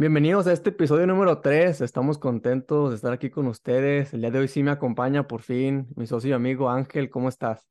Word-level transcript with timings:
Bienvenidos 0.00 0.46
a 0.46 0.52
este 0.52 0.70
episodio 0.70 1.08
número 1.08 1.40
3. 1.40 1.80
Estamos 1.80 2.18
contentos 2.18 2.90
de 2.90 2.94
estar 2.94 3.12
aquí 3.12 3.30
con 3.30 3.48
ustedes. 3.48 4.14
El 4.14 4.20
día 4.20 4.30
de 4.30 4.38
hoy 4.38 4.46
sí 4.46 4.62
me 4.62 4.70
acompaña 4.70 5.26
por 5.26 5.42
fin 5.42 5.88
mi 5.96 6.06
socio 6.06 6.30
y 6.30 6.32
amigo 6.34 6.70
Ángel. 6.70 7.10
¿Cómo 7.10 7.28
estás? 7.28 7.66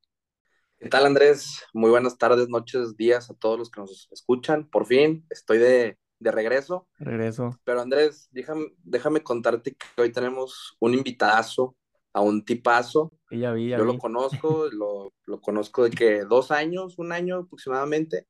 ¿Qué 0.77 0.89
tal, 0.89 1.05
Andrés? 1.05 1.63
Muy 1.73 1.89
buenas 1.89 2.17
tardes, 2.17 2.49
noches, 2.49 2.97
días 2.97 3.29
a 3.29 3.33
todos 3.33 3.57
los 3.57 3.71
que 3.71 3.79
nos 3.79 4.09
escuchan. 4.11 4.67
Por 4.69 4.85
fin 4.85 5.25
estoy 5.29 5.57
de, 5.59 5.97
de 6.19 6.31
regreso. 6.33 6.89
Regreso. 6.99 7.57
Pero 7.63 7.79
Andrés, 7.79 8.27
déjame, 8.31 8.73
déjame 8.83 9.23
contarte 9.23 9.73
que 9.73 10.01
hoy 10.01 10.11
tenemos 10.11 10.75
un 10.81 10.95
invitadazo, 10.95 11.77
a 12.11 12.19
un 12.19 12.43
tipazo. 12.43 13.13
Y 13.29 13.39
ya 13.39 13.53
vi, 13.53 13.69
ya 13.69 13.77
Yo 13.77 13.85
vi. 13.85 13.93
lo 13.93 13.97
conozco, 13.97 14.67
lo, 14.73 15.13
lo 15.25 15.39
conozco 15.39 15.85
de 15.85 15.91
que 15.91 16.25
dos 16.25 16.51
años, 16.51 16.99
un 16.99 17.13
año 17.13 17.37
aproximadamente. 17.37 18.27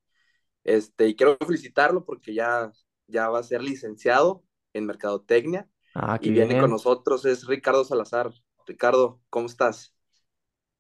Este, 0.64 1.08
y 1.08 1.16
quiero 1.16 1.36
felicitarlo 1.44 2.05
porque 2.05 2.36
ya, 2.36 2.72
ya 3.08 3.30
va 3.30 3.40
a 3.40 3.44
ser 3.44 3.62
licenciado 3.64 4.44
en 4.74 4.86
Mercadotecnia 4.86 5.70
Ah, 5.96 6.18
y 6.20 6.32
viene 6.32 6.58
con 6.58 6.70
nosotros, 6.72 7.26
es 7.26 7.46
Ricardo 7.48 7.84
Salazar. 7.86 8.32
Ricardo, 8.68 9.22
¿cómo 9.30 9.48
estás? 9.48 9.96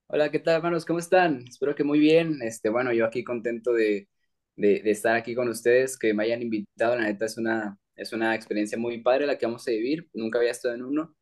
Hola, 0.07 0.31
¿qué 0.31 0.39
tal, 0.39 0.55
hermanos? 0.57 0.85
¿Cómo 0.85 0.99
están? 0.99 1.45
Espero 1.47 1.75
que 1.75 1.83
muy 1.83 1.99
bien. 1.99 2.41
Este, 2.41 2.69
bueno, 2.69 2.93
yo 2.93 3.05
aquí 3.05 3.23
contento 3.23 3.73
de, 3.73 4.07
de, 4.55 4.81
de 4.81 4.91
estar 4.91 5.15
aquí 5.15 5.35
con 5.35 5.49
ustedes, 5.49 5.97
que 5.97 6.13
me 6.13 6.23
hayan 6.23 6.41
invitado. 6.41 6.95
La 6.95 7.03
neta 7.03 7.25
es 7.25 7.37
una, 7.37 7.77
es 7.95 8.13
una 8.13 8.33
experiencia 8.35 8.77
muy 8.77 9.01
padre 9.01 9.25
la 9.27 9.37
que 9.37 9.45
vamos 9.45 9.67
a 9.67 9.71
vivir. 9.71 10.09
Nunca 10.13 10.39
había 10.39 10.51
estado 10.51 10.75
en 10.75 10.83
uno 10.83 11.15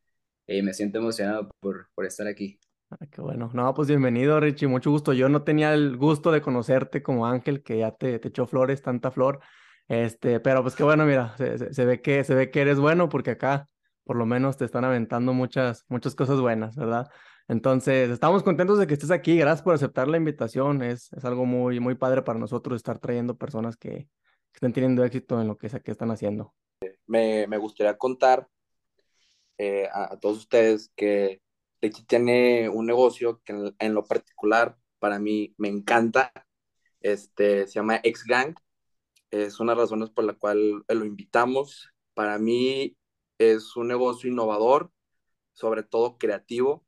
y 0.47 0.61
me 0.61 0.73
siento 0.73 0.99
emocionado 0.99 1.49
por, 1.59 1.89
por 1.95 2.05
estar 2.05 2.27
aquí. 2.27 2.59
Ah, 2.89 2.97
qué 3.11 3.21
bueno. 3.21 3.49
No, 3.53 3.73
pues 3.73 3.87
bienvenido, 3.87 4.39
Richie. 4.39 4.67
Mucho 4.67 4.91
gusto. 4.91 5.13
Yo 5.13 5.27
no 5.29 5.43
tenía 5.43 5.73
el 5.73 5.97
gusto 5.97 6.31
de 6.31 6.41
conocerte 6.41 7.01
como 7.03 7.25
Ángel, 7.25 7.63
que 7.63 7.79
ya 7.79 7.91
te, 7.91 8.19
te 8.19 8.27
echó 8.29 8.45
flores, 8.47 8.81
tanta 8.81 9.11
flor. 9.11 9.39
Este, 9.87 10.39
pero 10.39 10.61
pues 10.63 10.75
qué 10.75 10.83
bueno, 10.83 11.05
mira, 11.05 11.35
se, 11.37 11.73
se- 11.73 11.85
ve 11.85 12.01
que, 12.01 12.23
se 12.23 12.33
ve 12.33 12.49
que 12.49 12.61
eres 12.61 12.79
bueno 12.79 13.07
porque 13.09 13.31
acá 13.31 13.69
por 14.03 14.15
lo 14.15 14.25
menos 14.25 14.57
te 14.57 14.65
están 14.65 14.83
aventando 14.85 15.33
muchas, 15.33 15.85
muchas 15.87 16.15
cosas 16.15 16.39
buenas, 16.39 16.75
¿verdad? 16.75 17.07
Entonces, 17.47 18.09
estamos 18.09 18.43
contentos 18.43 18.79
de 18.79 18.87
que 18.87 18.93
estés 18.93 19.11
aquí. 19.11 19.37
Gracias 19.37 19.61
por 19.61 19.73
aceptar 19.75 20.07
la 20.07 20.17
invitación. 20.17 20.81
Es, 20.81 21.11
es 21.13 21.25
algo 21.25 21.45
muy, 21.45 21.79
muy 21.79 21.95
padre 21.95 22.21
para 22.23 22.39
nosotros 22.39 22.77
estar 22.77 22.99
trayendo 22.99 23.37
personas 23.37 23.77
que, 23.77 23.89
que 23.91 24.07
estén 24.53 24.73
teniendo 24.73 25.03
éxito 25.03 25.39
en 25.39 25.47
lo 25.47 25.57
que 25.57 25.69
que 25.69 25.91
están 25.91 26.11
haciendo. 26.11 26.53
Me, 27.07 27.45
me 27.47 27.57
gustaría 27.57 27.97
contar 27.97 28.47
eh, 29.57 29.87
a, 29.91 30.17
todos 30.19 30.37
ustedes 30.39 30.91
que 30.95 31.41
Richie 31.81 32.05
tiene 32.05 32.69
un 32.69 32.85
negocio 32.85 33.41
que 33.43 33.53
en, 33.53 33.75
en 33.79 33.93
lo 33.93 34.05
particular 34.05 34.77
para 34.99 35.19
mí 35.19 35.53
me 35.57 35.67
encanta. 35.67 36.31
Este, 36.99 37.67
se 37.67 37.73
llama 37.73 37.99
X 38.03 38.23
Gang. 38.25 38.55
Es 39.35 39.59
una 39.59 39.73
de 39.73 39.77
las 39.79 39.89
razones 39.89 40.09
por 40.11 40.23
la 40.23 40.33
cual 40.33 40.83
lo 40.87 41.05
invitamos. 41.05 41.89
Para 42.13 42.37
mí 42.39 42.95
es 43.37 43.75
un 43.75 43.89
negocio 43.89 44.29
innovador, 44.29 44.91
sobre 45.53 45.83
todo 45.83 46.17
creativo. 46.17 46.85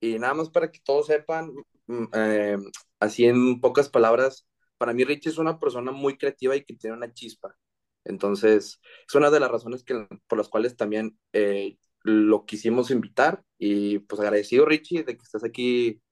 Y 0.00 0.18
nada 0.18 0.34
más 0.34 0.50
para 0.50 0.72
que 0.72 0.80
todos 0.80 1.06
sepan, 1.06 1.52
mm, 1.86 2.04
eh, 2.14 2.58
así 3.00 3.26
en 3.26 3.60
pocas 3.60 3.88
palabras, 3.88 4.46
para 4.78 4.92
mí 4.94 5.04
Richie 5.04 5.30
es 5.30 5.38
una 5.38 5.60
persona 5.60 5.92
muy 5.92 6.18
creativa 6.18 6.56
y 6.56 6.64
que 6.64 6.74
tiene 6.74 6.96
una 6.96 7.12
chispa. 7.12 7.56
Entonces, 8.04 8.80
es 9.08 9.14
una 9.14 9.30
de 9.30 9.40
las 9.40 9.50
razones 9.50 9.84
que, 9.84 10.06
por 10.28 10.38
las 10.38 10.48
cuales 10.48 10.76
también 10.76 11.18
eh, 11.32 11.78
lo 12.02 12.46
quisimos 12.46 12.90
invitar. 12.90 13.44
Y 13.58 14.00
pues 14.00 14.20
agradecido, 14.20 14.66
Richie, 14.66 15.04
de 15.04 15.16
que 15.16 15.22
estés 15.22 15.44
aquí 15.44 16.02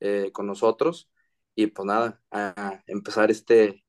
eh, 0.00 0.30
con 0.32 0.46
nosotros. 0.46 1.10
Y 1.54 1.68
pues 1.68 1.86
nada, 1.86 2.22
a 2.30 2.82
empezar 2.86 3.30
este, 3.30 3.84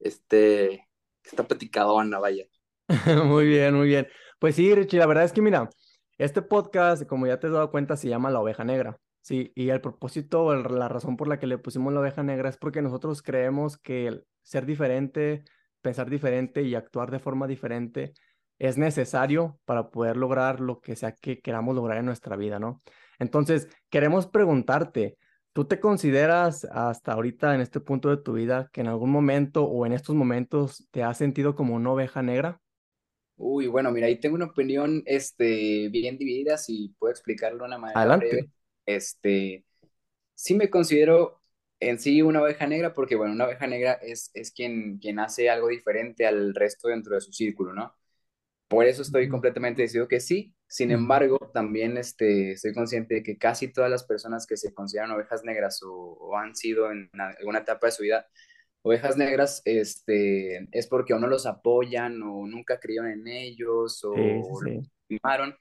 este, 0.00 0.87
esta 1.24 1.46
platicadona, 1.46 2.18
vaya. 2.18 2.44
Muy 3.24 3.46
bien, 3.46 3.74
muy 3.74 3.86
bien. 3.88 4.08
Pues 4.38 4.54
sí, 4.54 4.74
Richie, 4.74 4.98
la 4.98 5.06
verdad 5.06 5.24
es 5.24 5.32
que 5.32 5.42
mira, 5.42 5.68
este 6.16 6.40
podcast, 6.40 7.04
como 7.06 7.26
ya 7.26 7.38
te 7.38 7.48
has 7.48 7.52
dado 7.52 7.70
cuenta, 7.70 7.96
se 7.96 8.08
llama 8.08 8.30
La 8.30 8.40
Oveja 8.40 8.64
Negra. 8.64 8.98
Sí, 9.20 9.52
y 9.54 9.68
el 9.68 9.82
propósito, 9.82 10.54
la 10.54 10.88
razón 10.88 11.18
por 11.18 11.28
la 11.28 11.38
que 11.38 11.46
le 11.46 11.58
pusimos 11.58 11.92
la 11.92 12.00
oveja 12.00 12.22
negra 12.22 12.48
es 12.48 12.56
porque 12.56 12.80
nosotros 12.80 13.20
creemos 13.20 13.76
que 13.76 14.22
ser 14.42 14.64
diferente, 14.64 15.44
pensar 15.82 16.08
diferente 16.08 16.62
y 16.62 16.74
actuar 16.74 17.10
de 17.10 17.18
forma 17.18 17.46
diferente 17.46 18.14
es 18.58 18.78
necesario 18.78 19.60
para 19.66 19.90
poder 19.90 20.16
lograr 20.16 20.60
lo 20.60 20.80
que 20.80 20.96
sea 20.96 21.12
que 21.12 21.40
queramos 21.40 21.74
lograr 21.76 21.98
en 21.98 22.06
nuestra 22.06 22.36
vida, 22.36 22.58
¿no? 22.58 22.80
Entonces, 23.18 23.68
queremos 23.90 24.26
preguntarte, 24.26 25.18
¿tú 25.58 25.64
te 25.64 25.80
consideras 25.80 26.66
hasta 26.70 27.14
ahorita 27.14 27.52
en 27.52 27.60
este 27.60 27.80
punto 27.80 28.10
de 28.10 28.18
tu 28.18 28.34
vida 28.34 28.70
que 28.72 28.80
en 28.80 28.86
algún 28.86 29.10
momento 29.10 29.64
o 29.64 29.84
en 29.86 29.92
estos 29.92 30.14
momentos 30.14 30.86
te 30.92 31.02
has 31.02 31.18
sentido 31.18 31.56
como 31.56 31.74
una 31.74 31.90
oveja 31.90 32.22
negra? 32.22 32.60
Uy, 33.36 33.66
bueno, 33.66 33.90
mira, 33.90 34.06
ahí 34.06 34.20
tengo 34.20 34.36
una 34.36 34.44
opinión 34.44 35.02
este, 35.04 35.88
bien 35.88 36.16
dividida, 36.16 36.58
si 36.58 36.94
puedo 37.00 37.10
explicarlo 37.10 37.58
de 37.58 37.64
una 37.64 37.78
manera 37.78 38.12
breve. 38.14 38.34
Adelante. 38.34 38.50
Este, 38.86 39.64
sí 40.36 40.54
me 40.54 40.70
considero 40.70 41.40
en 41.80 41.98
sí 41.98 42.22
una 42.22 42.40
oveja 42.40 42.68
negra 42.68 42.94
porque, 42.94 43.16
bueno, 43.16 43.32
una 43.32 43.46
oveja 43.46 43.66
negra 43.66 43.94
es, 43.94 44.30
es 44.34 44.52
quien, 44.52 44.98
quien 44.98 45.18
hace 45.18 45.50
algo 45.50 45.66
diferente 45.66 46.24
al 46.24 46.54
resto 46.54 46.86
dentro 46.86 47.16
de 47.16 47.20
su 47.20 47.32
círculo, 47.32 47.72
¿no? 47.72 47.96
Por 48.68 48.86
eso 48.86 49.02
estoy 49.02 49.28
completamente 49.28 49.82
decidido 49.82 50.06
que 50.06 50.20
sí. 50.20 50.54
Sin 50.68 50.90
embargo, 50.90 51.38
también 51.54 51.96
este, 51.98 52.52
estoy 52.52 52.74
consciente 52.74 53.16
de 53.16 53.22
que 53.22 53.38
casi 53.38 53.72
todas 53.72 53.90
las 53.90 54.04
personas 54.04 54.46
que 54.46 54.56
se 54.56 54.74
consideran 54.74 55.10
ovejas 55.12 55.44
negras 55.44 55.82
o, 55.82 55.92
o 55.92 56.36
han 56.36 56.54
sido 56.56 56.92
en 56.92 57.10
alguna 57.38 57.60
etapa 57.60 57.86
de 57.88 57.92
su 57.92 58.02
vida 58.02 58.26
ovejas 58.82 59.16
negras, 59.16 59.62
este, 59.64 60.68
es 60.72 60.86
porque 60.88 61.14
o 61.14 61.18
no 61.18 61.26
los 61.28 61.46
apoyan 61.46 62.22
o 62.22 62.46
nunca 62.46 62.80
creyeron 62.80 63.10
en 63.10 63.26
ellos 63.28 64.00
Sí, 64.14 64.44
sí, 64.44 64.54
o 64.54 64.60
los 64.62 64.74
sí. 64.74 64.90
lastimaron. 65.08 65.56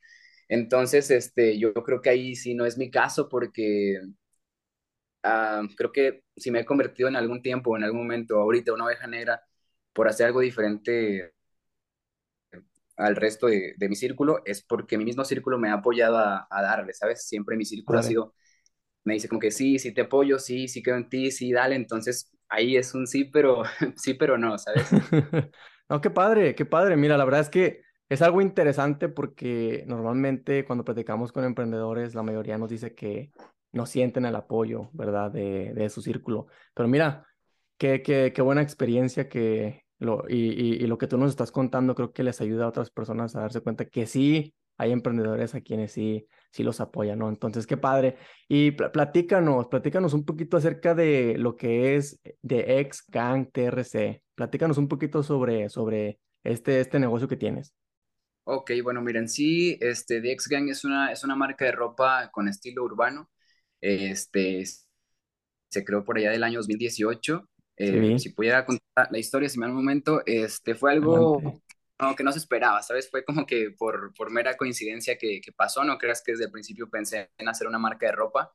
Entonces, 0.49 1.11
este, 1.11 1.57
yo 1.59 1.73
creo 1.73 2.01
que 2.01 2.09
ahí 2.11 2.35
sí 2.35 2.55
no 2.55 2.65
es 2.65 2.77
mi 2.77 2.89
caso 2.91 3.29
porque 3.29 3.99
ah, 5.23 5.63
creo 5.77 5.91
que 5.91 6.23
si 6.35 6.51
me 6.51 6.59
he 6.61 6.65
convertido 6.65 7.09
en 7.09 7.15
algún 7.15 7.41
tiempo, 7.41 7.75
en 7.77 7.83
algún 7.83 8.01
momento, 8.01 8.37
ahorita 8.39 8.73
una 8.73 8.85
oveja 8.85 9.07
negra, 9.07 9.41
por 9.93 10.07
hacer 10.07 10.27
algo 10.27 10.41
diferente 10.41 11.33
al 12.97 13.15
resto 13.15 13.47
de, 13.47 13.73
de 13.77 13.89
mi 13.89 13.95
círculo, 13.95 14.41
es 14.45 14.63
porque 14.63 14.97
mi 14.97 15.05
mismo 15.05 15.25
círculo 15.25 15.59
me 15.59 15.69
ha 15.69 15.75
apoyado 15.75 16.17
a, 16.17 16.47
a 16.49 16.61
darle, 16.61 16.93
¿sabes? 16.93 17.27
Siempre 17.27 17.57
mi 17.57 17.65
círculo 17.65 17.99
ha 17.99 18.03
sido, 18.03 18.33
me 19.05 19.15
dice 19.15 19.29
como 19.29 19.41
que 19.41 19.51
sí, 19.51 19.79
sí 19.79 19.93
te 19.93 20.01
apoyo, 20.01 20.39
sí, 20.39 20.67
sí 20.67 20.83
creo 20.83 20.97
en 20.97 21.09
ti, 21.09 21.31
sí, 21.31 21.51
dale. 21.53 21.75
Entonces 21.75 22.31
ahí 22.49 22.77
es 22.77 22.93
un 22.95 23.07
sí, 23.07 23.25
pero 23.25 23.63
sí, 23.97 24.15
pero 24.15 24.37
no, 24.37 24.57
¿sabes? 24.57 24.97
No, 25.89 26.01
qué 26.01 26.09
padre, 26.09 26.55
qué 26.55 26.65
padre. 26.65 26.97
Mira, 26.97 27.17
la 27.17 27.25
verdad 27.25 27.41
es 27.41 27.49
que 27.49 27.81
es 28.09 28.21
algo 28.21 28.41
interesante 28.41 29.09
porque 29.09 29.83
normalmente 29.87 30.65
cuando 30.65 30.83
platicamos 30.85 31.31
con 31.31 31.43
emprendedores, 31.45 32.13
la 32.15 32.23
mayoría 32.23 32.57
nos 32.57 32.69
dice 32.69 32.93
que 32.95 33.31
no 33.71 33.85
sienten 33.85 34.25
el 34.25 34.35
apoyo, 34.35 34.89
¿verdad? 34.93 35.31
De, 35.31 35.73
de 35.73 35.89
su 35.89 36.01
círculo. 36.01 36.47
Pero 36.73 36.89
mira, 36.89 37.25
qué, 37.77 38.01
qué, 38.03 38.33
qué 38.35 38.41
buena 38.41 38.61
experiencia 38.61 39.29
que 39.29 39.85
y, 39.99 40.83
y, 40.83 40.87
lo 40.87 40.97
que 40.97 41.07
tú 41.07 41.17
nos 41.17 41.29
estás 41.31 41.51
contando 41.51 41.95
creo 41.95 42.13
que 42.13 42.23
les 42.23 42.39
ayuda 42.41 42.65
a 42.65 42.69
otras 42.69 42.91
personas 42.91 43.35
a 43.35 43.41
darse 43.41 43.61
cuenta 43.61 43.85
que 43.85 44.05
sí 44.05 44.53
hay 44.77 44.91
emprendedores 44.91 45.55
a 45.55 45.61
quienes 45.61 45.91
sí, 45.91 46.27
sí 46.51 46.63
los 46.63 46.79
apoyan, 46.81 47.17
¿no? 47.19 47.29
Entonces, 47.29 47.65
qué 47.65 47.77
padre. 47.77 48.17
Y 48.47 48.71
pl- 48.71 48.91
platícanos, 48.91 49.67
platícanos 49.67 50.13
un 50.13 50.23
poquito 50.25 50.57
acerca 50.57 50.93
de 50.93 51.35
lo 51.39 51.55
que 51.55 51.95
es 51.95 52.19
de 52.43 52.79
Ex 52.79 53.03
Gang 53.07 53.49
TRC. 53.51 54.21
Platícanos 54.35 54.77
un 54.77 54.87
poquito 54.87 55.23
sobre, 55.23 55.69
sobre 55.69 56.19
este, 56.43 56.79
este 56.79 56.99
negocio 56.99 57.27
que 57.27 57.37
tienes. 57.37 57.73
Ok, 58.43 58.71
bueno, 58.83 59.01
miren, 59.01 59.27
sí, 59.27 59.77
este, 59.81 60.21
The 60.21 60.31
X 60.33 60.47
Gang 60.47 60.69
es 60.69 60.85
una, 60.85 61.11
es 61.11 61.23
una 61.23 61.35
marca 61.35 61.65
de 61.65 61.71
ropa 61.73 62.29
con 62.31 62.47
estilo 62.47 62.83
urbano. 62.83 63.29
Este, 63.81 64.63
se 65.69 65.83
creó 65.85 66.03
por 66.03 66.17
allá 66.17 66.31
del 66.31 66.43
año 66.43 66.59
2018. 66.59 67.47
Sí, 67.83 67.99
Eh, 67.99 67.99
vi. 67.99 68.13
si 68.15 68.29
pudiera 68.31 68.65
contar 68.65 69.09
la 69.11 69.19
historia, 69.19 69.49
si 69.49 69.59
me 69.59 69.65
da 69.67 69.71
un 69.71 69.77
momento, 69.77 70.23
este, 70.25 70.75
fue 70.75 70.91
Adelante. 71.01 71.41
algo 71.41 71.61
no, 71.99 72.15
que 72.15 72.23
no 72.23 72.31
se 72.31 72.39
esperaba, 72.39 72.81
¿sabes? 72.83 73.09
Fue 73.09 73.23
como 73.25 73.45
que 73.45 73.71
por, 73.77 74.13
por 74.15 74.31
mera 74.31 74.57
coincidencia 74.57 75.17
que, 75.17 75.41
que 75.41 75.51
pasó, 75.51 75.83
no 75.83 75.97
creas 75.97 76.21
que 76.23 76.31
desde 76.33 76.45
el 76.45 76.51
principio 76.51 76.89
pensé 76.89 77.31
en 77.37 77.47
hacer 77.49 77.67
una 77.67 77.79
marca 77.79 78.07
de 78.07 78.11
ropa. 78.13 78.53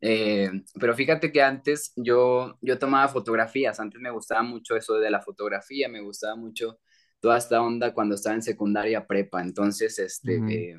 Eh, 0.00 0.50
pero 0.80 0.94
fíjate 0.94 1.32
que 1.32 1.42
antes 1.42 1.92
yo, 1.96 2.58
yo 2.60 2.78
tomaba 2.78 3.08
fotografías, 3.08 3.80
antes 3.80 4.00
me 4.00 4.10
gustaba 4.10 4.42
mucho 4.42 4.76
eso 4.76 4.94
de 4.96 5.10
la 5.10 5.22
fotografía, 5.22 5.88
me 5.88 6.00
gustaba 6.02 6.36
mucho 6.36 6.78
toda 7.20 7.38
esta 7.38 7.62
onda 7.62 7.94
cuando 7.94 8.14
estaba 8.16 8.34
en 8.36 8.42
secundaria 8.42 9.06
prepa. 9.06 9.42
Entonces, 9.42 9.98
este, 9.98 10.44
eh, 10.48 10.76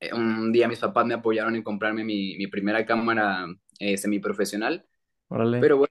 eh, 0.00 0.12
un 0.14 0.52
día 0.52 0.68
mis 0.68 0.78
papás 0.78 1.06
me 1.06 1.14
apoyaron 1.14 1.56
en 1.56 1.62
comprarme 1.62 2.04
mi, 2.04 2.36
mi 2.36 2.46
primera 2.46 2.84
cámara 2.86 3.46
eh, 3.78 3.96
semiprofesional, 3.96 4.86
Órale. 5.28 5.60
pero 5.60 5.78
bueno, 5.78 5.89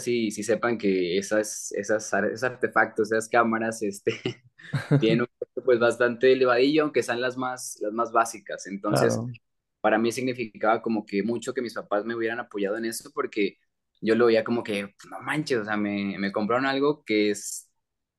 sí, 0.00 0.30
sí 0.30 0.42
sepan 0.42 0.78
que 0.78 1.18
esas, 1.18 1.72
esas, 1.72 2.12
esos 2.12 2.42
artefactos, 2.44 3.12
esas 3.12 3.28
cámaras, 3.28 3.82
este, 3.82 4.12
tienen 4.98 5.22
un 5.22 5.28
costo 5.38 5.62
pues 5.64 5.78
bastante 5.78 6.32
elevadillo, 6.32 6.84
aunque 6.84 7.02
sean 7.02 7.20
las 7.20 7.36
más, 7.36 7.78
las 7.80 7.92
más 7.92 8.12
básicas. 8.12 8.66
Entonces, 8.66 9.24
Claro. 9.24 9.36
para 9.80 9.98
mí 9.98 10.12
significaba 10.12 10.82
como 10.82 11.06
que 11.06 11.22
mucho 11.22 11.54
que 11.54 11.62
mis 11.62 11.74
papás 11.74 12.04
me 12.04 12.14
hubieran 12.14 12.40
apoyado 12.40 12.76
en 12.78 12.86
eso, 12.86 13.10
porque 13.14 13.58
yo 14.00 14.14
lo 14.14 14.26
veía 14.26 14.44
como 14.44 14.62
que, 14.62 14.88
"Pues, 14.88 15.10
no 15.10 15.20
manches, 15.20 15.58
o 15.60 15.64
sea, 15.64 15.76
me, 15.76 16.18
me 16.18 16.32
compraron 16.32 16.66
algo 16.66 17.04
que 17.04 17.30
es, 17.30 17.70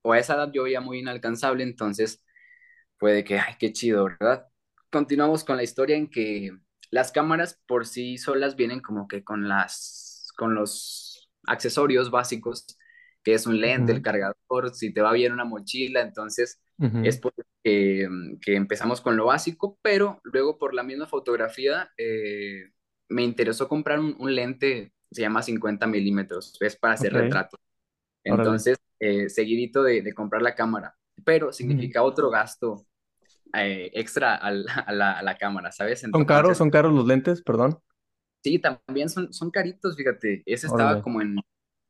o 0.03 0.13
a 0.13 0.19
esa 0.19 0.35
edad 0.35 0.51
yo 0.53 0.63
veía 0.63 0.81
muy 0.81 0.99
inalcanzable, 0.99 1.63
entonces 1.63 2.23
fue 2.97 3.13
de 3.13 3.23
que, 3.23 3.39
ay, 3.39 3.55
qué 3.59 3.71
chido, 3.73 4.05
¿verdad? 4.05 4.47
Continuamos 4.91 5.43
con 5.43 5.57
la 5.57 5.63
historia 5.63 5.95
en 5.97 6.09
que 6.09 6.51
las 6.91 7.11
cámaras 7.11 7.61
por 7.67 7.85
sí 7.85 8.17
solas 8.17 8.55
vienen 8.55 8.79
como 8.81 9.07
que 9.07 9.23
con 9.23 9.47
las, 9.47 10.27
con 10.37 10.55
los 10.55 11.06
accesorios 11.47 12.11
básicos, 12.11 12.65
que 13.23 13.33
es 13.33 13.47
un 13.47 13.59
lente, 13.61 13.91
el 13.91 14.01
Ujú, 14.01 14.03
cargador, 14.03 14.73
si 14.75 14.93
te 14.93 15.01
va 15.01 15.13
bien 15.13 15.33
una 15.33 15.45
mochila, 15.45 16.01
entonces 16.01 16.61
es 17.01 17.19
ujú. 17.19 17.19
por 17.19 17.33
que, 17.63 18.07
empezamos 18.55 19.01
con 19.01 19.17
lo 19.17 19.25
básico, 19.25 19.77
pero 19.81 20.19
luego 20.23 20.57
por 20.57 20.73
la 20.73 20.83
misma 20.83 21.07
fotografía 21.07 21.91
eh, 21.97 22.71
me 23.09 23.23
interesó 23.23 23.67
comprar 23.67 23.99
un, 23.99 24.15
un 24.19 24.35
lente, 24.35 24.93
se 25.11 25.21
llama 25.21 25.41
50 25.43 25.87
milímetros, 25.87 26.57
es 26.61 26.75
para 26.77 26.93
hacer 26.93 27.11
Ok, 27.11 27.13
retratos. 27.13 27.59
Entonces, 28.23 28.77
eh, 28.99 29.29
seguidito 29.29 29.83
de, 29.83 30.01
de 30.01 30.13
comprar 30.13 30.41
la 30.41 30.55
cámara, 30.55 30.95
pero 31.25 31.53
significa 31.53 32.03
otro 32.03 32.29
gasto 32.29 32.87
eh, 33.53 33.91
extra 33.93 34.35
al- 34.35 34.65
a 34.87 34.93
la, 34.93 35.13
a 35.13 35.23
la 35.23 35.37
cámara, 35.37 35.71
¿sabes? 35.71 36.03
¿Son 36.11 36.25
caros? 36.25 36.57
Entonces, 36.57 36.57
¿Son 36.57 36.69
caros 36.69 36.93
los 36.93 37.05
lentes? 37.07 37.41
Perdón. 37.41 37.79
Sí, 38.43 38.59
también 38.59 39.09
son, 39.09 39.33
son 39.33 39.51
caritos, 39.51 39.95
fíjate, 39.95 40.43
ese 40.45 40.67
estaba 40.67 41.01
como 41.01 41.21
en, 41.21 41.35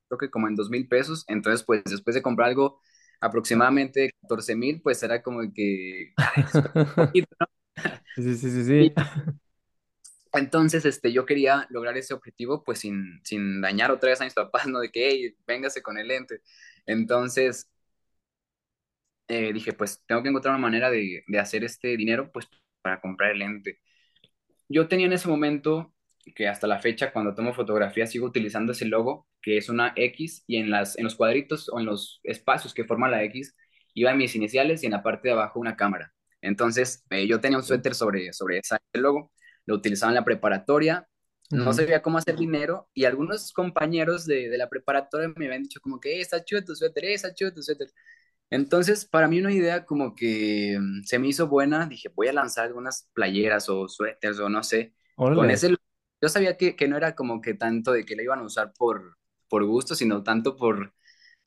creo 0.09 0.19
que 0.19 0.29
como 0.31 0.47
en 0.47 0.55
dos 0.55 0.69
mil 0.69 0.87
pesos, 0.87 1.25
entonces 1.27 1.65
pues 1.65 1.83
después 1.85 2.15
de 2.15 2.21
comprar 2.23 2.49
algo 2.49 2.81
aproximadamente 3.21 4.11
catorce 4.21 4.55
mil, 4.55 4.81
pues 4.81 5.03
era 5.03 5.23
como 5.23 5.41
que, 5.53 6.17
un 6.87 6.95
poquito, 6.97 7.27
¿no? 7.39 7.47
Sí, 8.15 8.35
sí, 8.35 8.49
sí, 8.51 8.65
sí. 8.65 8.93
entonces, 10.33 10.85
este, 10.85 11.11
yo 11.11 11.25
quería 11.25 11.65
lograr 11.69 11.97
ese 11.97 12.13
objetivo, 12.13 12.63
pues 12.63 12.79
sin, 12.79 13.21
sin 13.23 13.61
dañar 13.61 13.91
otra 13.91 14.09
vez 14.09 14.21
a 14.21 14.25
mis 14.25 14.33
papás, 14.33 14.67
¿no? 14.67 14.79
De 14.79 14.91
que, 14.91 15.09
hey, 15.09 15.35
véngase 15.47 15.81
con 15.81 15.97
el 15.97 16.07
lente. 16.07 16.41
Entonces, 16.85 17.69
eh, 19.27 19.51
dije, 19.53 19.73
pues 19.73 20.03
tengo 20.07 20.23
que 20.23 20.29
encontrar 20.29 20.53
una 20.55 20.61
manera 20.61 20.89
de, 20.89 21.23
de 21.27 21.39
hacer 21.39 21.63
este 21.63 21.97
dinero, 21.97 22.31
pues 22.31 22.47
para 22.81 23.01
comprar 23.01 23.31
el 23.31 23.39
lente. 23.39 23.79
Yo 24.69 24.87
tenía 24.87 25.07
en 25.07 25.13
ese 25.13 25.27
momento, 25.29 25.93
que 26.33 26.47
hasta 26.47 26.67
la 26.67 26.79
fecha, 26.79 27.11
cuando 27.13 27.35
tomo 27.35 27.53
fotografías, 27.53 28.11
sigo 28.11 28.27
utilizando 28.27 28.71
ese 28.73 28.85
logo, 28.85 29.27
que 29.41 29.57
es 29.57 29.69
una 29.69 29.93
X, 29.95 30.43
y 30.47 30.57
en, 30.57 30.69
las, 30.69 30.97
en 30.97 31.03
los 31.05 31.15
cuadritos 31.15 31.69
o 31.69 31.79
en 31.79 31.85
los 31.85 32.19
espacios 32.23 32.73
que 32.73 32.85
forman 32.85 33.11
la 33.11 33.23
X, 33.23 33.55
iban 33.93 34.17
mis 34.17 34.35
iniciales 34.35 34.83
y 34.83 34.85
en 34.87 34.93
la 34.93 35.03
parte 35.03 35.27
de 35.29 35.33
abajo 35.33 35.59
una 35.59 35.75
cámara. 35.75 36.13
Entonces, 36.41 37.03
eh, 37.09 37.27
yo 37.27 37.39
tenía 37.41 37.57
un 37.57 37.63
suéter 37.63 37.95
sobre, 37.95 38.31
sobre 38.33 38.59
ese 38.59 38.77
logo, 38.93 39.31
lo 39.65 39.75
utilizaba 39.75 40.11
en 40.11 40.15
la 40.15 40.25
preparatoria, 40.25 41.07
no 41.53 41.71
Ujú. 41.71 41.73
sabía 41.73 42.01
cómo 42.01 42.17
hacer 42.17 42.35
dinero, 42.37 42.89
y 42.93 43.05
algunos 43.05 43.51
compañeros 43.53 44.25
de, 44.25 44.49
de 44.49 44.57
la 44.57 44.69
preparatoria 44.69 45.29
me 45.35 45.45
habían 45.47 45.63
dicho 45.63 45.79
como 45.81 45.99
que, 45.99 46.17
"Eh, 46.17 46.21
está 46.21 46.43
chido 46.43 46.63
tu 46.63 46.75
suéter, 46.75 47.05
eh, 47.05 47.13
está 47.13 47.33
chido 47.33 47.53
tu 47.53 47.63
suéter. 47.63 47.89
Entonces, 48.49 49.05
para 49.05 49.27
mí 49.27 49.39
una 49.39 49.53
idea 49.53 49.85
como 49.85 50.15
que 50.15 50.77
mm, 50.79 51.03
se 51.03 51.19
me 51.19 51.27
hizo 51.27 51.47
buena, 51.47 51.85
dije, 51.87 52.09
voy 52.15 52.27
a 52.29 52.33
lanzar 52.33 52.65
algunas 52.67 53.09
playeras 53.13 53.69
o 53.69 53.87
suéteres 53.89 54.39
o 54.39 54.49
no 54.49 54.63
sé, 54.63 54.93
con 55.31 55.49
Órale. 55.49 55.51
ese, 55.51 55.75
yo 56.21 56.29
sabía 56.29 56.57
que, 56.57 56.75
que 56.75 56.87
no 56.87 56.97
era 56.97 57.15
como 57.15 57.41
que 57.41 57.53
tanto 57.53 57.91
de 57.93 58.05
que 58.05 58.15
lo 58.15 58.23
iban 58.23 58.39
a 58.39 58.43
usar 58.43 58.73
por, 58.73 59.17
por 59.49 59.65
gusto, 59.65 59.95
sino 59.95 60.23
tanto 60.23 60.55
por, 60.57 60.93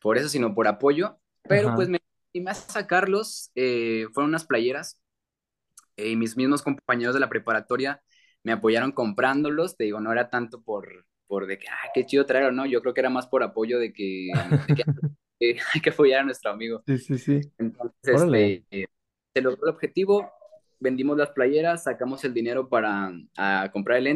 por 0.01 0.19
eso, 0.19 0.29
sino 0.29 0.55
por 0.55 0.69
apoyo, 0.69 1.19
pero 1.43 1.75
pues 1.75 1.89
Ajá. 1.89 1.91
me 1.91 2.01
animé 2.35 2.51
a 2.53 2.55
sacarlos, 2.55 3.51
eh, 3.55 4.07
fueron 4.13 4.31
unas 4.31 4.47
playeras 4.47 5.01
eh, 5.97 6.11
y 6.11 6.17
mis 6.17 6.37
mismos 6.37 6.63
compañeros 6.63 7.15
de 7.15 7.21
la 7.21 7.29
preparatoria 7.29 8.03
me 8.43 8.53
apoyaron 8.53 8.93
comprándolos, 8.93 9.77
te 9.77 9.85
digo, 9.85 10.01
no 10.01 10.13
era 10.13 10.31
tanto 10.31 10.63
por, 10.63 11.07
por 11.27 11.47
de 11.47 11.59
que, 11.59 11.69
ah, 11.69 11.91
qué 11.95 12.07
chido 12.07 12.27
traerlo, 12.27 12.53
no, 12.53 12.67
yo 12.67 12.81
creo 12.81 12.95
que 12.95 13.01
era 13.01 13.11
más 13.11 13.27
por 13.27 13.43
apoyo 13.43 13.79
de 13.79 13.93
que, 13.93 14.29
de 14.67 14.75
que 14.75 14.83
eh, 15.41 15.59
hay 15.75 15.81
que 15.81 15.91
apoyar 15.91 16.21
a 16.21 16.25
nuestro 16.25 16.51
amigo. 16.51 16.83
Sí, 16.87 16.99
sí, 16.99 17.19
sí. 17.19 17.41
Entonces, 17.59 18.15
Órale. 18.15 18.55
este, 18.55 18.83
eh, 18.83 18.87
se 19.35 19.43
logró 19.43 19.65
el 19.65 19.75
objetivo, 19.75 20.33
vendimos 20.79 21.17
las 21.17 21.31
playeras, 21.31 21.85
sacamos 21.85 22.25
el 22.25 22.35
dinero 22.35 22.69
para 22.69 23.13
a 23.37 23.71
comprar 23.73 23.99
el 23.99 24.07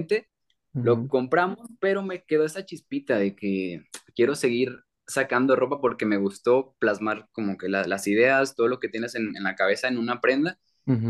lo 0.80 1.06
compramos, 1.08 1.68
pero 1.80 2.02
me 2.02 2.22
quedó 2.24 2.44
esa 2.44 2.64
chispita 2.66 3.16
de 3.18 3.34
que 3.36 3.84
quiero 4.14 4.34
seguir 4.34 4.80
sacando 5.06 5.56
ropa 5.56 5.80
porque 5.80 6.06
me 6.06 6.16
gustó 6.18 6.74
plasmar 6.78 7.28
como 7.32 7.56
que 7.58 7.68
la- 7.68 7.84
las 7.86 8.06
ideas, 8.08 8.54
todo 8.54 8.68
lo 8.68 8.80
que 8.80 8.88
tienes 8.88 9.14
en, 9.14 9.36
en 9.36 9.42
la 9.44 9.54
cabeza 9.56 9.88
en 9.88 9.98
una 9.98 10.20
prenda 10.20 10.58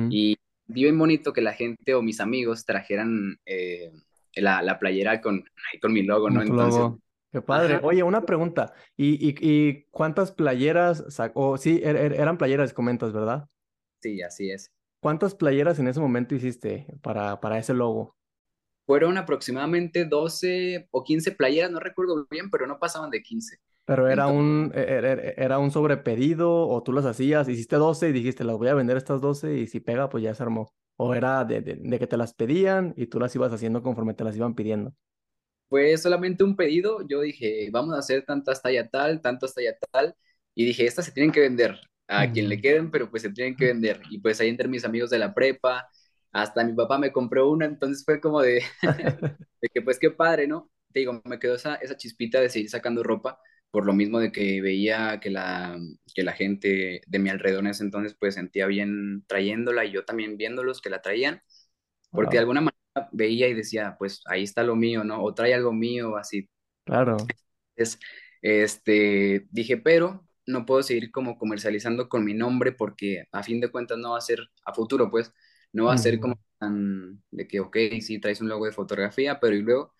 y 0.08 0.36
vi 0.66 0.84
bien 0.84 0.98
bonito 0.98 1.32
que 1.32 1.40
la 1.42 1.52
gente 1.54 1.94
o 1.94 2.02
mis 2.02 2.20
amigos 2.20 2.64
trajeran 2.66 3.38
eh, 3.46 3.92
la, 4.36 4.62
la 4.62 4.78
playera 4.78 5.20
con, 5.20 5.44
con 5.82 5.92
mi 5.92 6.02
logo, 6.02 6.30
¿no? 6.30 6.42
Entonces, 6.42 6.88
logo. 6.88 7.00
Qué 7.32 7.42
padre. 7.42 7.78
ajá, 7.78 7.82
Oye, 7.82 8.02
una 8.02 8.24
pregunta. 8.26 8.72
¿Y, 8.96 9.14
y, 9.28 9.34
y 9.40 9.84
cuántas 9.90 10.32
playeras 10.32 11.04
sacó? 11.08 11.56
Sí, 11.58 11.80
er- 11.82 11.96
er- 11.96 12.14
eran 12.20 12.38
playeras, 12.38 12.72
comentas, 12.72 13.12
¿verdad? 13.12 13.48
sí, 14.00 14.22
así 14.22 14.50
es. 14.50 14.70
¿Cuántas 15.00 15.34
playeras 15.36 15.78
en 15.78 15.86
ese 15.88 16.00
momento 16.00 16.34
hiciste 16.34 16.86
para, 17.02 17.40
para 17.40 17.58
ese 17.58 17.74
logo? 17.74 18.16
Fueron 18.86 19.18
aproximadamente 19.18 20.04
12 20.04 20.88
o 20.90 21.04
15 21.04 21.32
playeras, 21.32 21.70
no 21.70 21.80
recuerdo 21.80 22.26
bien, 22.30 22.50
pero 22.50 22.66
no 22.66 22.78
pasaban 22.78 23.10
de 23.10 23.22
15. 23.22 23.56
Pero 23.86 24.08
era 24.08 24.26
Entonces, 24.26 24.40
un, 24.40 24.72
e- 24.74 24.80
e- 24.80 25.28
e- 25.30 25.34
era 25.44 25.58
un 25.58 25.70
sobrepedido 25.70 26.66
o 26.68 26.82
tú 26.82 26.92
las 26.92 27.04
hacías, 27.04 27.48
hiciste 27.48 27.76
12 27.76 28.08
y 28.08 28.12
dijiste, 28.12 28.42
las 28.44 28.56
voy 28.56 28.68
a 28.68 28.74
vender 28.74 28.96
estas 28.96 29.20
12 29.20 29.56
y 29.58 29.66
si 29.66 29.80
pega, 29.80 30.08
pues 30.08 30.22
ya 30.24 30.34
se 30.34 30.42
armó. 30.42 30.72
O 30.96 31.14
era 31.14 31.44
de, 31.44 31.60
de, 31.60 31.76
de 31.76 31.98
que 31.98 32.06
te 32.06 32.16
las 32.16 32.32
pedían 32.34 32.94
y 32.96 33.06
tú 33.08 33.20
las 33.20 33.34
ibas 33.34 33.52
haciendo 33.52 33.82
conforme 33.82 34.14
te 34.14 34.24
las 34.24 34.36
iban 34.36 34.54
pidiendo. 34.54 34.94
fue 35.68 35.96
solamente 35.98 36.44
un 36.44 36.56
pedido. 36.56 37.06
Yo 37.08 37.20
dije, 37.22 37.68
vamos 37.72 37.94
a 37.94 37.98
hacer 37.98 38.24
tantas 38.24 38.62
talla 38.62 38.88
tal, 38.88 39.20
tantas 39.20 39.54
talla 39.54 39.76
tal. 39.92 40.14
Y 40.54 40.64
dije, 40.66 40.86
estas 40.86 41.04
se 41.06 41.12
tienen 41.12 41.32
que 41.32 41.40
vender 41.40 41.78
a 42.06 42.30
quien 42.30 42.48
le 42.48 42.60
queden, 42.60 42.90
pero 42.90 43.10
pues 43.10 43.22
se 43.22 43.30
tienen 43.30 43.56
que 43.56 43.66
vender. 43.66 44.00
Y 44.10 44.18
pues 44.20 44.40
ahí 44.40 44.48
entre 44.48 44.68
mis 44.68 44.84
amigos 44.84 45.10
de 45.10 45.18
la 45.18 45.34
prepa, 45.34 45.88
hasta 46.34 46.64
mi 46.64 46.74
papá 46.74 46.98
me 46.98 47.12
compró 47.12 47.50
una, 47.50 47.66
entonces 47.66 48.04
fue 48.04 48.20
como 48.20 48.42
de, 48.42 48.64
de 49.62 49.68
que 49.72 49.82
pues 49.82 49.98
qué 50.00 50.10
padre, 50.12 50.48
¿no? 50.48 50.70
Te 50.92 51.00
digo, 51.00 51.22
me 51.26 51.38
quedó 51.40 51.56
esa, 51.56 51.76
esa 51.76 51.96
chispita 51.96 52.40
de 52.40 52.50
seguir 52.50 52.70
sacando 52.70 53.02
ropa, 53.04 53.40
por 53.72 53.86
lo 53.86 53.94
mismo 53.94 54.20
de 54.20 54.32
que 54.32 54.62
veía 54.62 55.20
que 55.20 55.30
la, 55.30 55.78
que 56.14 56.24
la 56.24 56.32
gente 56.32 57.02
de 57.06 57.20
mi 57.20 57.30
alrededor 57.30 57.62
en 57.62 57.68
ese 57.68 57.84
entonces 57.84 58.16
pues 58.18 58.34
sentía 58.36 58.66
bien 58.66 59.24
trayéndola 59.28 59.84
y 59.86 59.92
yo 59.92 60.04
también 60.06 60.36
viéndolos 60.38 60.82
que 60.82 60.90
la 60.90 61.02
traían, 61.02 61.42
porque 62.14 62.36
de 62.38 62.40
alguna 62.40 62.60
manera 62.62 63.10
veía 63.12 63.48
y 63.48 63.54
decía, 63.54 63.96
pues 63.98 64.22
ahí 64.26 64.44
está 64.44 64.64
lo 64.64 64.76
mío, 64.76 65.04
¿no? 65.04 65.22
O 65.22 65.34
trae 65.34 65.54
algo 65.54 65.72
mío, 65.72 66.16
así. 66.16 66.48
claro. 66.84 67.32
Es, 67.76 67.98
este, 68.42 69.46
dije, 69.50 69.76
pero 69.78 70.26
no 70.46 70.66
puedo 70.66 70.82
seguir 70.82 71.10
como 71.10 71.38
comercializando 71.38 72.08
con 72.08 72.24
mi 72.24 72.34
nombre 72.34 72.72
porque 72.72 73.24
a 73.32 73.42
fin 73.42 73.60
de 73.60 73.70
cuentas 73.70 73.98
no 73.98 74.12
va 74.12 74.18
a 74.18 74.20
ser 74.20 74.40
a 74.64 74.74
futuro, 74.74 75.10
pues, 75.10 75.32
no 75.74 75.86
va 75.86 75.94
a 75.94 75.98
ser 75.98 76.20
como 76.20 76.36
tan 76.60 77.22
de 77.32 77.48
que, 77.48 77.60
ok, 77.60 77.78
sí, 78.02 78.20
traes 78.20 78.42
un 78.42 78.48
logo 78.50 78.66
de 78.66 78.72
fotografía, 78.72 79.40
pero 79.40 79.56
y 79.56 79.62
luego 79.62 79.94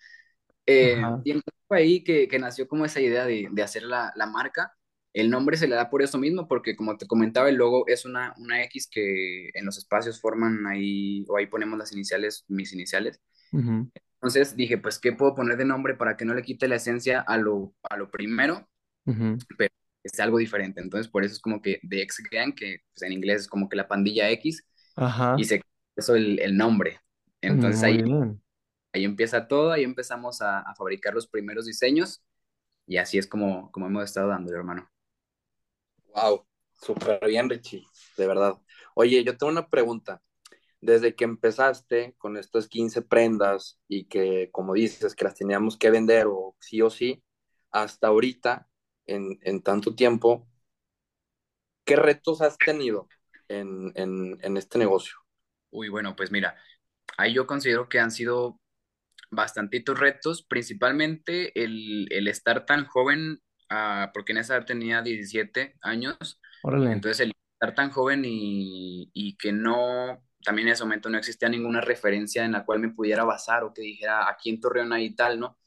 eh, 0.67 1.13
y 1.25 1.35
fue 1.69 1.79
ahí 1.79 2.05
que, 2.05 2.29
que 2.29 2.39
nació 2.39 2.69
como 2.69 2.85
esa 2.85 3.01
idea 3.01 3.25
de, 3.27 3.49
de 3.51 3.63
hacer 3.63 3.83
la, 3.85 4.13
la 4.17 4.27
marca. 4.27 4.73
El 5.13 5.31
nombre 5.31 5.57
se 5.57 5.69
le 5.69 5.77
da 5.77 5.91
por 5.91 6.03
eso 6.03 6.19
mismo, 6.19 6.49
porque 6.49 6.77
como 6.77 6.97
te 6.97 7.07
comentaba, 7.07 7.49
el 7.49 7.57
logo 7.57 7.87
es 7.89 8.05
una, 8.05 8.35
una 8.39 8.63
X 8.65 8.89
que 8.91 9.51
en 9.55 9.65
los 9.67 9.79
espacios 9.79 10.21
forman 10.21 10.67
ahí, 10.67 11.25
o 11.29 11.37
ahí 11.37 11.47
ponemos 11.47 11.79
las 11.79 11.93
iniciales, 11.93 12.45
mis 12.49 12.73
iniciales. 12.73 13.21
Ujú. 13.53 13.89
Entonces 14.17 14.57
dije, 14.57 14.79
pues, 14.79 14.99
¿qué 14.99 15.13
puedo 15.13 15.35
poner 15.35 15.57
de 15.59 15.65
nombre 15.67 15.95
para 15.95 16.17
que 16.17 16.25
no 16.25 16.35
le 16.35 16.43
quite 16.43 16.67
la 16.69 16.77
esencia 16.77 17.21
a 17.21 17.37
lo, 17.37 17.75
a 17.91 17.97
lo 17.97 18.11
primero, 18.11 18.69
Ujú. 19.07 19.45
pero 19.59 19.71
que 20.03 20.09
sea 20.11 20.25
algo 20.27 20.39
diferente? 20.39 20.81
Entonces, 20.81 21.11
por 21.11 21.25
eso 21.25 21.35
es 21.35 21.41
como 21.41 21.63
que 21.63 21.81
The 21.89 22.03
X 22.03 22.23
Gang, 22.31 22.55
que 22.55 22.79
pues, 22.95 23.03
en 23.03 23.13
inglés 23.13 23.43
es 23.43 23.49
como 23.49 23.69
que 23.69 23.77
la 23.77 23.89
pandilla 23.89 24.31
X, 24.33 24.65
y 25.35 25.45
Ajá. 25.45 25.47
se 25.47 25.63
eso 25.97 26.15
el, 26.17 26.41
el 26.41 26.57
nombre. 26.57 27.01
Entonces 27.41 27.83
Muy 27.83 27.85
ahí, 27.85 28.03
bien. 28.03 28.43
ahí 28.93 29.05
empieza 29.05 29.49
todo, 29.49 29.73
ahí 29.73 29.85
empezamos 29.85 30.43
a, 30.43 30.61
a 30.61 30.75
fabricar 30.77 31.15
los 31.15 31.29
primeros 31.29 31.67
diseños 31.67 32.25
Y 32.87 32.99
así 32.99 33.19
es 33.19 33.27
como, 33.29 33.73
como 33.73 33.87
hemos 33.89 34.05
estado 34.05 34.29
dando, 34.31 34.55
hermano. 34.55 34.91
Wow, 36.15 36.47
súper 36.75 37.21
bien, 37.27 37.49
Richie, 37.51 37.87
de 38.17 38.27
verdad. 38.27 38.55
Oye, 38.95 39.25
yo 39.25 39.37
tengo 39.37 39.53
una 39.53 39.69
pregunta. 39.69 40.23
Desde 40.81 41.15
que 41.17 41.25
empezaste 41.25 42.15
con 42.19 42.37
estas 42.39 42.69
15 42.69 43.03
prendas 43.03 43.81
y 43.89 44.07
que, 44.07 44.51
como 44.53 44.75
dices, 44.75 45.15
que 45.17 45.25
las 45.25 45.35
teníamos 45.37 45.79
que 45.79 45.91
vender 45.91 46.27
o 46.29 46.57
sí 46.61 46.83
o 46.83 46.91
sí, 46.91 47.25
hasta 47.73 48.09
ahorita, 48.09 48.69
en, 49.07 49.39
en 49.43 49.63
tanto 49.63 49.95
tiempo, 49.97 50.49
¿qué 51.85 51.97
retos 51.97 52.41
has 52.43 52.61
tenido 52.63 53.11
en, 53.49 53.93
en, 53.95 54.39
en 54.43 54.57
este 54.57 54.79
negocio? 54.79 55.17
Uy, 55.71 55.89
bueno, 55.89 56.15
pues 56.17 56.31
mira, 56.31 56.57
ahí 57.19 57.35
yo 57.35 57.47
considero 57.47 57.89
que 57.89 58.01
han 58.01 58.11
sido 58.11 58.61
bastantitos 59.31 59.99
retos, 59.99 60.43
principalmente 60.45 61.53
el, 61.63 62.09
el 62.13 62.29
estar 62.29 62.67
tan 62.67 62.87
joven, 62.87 63.41
ah, 63.71 64.11
porque 64.15 64.33
en 64.33 64.39
esa 64.39 64.57
edad 64.57 64.67
tenía 64.67 65.03
17 65.03 65.77
años, 65.83 66.41
Órale. 66.63 66.93
entonces 66.93 67.21
el 67.21 67.33
estar 67.55 67.75
tan 67.75 67.91
joven 67.91 68.25
y, 68.25 69.11
y 69.13 69.37
que 69.37 69.53
no, 69.53 70.25
también 70.45 70.69
en 70.69 70.75
ese 70.75 70.85
momento 70.85 71.11
no 71.11 71.19
existía 71.19 71.49
ninguna 71.49 71.81
referencia 71.81 72.45
en 72.45 72.53
la 72.53 72.65
cual 72.65 72.81
me 72.81 72.91
pudiera 72.91 73.25
basar 73.25 73.65
o 73.65 73.75
que 73.75 73.83
dijera 73.83 74.29
aquí 74.31 74.51
en 74.51 74.61
Torreón 74.61 74.93
hay 74.93 75.15
tal, 75.15 75.41
¿no? 75.41 75.59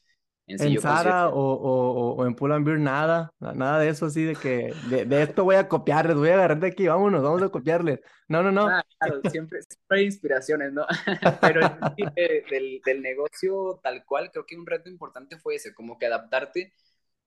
En 0.48 0.62
En 0.62 0.80
Zara 0.80 1.28
o, 1.30 1.34
o, 1.34 2.16
o 2.16 2.26
en 2.26 2.34
Pull&Bear 2.34 2.80
nada, 2.80 3.34
nada 3.40 3.80
de 3.80 3.90
eso 3.90 4.06
así 4.06 4.24
de 4.24 4.36
que 4.36 4.74
de, 4.90 5.04
de, 5.04 5.24
esto 5.24 5.44
voy 5.44 5.56
a 5.56 5.68
copiarles, 5.68 6.16
voy 6.16 6.30
a 6.30 6.36
agarrar 6.36 6.60
de 6.60 6.68
aquí, 6.68 6.88
vámonos, 6.88 7.22
vamos 7.22 7.44
a 7.44 7.50
copiarles. 7.50 8.00
No, 8.30 8.42
no, 8.42 8.52
no. 8.52 8.68
Ah, 8.68 8.84
claro, 8.98 9.20
siempre, 9.30 9.60
siempre, 9.62 10.00
hay 10.00 10.06
inspiraciones, 10.06 10.72
¿no? 10.72 10.86
Pero 11.42 11.62
de, 11.98 12.46
del, 12.50 12.82
del, 12.86 13.02
negocio 13.02 13.80
tal 13.84 14.06
cual, 14.06 14.32
creo 14.32 14.46
que 14.46 14.56
un 14.56 14.66
reto 14.66 14.90
importante 14.90 15.38
fue 15.38 15.56
ese, 15.56 15.74
como 15.74 15.98
que 15.98 16.06
adaptarte 16.06 16.72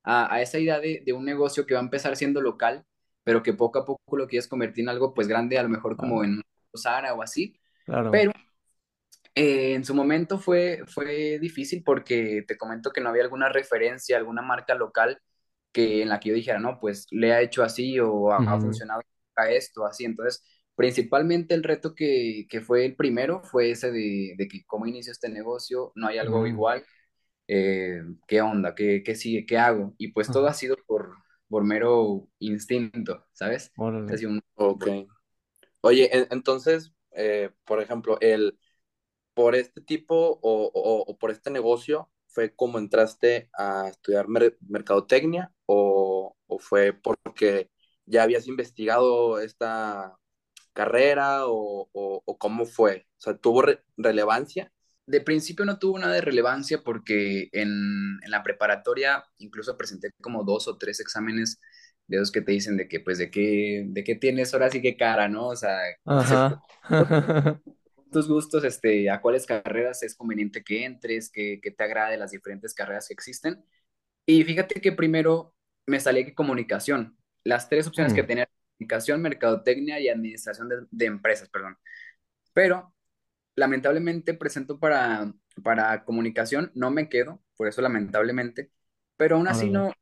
a, 0.03 0.35
a 0.35 0.41
esa 0.41 0.59
idea 0.59 0.81
de, 0.81 1.03
de, 1.05 1.13
un 1.13 1.27
negocio 1.27 1.67
que 1.67 1.75
va 1.75 1.81
a 1.81 1.85
empezar 1.85 2.17
siendo 2.17 2.41
local, 2.41 2.87
pero 3.23 3.43
que 3.43 3.53
poco 3.53 3.81
a 3.81 3.85
poco 3.85 4.17
lo 4.17 4.29
quieres 4.29 4.49
convertir 4.49 4.85
en 4.85 4.89
algo 4.89 5.13
pues 5.13 5.29
grande, 5.29 5.59
a 5.59 5.63
lo 5.63 5.69
mejor 5.69 5.95
como 5.97 6.25
en 6.25 6.41
Zara 6.75 7.13
o 7.13 7.21
así. 7.21 7.61
Claro. 7.85 8.11
Pero 8.11 8.33
eh, 9.35 9.75
en 9.75 9.85
su 9.85 9.95
momento 9.95 10.39
fue, 10.39 10.83
fue 10.87 11.39
difícil 11.39 11.83
porque 11.85 12.45
te 12.47 12.59
comento 12.59 12.93
que 12.93 13.01
no 13.01 13.11
había 13.11 13.23
alguna 13.23 13.49
referencia, 13.49 14.17
alguna 14.17 14.43
marca 14.43 14.75
local 14.75 15.21
que 15.73 16.03
en 16.03 16.09
la 16.09 16.21
que 16.21 16.31
yo 16.31 16.35
dijera, 16.35 16.59
no, 16.59 16.79
pues 16.81 17.07
le 17.11 17.33
ha 17.33 17.41
hecho 17.41 17.63
así 17.63 17.99
o 18.01 18.33
ha, 18.33 18.41
uh 18.41 18.43
-huh. 18.43 18.57
ha 18.57 18.61
funcionado 18.61 19.03
a 19.37 19.51
esto, 19.51 19.87
así. 19.87 20.05
Entonces, 20.05 20.43
principalmente 20.75 21.55
el 21.55 21.63
reto 21.63 21.95
que, 21.95 22.47
que 22.49 22.61
fue 22.61 22.87
el 22.87 22.97
primero 22.97 23.43
fue 23.45 23.71
ese 23.71 23.93
de, 23.93 24.35
de, 24.37 24.49
que 24.49 24.65
cómo 24.67 24.87
inicio 24.87 25.13
este 25.13 25.29
negocio, 25.29 25.93
no 25.95 26.09
hay 26.09 26.19
algo 26.19 26.41
uh 26.41 26.45
-huh. 26.45 26.49
igual, 26.49 26.85
eh, 27.49 28.03
qué 28.27 28.41
onda, 28.41 28.75
qué, 28.75 29.03
qué 29.05 29.15
sigue, 29.15 29.47
qué 29.47 29.59
hago. 29.59 29.95
Y 29.99 30.09
pues 30.13 30.29
uh 30.29 30.31
-huh. 30.31 30.35
todo 30.35 30.47
ha 30.49 30.55
sido 30.55 30.77
por, 30.87 31.15
por 31.49 31.65
mero 31.65 32.29
instinto, 32.39 33.27
¿sabes? 33.33 33.73
Así 34.11 34.27
un... 34.27 34.41
Ok. 34.55 34.87
Oye, 35.83 36.11
entonces, 36.31 36.93
eh, 37.13 37.51
por 37.65 37.81
ejemplo, 37.83 38.19
el 38.21 38.59
por 39.41 39.55
este 39.55 39.81
tipo 39.81 40.39
o, 40.43 40.71
o, 40.75 41.03
o, 41.11 41.19
por 41.19 41.31
este 41.31 41.51
negocio 41.51 42.11
fue 42.27 42.55
como 42.55 42.79
entraste 42.79 43.49
a 43.55 43.89
estudiar 43.89 44.29
mer 44.29 44.59
mercadotecnia 44.69 45.51
o, 45.65 46.37
o, 46.47 46.59
fue 46.59 46.93
porque 46.93 47.71
ya 48.05 48.23
habías 48.23 48.47
investigado 48.49 49.41
esta 49.41 50.15
carrera 50.75 51.47
o, 51.47 51.89
o 51.95 52.37
cómo 52.39 52.67
fue? 52.67 53.07
O 53.17 53.21
sea, 53.23 53.35
¿tuvo 53.39 53.63
re 53.63 53.83
relevancia? 53.97 54.71
De 55.07 55.23
principio 55.23 55.65
no 55.65 55.79
tuvo 55.79 55.99
nada 55.99 56.13
de 56.13 56.21
relevancia 56.21 56.83
porque 56.85 57.49
en, 57.53 57.71
en, 58.23 58.31
la 58.31 58.43
preparatoria 58.43 59.25
incluso 59.39 59.79
presenté 59.79 60.13
como 60.21 60.45
dos 60.45 60.69
o 60.69 60.77
tres 60.77 61.01
exámenes 61.01 61.59
de 62.09 62.19
esos 62.19 62.31
que 62.31 62.43
te 62.43 62.53
dicen 62.53 62.77
de 62.77 62.89
que 62.89 63.01
pues 63.01 63.17
de 63.17 63.31
qué, 63.31 63.85
de 63.87 64.05
qué 64.05 64.17
tienes 64.17 64.53
ahora 64.53 64.69
sí 64.69 64.83
que 64.83 64.99
cara, 64.99 65.29
¿no? 65.29 65.47
O 65.47 65.57
sea, 65.57 65.79
Ajá. 66.05 66.63
tus 68.11 68.29
gustos, 68.29 68.65
este, 68.65 69.11
a 69.11 69.21
cuáles 69.21 69.47
carreras 69.47 70.03
es 70.03 70.15
conveniente 70.15 70.63
que 70.63 70.85
entres, 70.85 71.31
que, 71.31 71.61
que 71.61 71.71
te 71.71 71.85
agrade 71.85 72.17
las 72.17 72.33
diferentes 72.33 72.75
carreras 72.75 73.09
que 73.09 73.15
existen. 73.15 73.65
Y 74.27 74.45
fíjate 74.45 74.81
que 74.81 74.93
primero 74.93 75.55
me 75.87 76.01
salí 76.01 76.25
que 76.25 76.35
comunicación. 76.35 77.17
Las 77.45 77.69
tres 77.69 77.87
opciones 77.87 78.13
mm. 78.13 78.17
que 78.17 78.23
tenía, 78.23 78.49
comunicación, 78.79 79.23
mercadotecnia 79.23 80.01
y 80.01 80.09
administración 80.09 80.69
de, 80.69 80.77
de, 80.91 81.07
empresas, 81.07 81.49
perdón. 81.49 81.79
Pero 82.53 82.95
lamentablemente 83.57 84.35
presento 84.35 84.79
para, 84.79 85.33
para 85.63 86.05
comunicación, 86.05 86.71
no 86.75 86.91
me 86.91 87.09
quedo, 87.09 87.43
por 87.57 87.69
eso 87.69 87.83
lamentablemente, 87.83 88.71
pero 89.17 89.37
aún 89.37 89.49
así 89.49 89.69
no, 89.69 89.93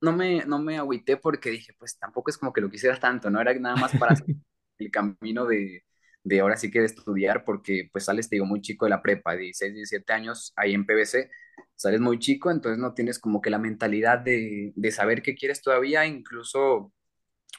no, 0.00 0.12
me, 0.12 0.44
no 0.46 0.58
me 0.58 0.78
agüité 0.78 1.16
porque 1.16 1.50
dije, 1.50 1.74
pues 1.78 1.98
tampoco 1.98 2.30
es 2.30 2.38
como 2.38 2.52
que 2.52 2.60
lo 2.60 2.70
quisiera 2.70 2.98
tanto, 2.98 3.30
no 3.30 3.40
era 3.40 3.54
nada 3.54 3.76
más 3.76 3.96
para 3.96 4.14
el 4.78 4.90
camino 4.90 5.46
de, 5.46 5.84
de 6.24 6.40
ahora 6.40 6.56
sí 6.56 6.70
que 6.70 6.80
de 6.80 6.86
estudiar, 6.86 7.44
porque 7.44 7.88
pues 7.92 8.06
sales, 8.06 8.28
te 8.28 8.36
digo, 8.36 8.46
muy 8.46 8.60
chico 8.62 8.86
de 8.86 8.90
la 8.90 9.02
prepa, 9.02 9.36
16, 9.36 9.74
17 9.74 10.12
años, 10.12 10.52
ahí 10.56 10.74
en 10.74 10.86
PBC, 10.86 11.30
sales 11.76 12.00
muy 12.00 12.18
chico, 12.18 12.50
entonces 12.50 12.78
no 12.78 12.94
tienes 12.94 13.18
como 13.18 13.40
que 13.40 13.50
la 13.50 13.58
mentalidad 13.58 14.18
de, 14.18 14.72
de 14.74 14.90
saber 14.92 15.22
qué 15.22 15.34
quieres 15.36 15.62
todavía, 15.62 16.06
incluso 16.06 16.92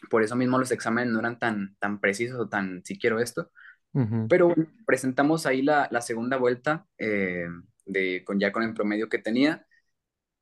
por 0.09 0.23
eso 0.23 0.35
mismo 0.35 0.57
los 0.57 0.71
exámenes 0.71 1.13
no 1.13 1.19
eran 1.19 1.39
tan, 1.39 1.75
tan 1.79 1.99
precisos 2.01 2.39
o 2.39 2.49
tan, 2.49 2.83
si 2.85 2.97
quiero 2.99 3.19
esto, 3.19 3.51
uh 3.93 4.01
-huh. 4.01 4.27
pero 4.29 4.53
presentamos 4.85 5.45
ahí 5.45 5.61
la, 5.61 5.87
la 5.91 6.01
segunda 6.01 6.37
vuelta, 6.37 6.87
eh, 6.97 7.47
de, 7.85 8.23
con, 8.25 8.39
ya 8.39 8.51
con 8.51 8.63
el 8.63 8.73
promedio 8.73 9.09
que 9.09 9.19
tenía, 9.19 9.64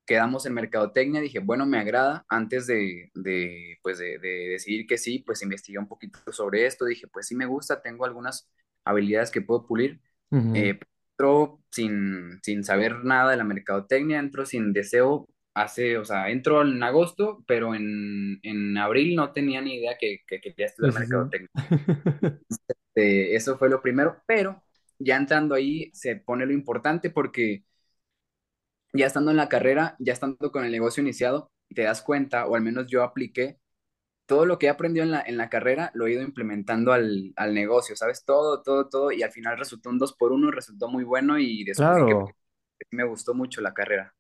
quedamos 0.06 0.46
en 0.46 0.54
mercadotecnia, 0.54 1.22
dije, 1.22 1.40
bueno, 1.40 1.66
me 1.66 1.78
agrada, 1.80 2.26
antes 2.30 2.68
de, 2.68 3.12
de 3.14 3.78
pues 3.82 3.98
de, 4.00 4.20
de, 4.20 4.50
decidir 4.50 4.86
que 4.88 4.98
sí, 4.98 5.20
pues 5.20 5.42
investigué 5.42 5.80
un 5.80 5.88
poquito 5.88 6.20
sobre 6.32 6.66
esto, 6.66 6.86
dije, 6.86 7.08
pues 7.08 7.28
sí 7.28 7.36
me 7.36 7.46
gusta, 7.46 7.82
tengo 7.82 8.06
algunas 8.06 8.50
habilidades 8.86 9.32
que 9.32 9.42
puedo 9.42 9.66
pulir, 9.66 10.02
uh 10.32 10.38
-huh. 10.38 10.58
eh, 10.58 10.80
entro 11.12 11.62
sin, 11.72 12.40
sin 12.44 12.64
saber 12.64 13.04
nada 13.06 13.32
de 13.32 13.38
la 13.38 13.44
mercadotecnia, 13.44 14.20
entro 14.20 14.46
sin 14.46 14.74
deseo, 14.74 15.28
hace, 15.54 15.98
o 15.98 16.06
sea, 16.06 16.30
entro 16.30 16.64
en 16.64 16.82
agosto, 16.84 17.44
pero 17.48 17.76
en, 17.76 18.40
en 18.44 18.78
abril 18.78 19.16
no 19.16 19.32
tenía 19.32 19.62
ni 19.62 19.76
idea 19.76 19.98
que, 20.00 20.22
que 20.28 20.42
quería 20.42 20.66
estudiar 20.66 20.94
uh 20.94 20.96
-huh. 20.96 21.00
mercadotecnia. 21.00 21.50
este, 22.50 23.36
eso 23.36 23.58
fue 23.58 23.70
lo 23.70 23.82
primero, 23.82 24.22
pero 24.26 24.64
ya 25.00 25.18
entrando 25.18 25.56
ahí 25.56 25.92
se 25.94 26.16
pone 26.16 26.46
lo 26.46 26.54
importante 26.54 27.10
porque 27.10 27.64
ya 28.94 29.08
estando 29.08 29.32
en 29.32 29.38
la 29.38 29.50
carrera, 29.50 29.96
ya 30.00 30.14
estando 30.14 30.52
con 30.52 30.64
el 30.64 30.72
negocio 30.72 31.02
iniciado, 31.02 31.52
te 31.74 31.84
das 31.84 32.02
cuenta, 32.02 32.46
o 32.46 32.56
al 32.56 32.62
menos 32.62 32.88
yo 32.88 33.04
apliqué, 33.04 33.60
todo 34.26 34.46
lo 34.46 34.58
que 34.58 34.68
he 34.68 34.70
aprendido 34.70 35.04
en 35.04 35.12
la, 35.12 35.22
en 35.22 35.38
la 35.38 35.50
carrera 35.50 35.92
lo 35.94 36.08
he 36.08 36.14
ido 36.14 36.22
implementando 36.22 36.94
al, 36.94 37.34
al 37.36 37.54
negocio, 37.54 37.96
¿sabes? 37.96 38.24
Todo, 38.24 38.62
todo, 38.62 38.88
todo, 38.88 39.12
y 39.12 39.24
al 39.24 39.32
final 39.32 39.58
resultó 39.58 39.90
un 39.90 40.00
2 40.00 40.14
por 40.14 40.32
1 40.32 40.52
resultó 40.52 40.88
muy 40.88 41.04
bueno 41.04 41.38
y 41.38 41.64
después 41.64 41.90
claro. 41.90 42.26
que 42.80 42.86
me 42.92 43.04
gustó 43.04 43.34
mucho 43.34 43.62
la 43.62 43.74
carrera. 43.74 44.14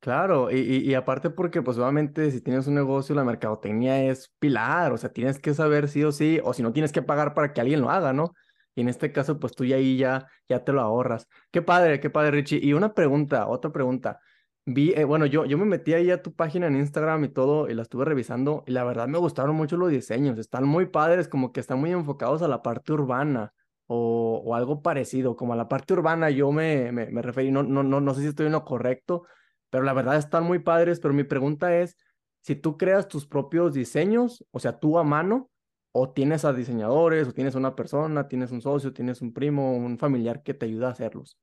Claro, 0.00 0.52
y, 0.52 0.58
y, 0.60 0.76
y, 0.88 0.94
aparte 0.94 1.28
porque 1.28 1.60
pues 1.60 1.76
obviamente 1.76 2.30
si 2.30 2.40
tienes 2.40 2.68
un 2.68 2.74
negocio 2.74 3.16
la 3.16 3.24
mercadotecnia 3.24 4.04
es 4.04 4.32
pilar, 4.38 4.92
o 4.92 4.96
sea, 4.96 5.12
tienes 5.12 5.40
que 5.40 5.54
saber 5.54 5.88
sí 5.88 6.04
o 6.04 6.12
sí, 6.12 6.38
o 6.44 6.54
si 6.54 6.62
no 6.62 6.72
tienes 6.72 6.92
que 6.92 7.02
pagar 7.02 7.34
para 7.34 7.52
que 7.52 7.60
alguien 7.60 7.80
lo 7.80 7.90
haga, 7.90 8.12
¿no? 8.12 8.32
Y 8.78 8.80
en 8.80 8.88
este 8.88 9.10
caso, 9.10 9.40
pues 9.40 9.54
tú 9.56 9.64
ya 9.64 9.74
ahí 9.74 9.96
ya, 9.96 10.28
ya 10.48 10.62
te 10.62 10.72
lo 10.72 10.80
ahorras. 10.80 11.26
Qué 11.50 11.62
padre, 11.62 11.98
qué 11.98 12.10
padre, 12.10 12.30
Richie. 12.30 12.60
Y 12.62 12.74
una 12.74 12.94
pregunta, 12.94 13.48
otra 13.48 13.72
pregunta. 13.72 14.20
Vi, 14.66 14.92
eh, 14.92 15.02
bueno, 15.02 15.26
yo, 15.26 15.46
yo 15.46 15.58
me 15.58 15.64
metí 15.64 15.94
ahí 15.94 16.12
a 16.12 16.22
tu 16.22 16.32
página 16.32 16.68
en 16.68 16.76
Instagram 16.76 17.24
y 17.24 17.28
todo, 17.30 17.68
y 17.68 17.74
la 17.74 17.82
estuve 17.82 18.04
revisando, 18.04 18.62
y 18.68 18.70
la 18.70 18.84
verdad 18.84 19.08
me 19.08 19.18
gustaron 19.18 19.56
mucho 19.56 19.76
los 19.76 19.90
diseños. 19.90 20.38
Están 20.38 20.64
muy 20.64 20.86
padres, 20.86 21.26
como 21.26 21.52
que 21.52 21.58
están 21.58 21.80
muy 21.80 21.90
enfocados 21.90 22.40
a 22.42 22.46
la 22.46 22.62
parte 22.62 22.92
urbana. 22.92 23.52
O, 23.88 24.42
o 24.44 24.54
algo 24.54 24.80
parecido, 24.82 25.34
como 25.34 25.54
a 25.54 25.56
la 25.56 25.66
parte 25.66 25.94
urbana 25.94 26.30
yo 26.30 26.52
me, 26.52 26.92
me, 26.92 27.06
me 27.06 27.22
referí, 27.22 27.50
no, 27.50 27.64
no, 27.64 27.82
no, 27.82 28.00
no 28.00 28.14
sé 28.14 28.20
si 28.20 28.28
estoy 28.28 28.46
en 28.46 28.52
lo 28.52 28.64
correcto, 28.64 29.24
pero 29.70 29.82
la 29.82 29.92
verdad 29.92 30.18
están 30.18 30.44
muy 30.44 30.60
padres, 30.60 31.00
pero 31.00 31.14
mi 31.14 31.24
pregunta 31.24 31.74
es, 31.74 31.96
si 32.42 32.54
tú 32.54 32.76
creas 32.76 33.08
tus 33.08 33.26
propios 33.26 33.72
diseños, 33.72 34.44
o 34.52 34.60
sea, 34.60 34.78
tú 34.78 34.98
a 34.98 35.04
mano, 35.04 35.50
o 35.92 36.10
tienes 36.10 36.44
a 36.44 36.52
diseñadores, 36.52 37.28
o 37.28 37.32
tienes 37.32 37.54
una 37.54 37.74
persona, 37.74 38.28
tienes 38.28 38.50
un 38.50 38.60
socio, 38.60 38.92
tienes 38.92 39.22
un 39.22 39.32
primo, 39.32 39.76
un 39.76 39.98
familiar 39.98 40.42
que 40.42 40.54
te 40.54 40.66
ayuda 40.66 40.88
a 40.88 40.92
hacerlos. 40.92 41.36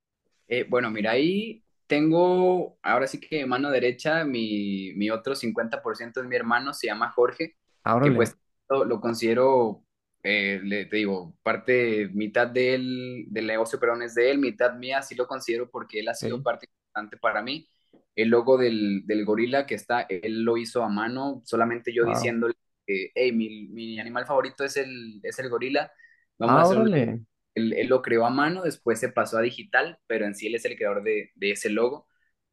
Eh, 0.48 0.66
bueno, 0.70 0.92
mira, 0.92 1.12
ahí 1.12 1.64
tengo, 1.88 2.78
ahora 2.82 3.08
sí 3.08 3.20
que 3.20 3.46
mano 3.46 3.72
derecha, 3.72 4.24
mi, 4.24 4.94
mi 4.96 5.10
otro 5.10 5.36
50% 5.36 6.22
es 6.22 6.28
mi 6.28 6.36
hermano, 6.36 6.74
se 6.74 6.88
llama 6.88 7.12
Jorge, 7.12 7.56
Ahora 7.84 8.08
que 8.08 8.16
pues 8.16 8.38
lo, 8.70 8.86
lo 8.86 9.00
considero, 9.00 9.84
eh, 10.24 10.60
le, 10.64 10.86
te 10.86 10.98
digo, 10.98 11.36
parte, 11.44 12.10
mitad 12.14 12.48
de 12.48 12.76
él, 12.76 13.26
del 13.30 13.48
negocio, 13.48 13.80
perdón, 13.80 14.04
es 14.04 14.16
de 14.16 14.32
él, 14.32 14.40
mitad 14.40 14.76
mía, 14.76 15.02
sí 15.02 15.16
lo 15.16 15.28
considero 15.28 15.70
porque 15.70 16.00
él 16.00 16.08
ha 16.08 16.14
sido 16.14 16.38
sí. 16.38 16.44
parte 16.44 16.68
importante 16.68 17.18
para 17.18 17.42
mí. 17.42 17.68
El 18.16 18.30
logo 18.30 18.58
del, 18.58 19.06
del 19.06 19.26
gorila 19.26 19.66
que 19.66 19.76
está, 19.76 20.02
él 20.10 20.44
lo 20.44 20.58
hizo 20.58 20.84
a 20.84 20.90
mano, 20.90 21.42
solamente 21.44 21.94
yo 21.94 22.06
wow. 22.06 22.14
diciéndole 22.14 22.56
que, 22.86 23.12
hey, 23.16 23.32
mi, 23.32 23.68
mi, 23.68 24.00
animal 24.00 24.26
favorito 24.26 24.64
es 24.64 24.78
el, 24.78 25.20
es 25.24 25.38
el 25.40 25.50
gorila, 25.50 25.92
vamos 26.38 26.56
ah, 26.56 26.76
a 26.76 26.80
órale. 26.80 27.22
Él, 27.54 27.74
él, 27.74 27.88
lo 27.88 28.02
creó 28.02 28.26
a 28.26 28.30
mano, 28.30 28.64
después 28.64 29.00
se 29.00 29.10
pasó 29.10 29.38
a 29.38 29.42
digital, 29.42 29.98
pero 30.08 30.26
en 30.26 30.36
sí 30.36 30.48
él 30.48 30.56
es 30.56 30.66
el 30.66 30.76
creador 30.76 31.04
de, 31.04 31.32
de 31.36 31.52
ese 31.52 31.70
logo. 31.70 32.08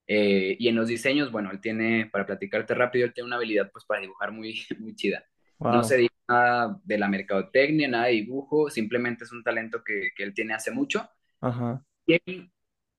Eh, 0.06 0.56
y 0.58 0.68
en 0.68 0.76
los 0.76 0.88
diseños, 0.88 1.32
bueno, 1.32 1.50
él 1.50 1.60
tiene, 1.60 2.06
para 2.06 2.26
platicarte 2.26 2.74
rápido, 2.74 3.06
él 3.06 3.14
tiene 3.14 3.26
una 3.26 3.36
habilidad 3.36 3.70
pues 3.72 3.84
para 3.84 4.00
dibujar 4.00 4.32
muy, 4.32 4.64
muy 4.78 4.94
chida. 4.94 5.24
Wow. 5.58 5.72
No 5.72 5.84
se 5.84 5.96
dice 5.96 6.14
nada 6.28 6.78
de 6.84 6.98
la 6.98 7.08
mercadotecnia, 7.08 7.88
nada 7.88 8.06
de 8.06 8.12
dibujo, 8.12 8.70
simplemente 8.70 9.24
es 9.24 9.32
un 9.32 9.42
talento 9.42 9.82
que, 9.84 10.10
que 10.16 10.22
él 10.22 10.34
tiene 10.34 10.54
hace 10.54 10.70
mucho. 10.70 11.08
Ajá. 11.40 11.84
Y 12.06 12.14
él, 12.24 12.52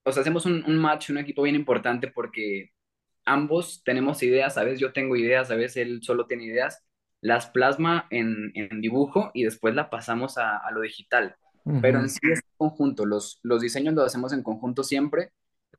o 0.03 0.11
sea, 0.11 0.21
hacemos 0.21 0.45
un, 0.45 0.63
un 0.65 0.77
match, 0.77 1.09
un 1.09 1.17
equipo 1.17 1.43
bien 1.43 1.55
importante 1.55 2.07
porque 2.07 2.71
ambos 3.25 3.83
tenemos 3.83 4.21
ideas, 4.23 4.57
a 4.57 4.63
veces 4.63 4.79
yo 4.79 4.93
tengo 4.93 5.15
ideas, 5.15 5.51
a 5.51 5.55
veces 5.55 5.77
él 5.77 5.99
solo 6.03 6.27
tiene 6.27 6.45
ideas, 6.45 6.83
las 7.23 7.47
plasma 7.47 8.07
en, 8.11 8.51
en 8.55 8.81
dibujo 8.81 9.31
y 9.33 9.43
después 9.45 9.75
la 9.75 9.89
pasamos 9.89 10.37
a, 10.37 10.57
a 10.57 10.71
lo 10.71 10.81
digital. 10.81 11.35
Uh 11.65 11.73
-huh. 11.73 11.81
Pero 11.81 11.99
en 11.99 12.09
sí 12.09 12.19
es 12.31 12.41
conjunto, 12.57 13.05
los, 13.05 13.39
los 13.43 13.61
diseños 13.61 13.93
los 13.95 14.05
hacemos 14.05 14.33
en 14.33 14.43
conjunto 14.43 14.83
siempre 14.83 15.31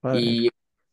vale. 0.02 0.20
y 0.20 0.48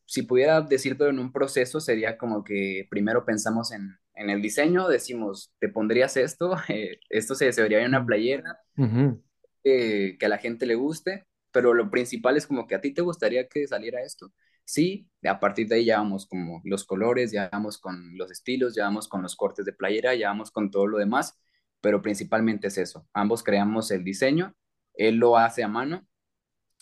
si 0.05 0.24
pudiera 0.24 0.62
decirlo 0.62 1.08
en 1.08 1.20
un 1.20 1.31
proceso 1.31 1.79
sería 1.79 2.17
como 2.17 2.43
que 2.43 2.86
primero 2.89 3.24
pensamos 3.25 3.72
en, 3.72 3.98
en 4.15 4.29
el 4.29 4.41
diseño, 4.41 4.88
decimos, 4.89 5.53
te 5.60 5.70
pondrías 5.70 6.17
esto, 6.17 6.55
eh, 6.70 7.00
esto 7.10 7.36
se, 7.36 7.51
se 7.53 7.62
vería 7.62 7.79
en 7.81 7.88
una 7.89 8.05
playera, 8.05 8.60
uh 8.77 8.84
-huh. 8.86 9.22
eh, 9.63 10.17
que 10.20 10.25
a 10.25 10.29
la 10.29 10.38
gente 10.38 10.65
le 10.65 10.75
guste, 10.75 11.25
pero 11.53 11.74
lo 11.74 11.89
principal 11.89 12.36
es 12.38 12.46
como 12.48 12.67
que 12.67 12.75
a 12.75 12.81
ti 12.81 12.93
te 12.93 13.01
gustaría 13.01 13.48
que 13.48 13.67
saliera 13.67 14.01
esto. 14.03 14.31
Sí, 14.65 15.10
a 15.24 15.39
partir 15.39 15.68
de 15.68 15.75
ahí 15.75 15.86
ya 15.86 15.98
vamos 15.98 16.25
como 16.25 16.62
los 16.63 16.86
colores, 16.86 17.32
ya 17.32 17.50
vamos 17.51 17.77
con 17.77 18.18
los 18.18 18.32
estilos, 18.32 18.75
ya 18.75 18.86
vamos 18.86 19.08
con 19.08 19.22
los 19.22 19.36
cortes 19.36 19.65
de 19.65 19.74
playera, 19.74 20.15
ya 20.15 20.30
vamos 20.30 20.51
con 20.51 20.72
todo 20.72 20.88
lo 20.88 20.98
demás, 20.98 21.39
pero 21.82 22.01
principalmente 22.01 22.68
es 22.68 22.77
eso. 22.77 23.08
Ambos 23.13 23.44
creamos 23.44 23.91
el 23.91 24.03
diseño, 24.03 24.56
él 24.94 25.15
lo 25.15 25.38
hace 25.38 25.63
a 25.63 25.68
mano 25.68 26.08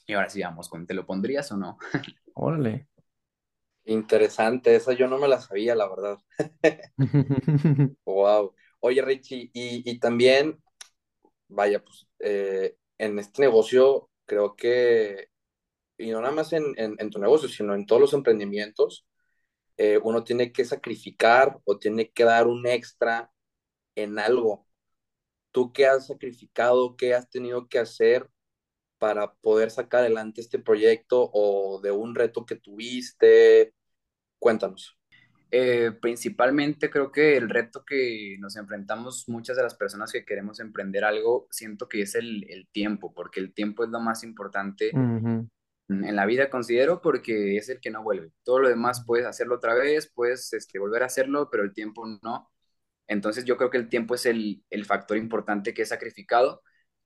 y 0.06 0.14
ahora 0.14 0.30
sí 0.30 0.42
vamos 0.42 0.70
con, 0.70 0.88
¿te 0.88 0.94
lo 0.94 1.06
pondrías 1.06 1.52
o 1.52 1.58
no? 1.58 1.78
Órale. 2.34 2.88
Interesante, 3.86 4.76
esa 4.76 4.94
yo 4.94 5.08
no 5.08 5.18
me 5.18 5.28
la 5.28 5.40
sabía, 5.40 5.76
la 5.76 5.88
verdad. 5.88 6.18
wow. 8.06 8.54
Oye, 8.82 9.02
Richie, 9.02 9.50
y, 9.54 10.00
también, 10.00 10.62
vaya, 11.48 11.84
pues 11.84 12.08
eh, 12.20 12.78
en 12.98 13.20
este 13.20 13.42
negocio 13.42 14.10
creo 14.26 14.56
que, 14.56 15.30
y 16.00 16.12
no 16.12 16.22
nada 16.22 16.34
más 16.34 16.53
en, 16.53 16.63
tu 17.12 17.20
negocio, 17.20 17.50
sino 17.50 17.75
en 17.75 17.86
todos 17.86 18.01
los 18.01 18.13
emprendimientos, 18.13 19.06
eh, 19.77 20.00
uno 20.01 20.24
tiene 20.24 20.51
que 20.51 20.65
sacrificar 20.65 21.60
o 21.65 21.77
tiene 21.77 22.10
que 22.12 22.24
dar 22.24 22.48
un 22.48 22.65
extra 22.65 23.32
en 23.96 24.18
algo. 24.18 24.65
¿Tú 25.51 25.74
qué 25.74 25.88
has 25.88 26.08
sacrificado, 26.08 26.96
qué 26.96 27.13
has 27.13 27.29
tenido 27.29 27.68
que 27.68 27.79
hacer 27.79 28.29
para 28.98 29.34
poder 29.36 29.72
sacar 29.72 30.01
adelante 30.01 30.41
este 30.41 30.60
proyecto 30.60 31.29
o 31.34 31.82
de 31.82 31.91
un 31.91 32.15
reto 32.15 32.46
que 32.46 32.56
tuviste? 32.56 33.74
Cuéntanos. 34.39 34.98
Eh, 35.51 35.91
principalmente 36.00 36.91
creo 36.91 37.12
que 37.12 37.36
el 37.36 37.50
reto 37.50 37.84
que 37.84 38.38
nos 38.39 38.56
enfrentamos 38.56 39.27
muchas 39.27 39.58
de 39.58 39.63
las 39.63 39.75
personas 39.75 40.12
que 40.12 40.24
queremos 40.24 40.60
emprender 40.60 41.03
algo, 41.03 41.48
siento 41.50 41.89
que 41.89 42.03
es 42.03 42.15
el, 42.15 42.68
tiempo, 42.72 43.13
porque 43.13 43.39
el 43.39 43.53
tiempo 43.53 43.84
es 43.84 43.89
lo 43.89 44.00
más 44.00 44.24
importante 44.24 44.91
en 45.89 46.15
la 46.15 46.25
vida, 46.25 46.50
considero, 46.50 47.01
porque 47.01 47.58
es 47.58 47.69
el 47.69 47.79
que 47.81 47.89
no 47.91 48.03
vuelve. 48.03 48.31
Todo 48.43 48.60
lo 48.60 48.69
demás 48.69 49.03
puedes 49.05 49.25
hacerlo 49.25 49.55
otra 49.55 49.74
vez, 49.75 50.12
puedes 50.13 50.53
este, 50.53 50.79
volver 50.79 51.03
a 51.03 51.08
hacerlo, 51.08 51.50
pero 51.51 51.63
el 51.63 51.74
tiempo 51.74 52.05
no. 52.24 52.50
Entonces 53.08 53.46
yo 53.46 53.58
creo 53.58 53.69
que 53.72 53.77
el 53.77 53.89
tiempo 53.89 54.15
es 54.15 54.25
el, 54.25 54.63
el 54.69 54.86
factor 54.86 55.17
importante 55.17 55.74
que 55.74 55.81
he 55.84 55.86
sacrificado, 55.86 56.62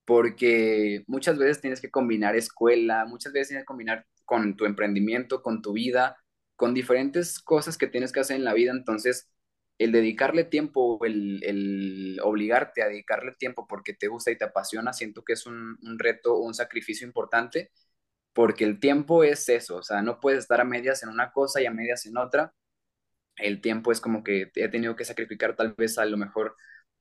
porque 0.05 1.03
muchas 1.07 1.37
veces 1.37 1.61
tienes 1.61 1.79
que 1.81 1.91
combinar 1.91 2.35
escuela, 2.35 3.05
muchas 3.05 3.31
veces 3.33 3.49
tienes 3.49 3.63
que 3.63 3.67
combinar 3.67 4.05
con 4.25 4.55
tu 4.57 4.65
emprendimiento, 4.65 5.41
con 5.41 5.61
tu 5.61 5.73
vida 5.73 6.17
con 6.55 6.73
diferentes 6.73 7.39
cosas 7.39 7.77
que 7.77 7.87
tienes 7.87 8.11
que 8.13 8.19
hacer 8.21 8.37
en 8.37 8.43
la 8.45 8.53
vida, 8.53 8.71
entonces 8.71 9.29
el 9.79 9.91
dedicarle 9.91 10.43
tiempo, 10.45 11.03
el, 11.03 11.43
el 11.43 12.19
obligarte 12.23 12.83
a 12.83 12.87
dedicarle 12.87 13.33
tiempo 13.33 13.67
porque 13.67 13.93
te 13.93 14.07
gusta 14.07 14.31
y 14.31 14.37
te 14.37 14.45
apasiona, 14.45 14.93
siento 14.93 15.23
que 15.23 15.33
es 15.33 15.45
un, 15.47 15.77
un 15.81 15.99
reto, 15.99 16.37
un 16.37 16.53
sacrificio 16.53 17.07
importante, 17.07 17.71
porque 18.33 18.63
el 18.65 18.79
tiempo 18.79 19.23
es 19.23 19.47
eso, 19.49 19.77
o 19.77 19.83
sea, 19.83 20.01
no 20.01 20.19
puedes 20.19 20.39
estar 20.39 20.59
a 20.59 20.65
medias 20.65 21.03
en 21.03 21.09
una 21.09 21.31
cosa 21.31 21.61
y 21.61 21.65
a 21.65 21.71
medias 21.71 22.05
en 22.05 22.17
otra. 22.17 22.53
El 23.35 23.61
tiempo 23.61 23.91
es 23.91 24.01
como 24.01 24.23
que 24.23 24.51
he 24.55 24.69
tenido 24.69 24.95
que 24.95 25.05
sacrificar 25.05 25.55
tal 25.55 25.73
vez 25.73 25.97
a 25.97 26.05
lo 26.05 26.17
mejor 26.17 26.55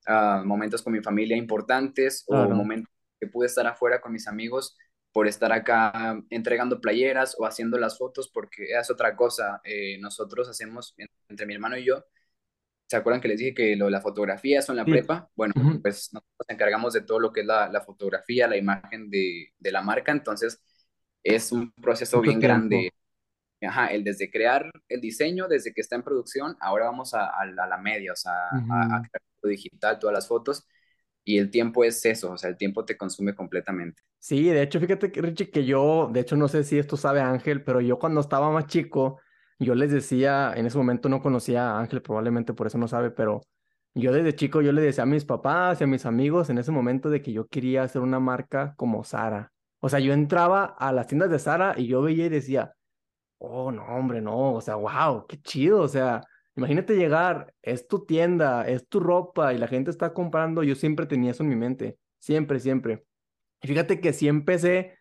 uh, 0.08 0.44
momentos 0.44 0.82
con 0.82 0.92
mi 0.92 1.02
familia 1.02 1.36
importantes 1.36 2.24
o 2.28 2.48
momentos 2.48 2.92
que 3.20 3.26
pude 3.26 3.46
estar 3.46 3.66
afuera 3.66 4.00
con 4.00 4.12
mis 4.12 4.28
amigos 4.28 4.76
por 5.12 5.28
estar 5.28 5.52
acá 5.52 6.22
entregando 6.30 6.80
playeras 6.80 7.36
o 7.38 7.44
haciendo 7.44 7.78
las 7.78 7.98
fotos, 7.98 8.30
porque 8.32 8.64
es 8.70 8.90
otra 8.90 9.14
cosa. 9.14 9.60
Eh, 9.64 9.98
nosotros 10.00 10.48
hacemos, 10.48 10.94
entre 11.28 11.46
mi 11.46 11.54
hermano 11.54 11.76
y 11.76 11.84
yo, 11.84 12.04
¿se 12.86 12.96
acuerdan 12.96 13.20
que 13.20 13.28
les 13.28 13.38
dije 13.38 13.54
que 13.54 13.76
lo 13.76 13.86
de 13.86 13.90
la 13.90 14.00
fotografía 14.00 14.58
es 14.60 14.68
en 14.70 14.76
la 14.76 14.84
prepa? 14.84 15.30
Bueno, 15.34 15.54
pues 15.82 16.12
nos 16.12 16.22
encargamos 16.48 16.94
de 16.94 17.02
todo 17.02 17.20
lo 17.20 17.32
que 17.32 17.40
es 17.40 17.46
la, 17.46 17.68
la 17.68 17.82
fotografía, 17.82 18.48
la 18.48 18.56
imagen 18.56 19.10
de, 19.10 19.52
de, 19.58 19.72
la 19.72 19.82
marca, 19.82 20.12
entonces 20.12 20.62
es 21.22 21.52
un 21.52 21.72
proceso 21.72 22.20
bien 22.20 22.40
grande. 22.40 22.92
Ajá, 23.60 23.86
el 23.88 24.02
desde 24.02 24.30
crear 24.30 24.70
el 24.88 25.00
diseño, 25.00 25.46
desde 25.46 25.72
que 25.72 25.80
está 25.80 25.94
en 25.94 26.02
producción, 26.02 26.56
ahora 26.60 26.86
vamos 26.86 27.14
a, 27.14 27.26
a, 27.26 27.46
la 27.46 27.78
media, 27.78 28.12
o 28.12 28.16
sea, 28.16 28.32
a, 28.50 28.96
a 28.96 29.02
crear 29.02 29.22
digital, 29.44 29.98
todas 30.00 30.14
las 30.14 30.26
fotos, 30.26 30.66
y 31.24 31.38
el 31.38 31.50
tiempo 31.50 31.84
es 31.84 32.04
eso, 32.04 32.32
o 32.32 32.36
sea, 32.36 32.50
el 32.50 32.56
tiempo 32.56 32.84
te 32.84 32.96
consume 32.96 33.34
completamente. 33.34 34.02
Sí, 34.18 34.44
de 34.44 34.62
hecho, 34.62 34.80
fíjate, 34.80 35.12
Richie, 35.14 35.50
que 35.50 35.64
yo, 35.64 36.08
de 36.12 36.20
hecho, 36.20 36.36
no 36.36 36.48
sé 36.48 36.64
si 36.64 36.78
esto 36.78 36.96
sabe 36.96 37.20
Ángel, 37.20 37.62
pero 37.62 37.80
yo 37.80 37.98
cuando 37.98 38.20
estaba 38.20 38.50
más 38.50 38.66
chico, 38.66 39.20
yo 39.58 39.74
les 39.74 39.90
decía, 39.92 40.52
en 40.56 40.66
ese 40.66 40.78
momento 40.78 41.08
no 41.08 41.20
conocía 41.22 41.70
a 41.70 41.80
Ángel, 41.80 42.02
probablemente 42.02 42.54
por 42.54 42.66
eso 42.66 42.78
no 42.78 42.88
sabe, 42.88 43.10
pero 43.10 43.42
yo 43.94 44.12
desde 44.12 44.34
chico 44.34 44.62
yo 44.62 44.72
le 44.72 44.80
decía 44.80 45.04
a 45.04 45.06
mis 45.06 45.24
papás 45.24 45.80
y 45.80 45.84
a 45.84 45.86
mis 45.86 46.06
amigos 46.06 46.50
en 46.50 46.58
ese 46.58 46.72
momento 46.72 47.10
de 47.10 47.20
que 47.20 47.32
yo 47.32 47.46
quería 47.46 47.82
hacer 47.82 48.02
una 48.02 48.20
marca 48.20 48.74
como 48.76 49.04
Sara. 49.04 49.52
O 49.82 49.88
sea, 49.88 49.98
yo 49.98 50.12
entraba 50.12 50.64
a 50.64 50.92
las 50.92 51.08
tiendas 51.08 51.30
de 51.30 51.38
Sara 51.38 51.74
y 51.76 51.86
yo 51.86 52.02
veía 52.02 52.26
y 52.26 52.28
decía, 52.30 52.74
oh, 53.38 53.72
no, 53.72 53.84
hombre, 53.84 54.20
no, 54.22 54.54
o 54.54 54.60
sea, 54.60 54.76
wow, 54.76 55.26
qué 55.26 55.40
chido, 55.42 55.80
o 55.80 55.88
sea, 55.88 56.22
Imagínate 56.54 56.96
llegar, 56.96 57.54
es 57.62 57.88
tu 57.88 58.04
tienda, 58.04 58.68
es 58.68 58.86
tu 58.88 59.00
ropa 59.00 59.54
y 59.54 59.58
la 59.58 59.68
gente 59.68 59.90
está 59.90 60.12
comprando. 60.12 60.62
Yo 60.62 60.74
siempre 60.74 61.06
tenía 61.06 61.30
eso 61.30 61.42
en 61.42 61.48
mi 61.48 61.56
mente, 61.56 61.98
siempre, 62.18 62.60
siempre. 62.60 63.04
Y 63.62 63.68
fíjate 63.68 64.00
que 64.00 64.12
sí 64.12 64.28
empecé, 64.28 64.98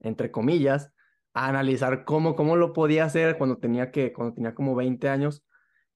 entre 0.00 0.30
comillas, 0.30 0.92
a 1.34 1.48
analizar 1.48 2.04
cómo, 2.04 2.36
cómo 2.36 2.56
lo 2.56 2.72
podía 2.72 3.04
hacer 3.04 3.36
cuando 3.36 3.58
tenía 3.58 3.90
que, 3.90 4.12
cuando 4.12 4.34
tenía 4.34 4.54
como 4.54 4.74
20 4.74 5.08
años 5.08 5.44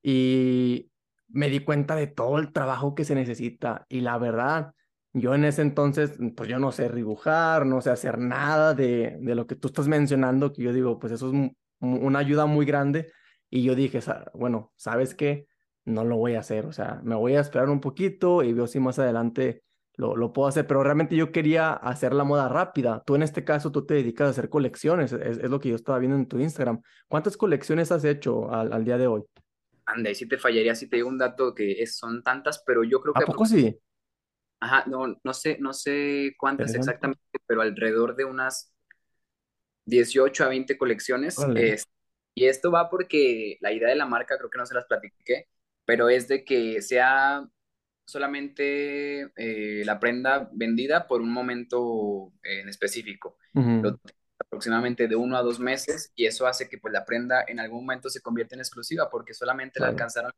y 0.02 0.90
me 1.28 1.48
di 1.48 1.60
cuenta 1.60 1.94
de 1.96 2.06
todo 2.06 2.38
el 2.38 2.52
trabajo 2.52 2.94
que 2.94 3.04
se 3.04 3.14
necesita. 3.14 3.86
Y 3.88 4.02
la 4.02 4.18
verdad, 4.18 4.74
yo 5.12 5.34
en 5.34 5.44
ese 5.44 5.62
entonces, 5.62 6.12
pues 6.36 6.48
yo 6.48 6.58
no 6.58 6.72
sé 6.72 6.88
dibujar, 6.90 7.66
no 7.66 7.80
sé 7.80 7.90
hacer 7.90 8.18
nada 8.18 8.74
de, 8.74 9.18
de 9.20 9.34
lo 9.34 9.46
que 9.46 9.56
tú 9.56 9.68
estás 9.68 9.88
mencionando, 9.88 10.52
que 10.52 10.62
yo 10.62 10.72
digo, 10.72 10.98
pues 10.98 11.12
eso 11.12 11.32
es 11.32 11.52
una 11.80 12.18
ayuda 12.18 12.46
muy 12.46 12.66
grande 12.66 13.12
y 13.50 13.62
yo 13.62 13.74
dije, 13.74 14.00
bueno, 14.34 14.72
¿sabes 14.76 15.14
qué? 15.14 15.46
No 15.84 16.04
lo 16.04 16.16
voy 16.16 16.34
a 16.34 16.40
hacer, 16.40 16.66
o 16.66 16.72
sea, 16.72 17.00
me 17.02 17.14
voy 17.14 17.34
a 17.34 17.40
esperar 17.40 17.70
un 17.70 17.80
poquito 17.80 18.42
y 18.42 18.52
veo 18.52 18.66
si 18.66 18.78
más 18.78 18.98
adelante 18.98 19.62
lo, 19.96 20.14
lo 20.14 20.32
puedo 20.32 20.48
hacer, 20.48 20.66
pero 20.66 20.84
realmente 20.84 21.16
yo 21.16 21.32
quería 21.32 21.72
hacer 21.72 22.14
la 22.14 22.24
moda 22.24 22.48
rápida. 22.48 23.02
Tú 23.04 23.16
en 23.16 23.22
este 23.22 23.44
caso, 23.44 23.72
tú 23.72 23.84
te 23.84 23.94
dedicas 23.94 24.28
a 24.28 24.30
hacer 24.30 24.48
colecciones, 24.48 25.12
es, 25.12 25.38
lo 25.50 25.58
que 25.58 25.70
yo 25.70 25.74
estaba 25.74 25.98
viendo 25.98 26.16
en 26.16 26.26
tu 26.26 26.38
Instagram. 26.38 26.82
¿Cuántas 27.08 27.36
colecciones 27.36 27.90
has 27.90 28.04
hecho 28.04 28.52
al, 28.52 28.72
al 28.72 28.84
día 28.84 28.98
de 28.98 29.08
hoy? 29.08 29.24
Anda, 29.86 30.10
y 30.10 30.14
si 30.14 30.28
te 30.28 30.38
fallaría 30.38 30.74
si 30.74 30.88
te 30.88 30.96
digo 30.96 31.08
un 31.08 31.18
dato 31.18 31.54
que 31.54 31.82
es, 31.82 31.96
son 31.96 32.22
tantas, 32.22 32.62
pero 32.64 32.84
yo 32.84 33.00
creo 33.00 33.14
que... 33.14 33.22
¿A 33.24 33.26
poco 33.26 33.46
sí? 33.46 33.76
Ajá, 34.60 34.84
no, 34.86 35.18
no 35.22 35.34
sé, 35.34 35.58
no 35.60 35.72
sé 35.72 36.34
cuántas 36.38 36.74
exactamente, 36.74 37.22
pero 37.46 37.62
alrededor 37.62 38.16
de 38.16 38.24
unas 38.24 38.72
18 39.84 40.44
a 40.44 40.48
20 40.48 40.76
colecciones. 40.76 41.36
Y 42.34 42.46
esto 42.46 42.70
va 42.70 42.88
porque 42.88 43.58
la 43.60 43.72
idea 43.72 43.88
de 43.88 43.96
la 43.96 44.06
marca, 44.06 44.38
creo 44.38 44.50
que 44.50 44.58
no 44.58 44.66
se 44.66 44.74
las 44.74 44.86
platiqué, 44.86 45.48
pero 45.84 46.08
es 46.08 46.28
de 46.28 46.44
que 46.44 46.80
sea 46.82 47.48
solamente 48.06 49.32
eh, 49.36 49.84
la 49.84 49.98
prenda 49.98 50.48
vendida 50.52 51.06
por 51.06 51.20
un 51.20 51.32
momento 51.32 52.32
en 52.42 52.68
específico. 52.68 53.36
aproximadamente 54.40 55.08
de 55.08 55.16
uno 55.16 55.36
a 55.36 55.42
dos 55.42 55.58
meses 55.58 56.12
y 56.14 56.26
eso 56.26 56.46
hace 56.46 56.68
que 56.68 56.78
pues 56.78 56.92
la 56.92 57.04
prenda 57.04 57.44
en 57.46 57.58
algún 57.60 57.80
momento 57.80 58.08
se 58.08 58.22
convierta 58.22 58.54
en 58.54 58.60
exclusiva 58.60 59.10
porque 59.10 59.34
solamente 59.34 59.80
la 59.80 59.88
alcanzaron 59.88 60.32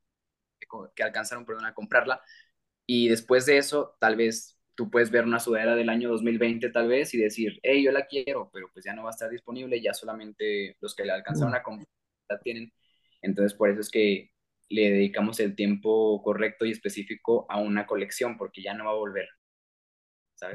que 0.94 1.02
alcanzaron 1.02 1.44
perdón, 1.44 1.66
a 1.66 1.74
comprarla 1.74 2.20
y 2.92 3.06
después 3.08 3.46
de 3.46 3.56
eso 3.56 3.96
tal 4.00 4.16
vez 4.16 4.58
tú 4.74 4.90
puedes 4.90 5.12
ver 5.12 5.22
una 5.22 5.38
sudadera 5.38 5.76
del 5.76 5.90
año 5.90 6.08
2020 6.08 6.70
tal 6.70 6.88
vez 6.88 7.14
y 7.14 7.18
decir, 7.18 7.60
hey, 7.62 7.84
yo 7.84 7.92
la 7.92 8.06
quiero, 8.06 8.50
pero 8.52 8.68
pues 8.72 8.84
ya 8.84 8.94
no 8.94 9.04
va 9.04 9.10
a 9.10 9.12
estar 9.12 9.30
disponible, 9.30 9.80
ya 9.80 9.94
solamente 9.94 10.76
los 10.80 10.96
que 10.96 11.04
la 11.04 11.14
alcanzaron 11.14 11.54
a 11.54 11.62
comprar 11.62 11.86
la 12.28 12.40
tienen. 12.40 12.72
Entonces, 13.22 13.56
por 13.56 13.70
eso 13.70 13.80
es 13.80 13.90
que 13.90 14.32
le 14.70 14.90
dedicamos 14.90 15.38
el 15.38 15.54
tiempo 15.54 16.20
correcto 16.24 16.64
y 16.64 16.72
específico 16.72 17.46
a 17.48 17.60
una 17.60 17.86
colección, 17.86 18.36
porque 18.36 18.60
ya 18.60 18.74
no 18.74 18.86
va 18.86 18.90
a 18.90 18.94
volver. 18.94 19.28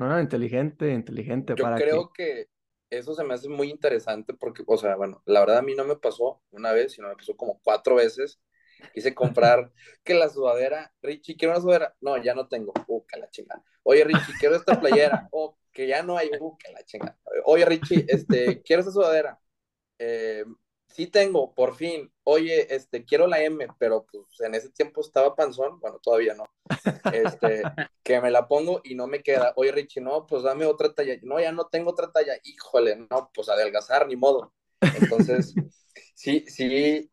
Ah, 0.02 0.19
inteligente, 0.19 0.91
inteligente. 0.91 1.54
Yo 1.56 1.63
creo 1.76 2.12
que... 2.12 2.48
eso 2.89 3.15
se 3.15 3.24
me 3.24 3.34
hace 3.34 3.48
muy 3.48 3.69
interesante 3.69 4.34
porque, 4.34 4.62
o 4.67 4.76
sea, 4.76 4.98
bueno, 4.98 5.21
la 5.26 5.39
verdad 5.39 5.60
a 5.60 5.62
mí 5.62 5.74
no 5.74 5.86
me 5.86 5.95
pasó 5.95 6.41
una 6.52 6.74
vez, 6.74 6.91
sino 6.91 7.08
me 7.08 7.15
pasó 7.15 7.38
como 7.38 7.62
cuatro 7.63 7.95
veces 7.95 8.41
Quise 8.93 9.13
comprar 9.13 9.71
que 10.03 10.13
la 10.13 10.29
sudadera, 10.29 10.93
Richie, 11.01 11.35
quiero 11.35 11.53
una 11.53 11.61
sudadera. 11.61 11.95
No, 12.01 12.17
ya 12.17 12.33
no 12.33 12.47
tengo. 12.47 12.73
Uh, 12.88 13.05
que 13.05 13.19
la 13.19 13.29
chingada. 13.29 13.63
Oye, 13.83 14.03
Richie, 14.03 14.33
quiero 14.39 14.55
esta 14.55 14.79
playera. 14.79 15.27
Oh, 15.31 15.57
que 15.71 15.88
ya 15.88 16.01
no 16.03 16.17
hay. 16.17 16.29
Uh, 16.39 16.57
que 16.57 16.71
la 16.71 16.83
chingada. 16.83 17.17
Oye, 17.45 17.65
Richie, 17.65 18.05
este, 18.07 18.61
quiero 18.61 18.81
esta 18.81 18.91
sudadera. 18.91 19.39
Eh, 19.99 20.45
sí 20.88 21.07
tengo, 21.07 21.53
por 21.53 21.75
fin. 21.75 22.11
Oye, 22.23 22.73
este, 22.73 23.03
quiero 23.03 23.27
la 23.27 23.41
M, 23.41 23.67
pero 23.77 24.05
pues 24.05 24.39
en 24.39 24.55
ese 24.55 24.69
tiempo 24.69 25.01
estaba 25.01 25.35
panzón. 25.35 25.79
Bueno, 25.79 25.99
todavía 26.01 26.33
no. 26.33 26.45
Este, 27.11 27.63
que 28.03 28.21
me 28.21 28.31
la 28.31 28.47
pongo 28.47 28.81
y 28.83 28.95
no 28.95 29.07
me 29.07 29.21
queda. 29.21 29.53
Oye, 29.57 29.71
Richie, 29.71 30.01
no, 30.01 30.25
pues 30.25 30.43
dame 30.43 30.65
otra 30.65 30.93
talla. 30.93 31.15
No, 31.23 31.39
ya 31.39 31.51
no 31.51 31.67
tengo 31.67 31.91
otra 31.91 32.11
talla. 32.11 32.33
Híjole, 32.43 33.07
no, 33.09 33.29
pues 33.33 33.49
adelgazar, 33.49 34.07
ni 34.07 34.15
modo. 34.15 34.53
Entonces, 34.81 35.53
sí, 36.13 36.45
sí, 36.47 37.11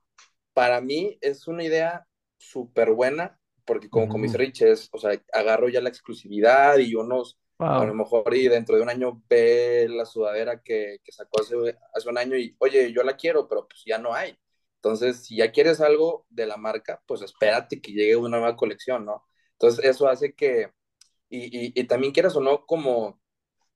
para 0.53 0.81
mí 0.81 1.19
es 1.21 1.47
una 1.47 1.65
idea 1.65 2.07
súper 2.37 2.93
buena, 2.93 3.38
porque 3.65 3.88
como, 3.88 4.09
con 4.09 4.21
mis 4.21 4.35
riches, 4.35 4.88
o 4.93 4.99
sea, 4.99 5.21
agarro 5.33 5.69
ya 5.69 5.81
la 5.81 5.88
exclusividad 5.88 6.79
y 6.79 6.95
unos 6.95 7.38
A 7.59 7.85
lo 7.85 7.95
mejor 7.95 8.35
y 8.35 8.49
dentro 8.49 8.77
de 8.77 8.83
un 8.83 8.88
año 8.88 9.23
ve 9.29 9.87
la 9.88 10.05
sudadera 10.05 10.61
que, 10.62 10.99
que 11.05 11.12
sacó 11.12 11.41
hace, 11.41 11.55
hace, 11.95 12.09
un 12.09 12.19
año 12.19 12.37
y, 12.37 12.57
oye, 12.59 12.93
yo 12.93 13.05
la 13.05 13.17
quiero, 13.17 13.47
pero 13.49 13.69
pues 13.69 13.83
ya 13.87 13.99
no 13.99 14.15
hay. 14.15 14.37
Entonces, 14.77 15.25
si 15.25 15.37
ya 15.37 15.53
quieres 15.53 15.81
algo 15.81 16.27
de 16.29 16.47
la 16.47 16.57
marca, 16.57 17.01
pues 17.07 17.23
espérate 17.23 17.81
que 17.81 17.93
llegue 17.93 18.17
una 18.17 18.38
nueva 18.38 18.57
colección, 18.57 19.05
¿no? 19.05 19.25
Entonces, 19.53 19.85
eso 19.85 20.09
hace 20.09 20.35
que, 20.35 20.73
y, 21.29 21.67
y, 21.67 21.73
y 21.77 21.85
también 21.85 22.12
quieras 22.12 22.35
o 22.35 22.41
no, 22.41 22.67
como 22.67 23.21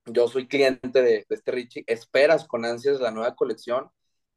yo 0.06 0.28
soy 0.28 0.48
cliente 0.48 1.02
de, 1.02 1.24
de, 1.28 1.34
este 1.34 1.52
Richie, 1.52 1.84
esperas 1.86 2.46
con 2.46 2.64
ansias 2.64 3.00
la 3.00 3.12
nueva 3.12 3.36
colección 3.36 3.90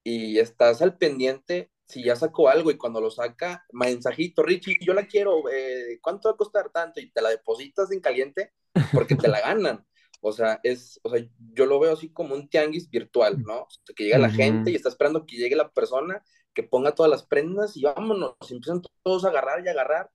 y 0.04 0.39
estás 0.39 0.82
al 0.82 0.97
pendiente 0.97 1.71
si 1.89 2.04
ya 2.04 2.15
sacó 2.15 2.49
algo 2.49 2.69
y 2.69 2.78
cuando 2.78 3.02
lo 3.02 3.10
saca, 3.10 3.65
mensajito, 3.73 4.43
Richie, 4.43 4.78
yo 4.80 4.93
la 4.93 5.08
quiero, 5.08 5.49
eh, 5.52 5.99
¿cuánto 6.02 6.30
va 6.30 6.34
a 6.34 6.38
costar 6.38 6.69
tanto? 6.69 6.99
Y 6.99 7.10
te 7.12 7.19
la 7.19 7.30
depositas 7.30 7.91
en 7.91 7.99
caliente 7.99 8.54
porque 8.93 9.15
te 9.15 9.28
la 9.28 9.41
ganan. 9.41 9.86
O 10.21 10.34
sea, 10.34 10.60
es, 10.63 10.99
o 11.04 11.10
sea, 11.10 11.25
yo 11.54 11.65
lo 11.65 11.80
veo 11.80 11.93
así 11.93 12.12
como 12.12 12.36
un 12.36 12.49
tianguis 12.49 12.89
virtual, 12.89 13.41
¿no? 13.41 13.62
O 13.62 13.67
sea, 13.69 13.95
que 13.95 14.04
llega 14.04 14.17
la 14.17 14.30
gente 14.30 14.69
y 14.69 14.75
está 14.75 14.89
esperando 14.89 15.25
que 15.25 15.38
llegue 15.38 15.56
la 15.56 15.71
persona, 15.71 16.21
que 16.54 16.62
ponga 16.62 16.93
todas 16.93 17.10
las 17.10 17.23
prendas 17.23 17.78
y 17.78 17.84
vámonos, 17.84 18.36
y 18.49 18.54
empiezan 18.54 18.82
todos 19.02 19.23
a 19.23 19.30
agarrar 19.30 19.65
y 19.65 19.69
agarrar, 19.69 20.12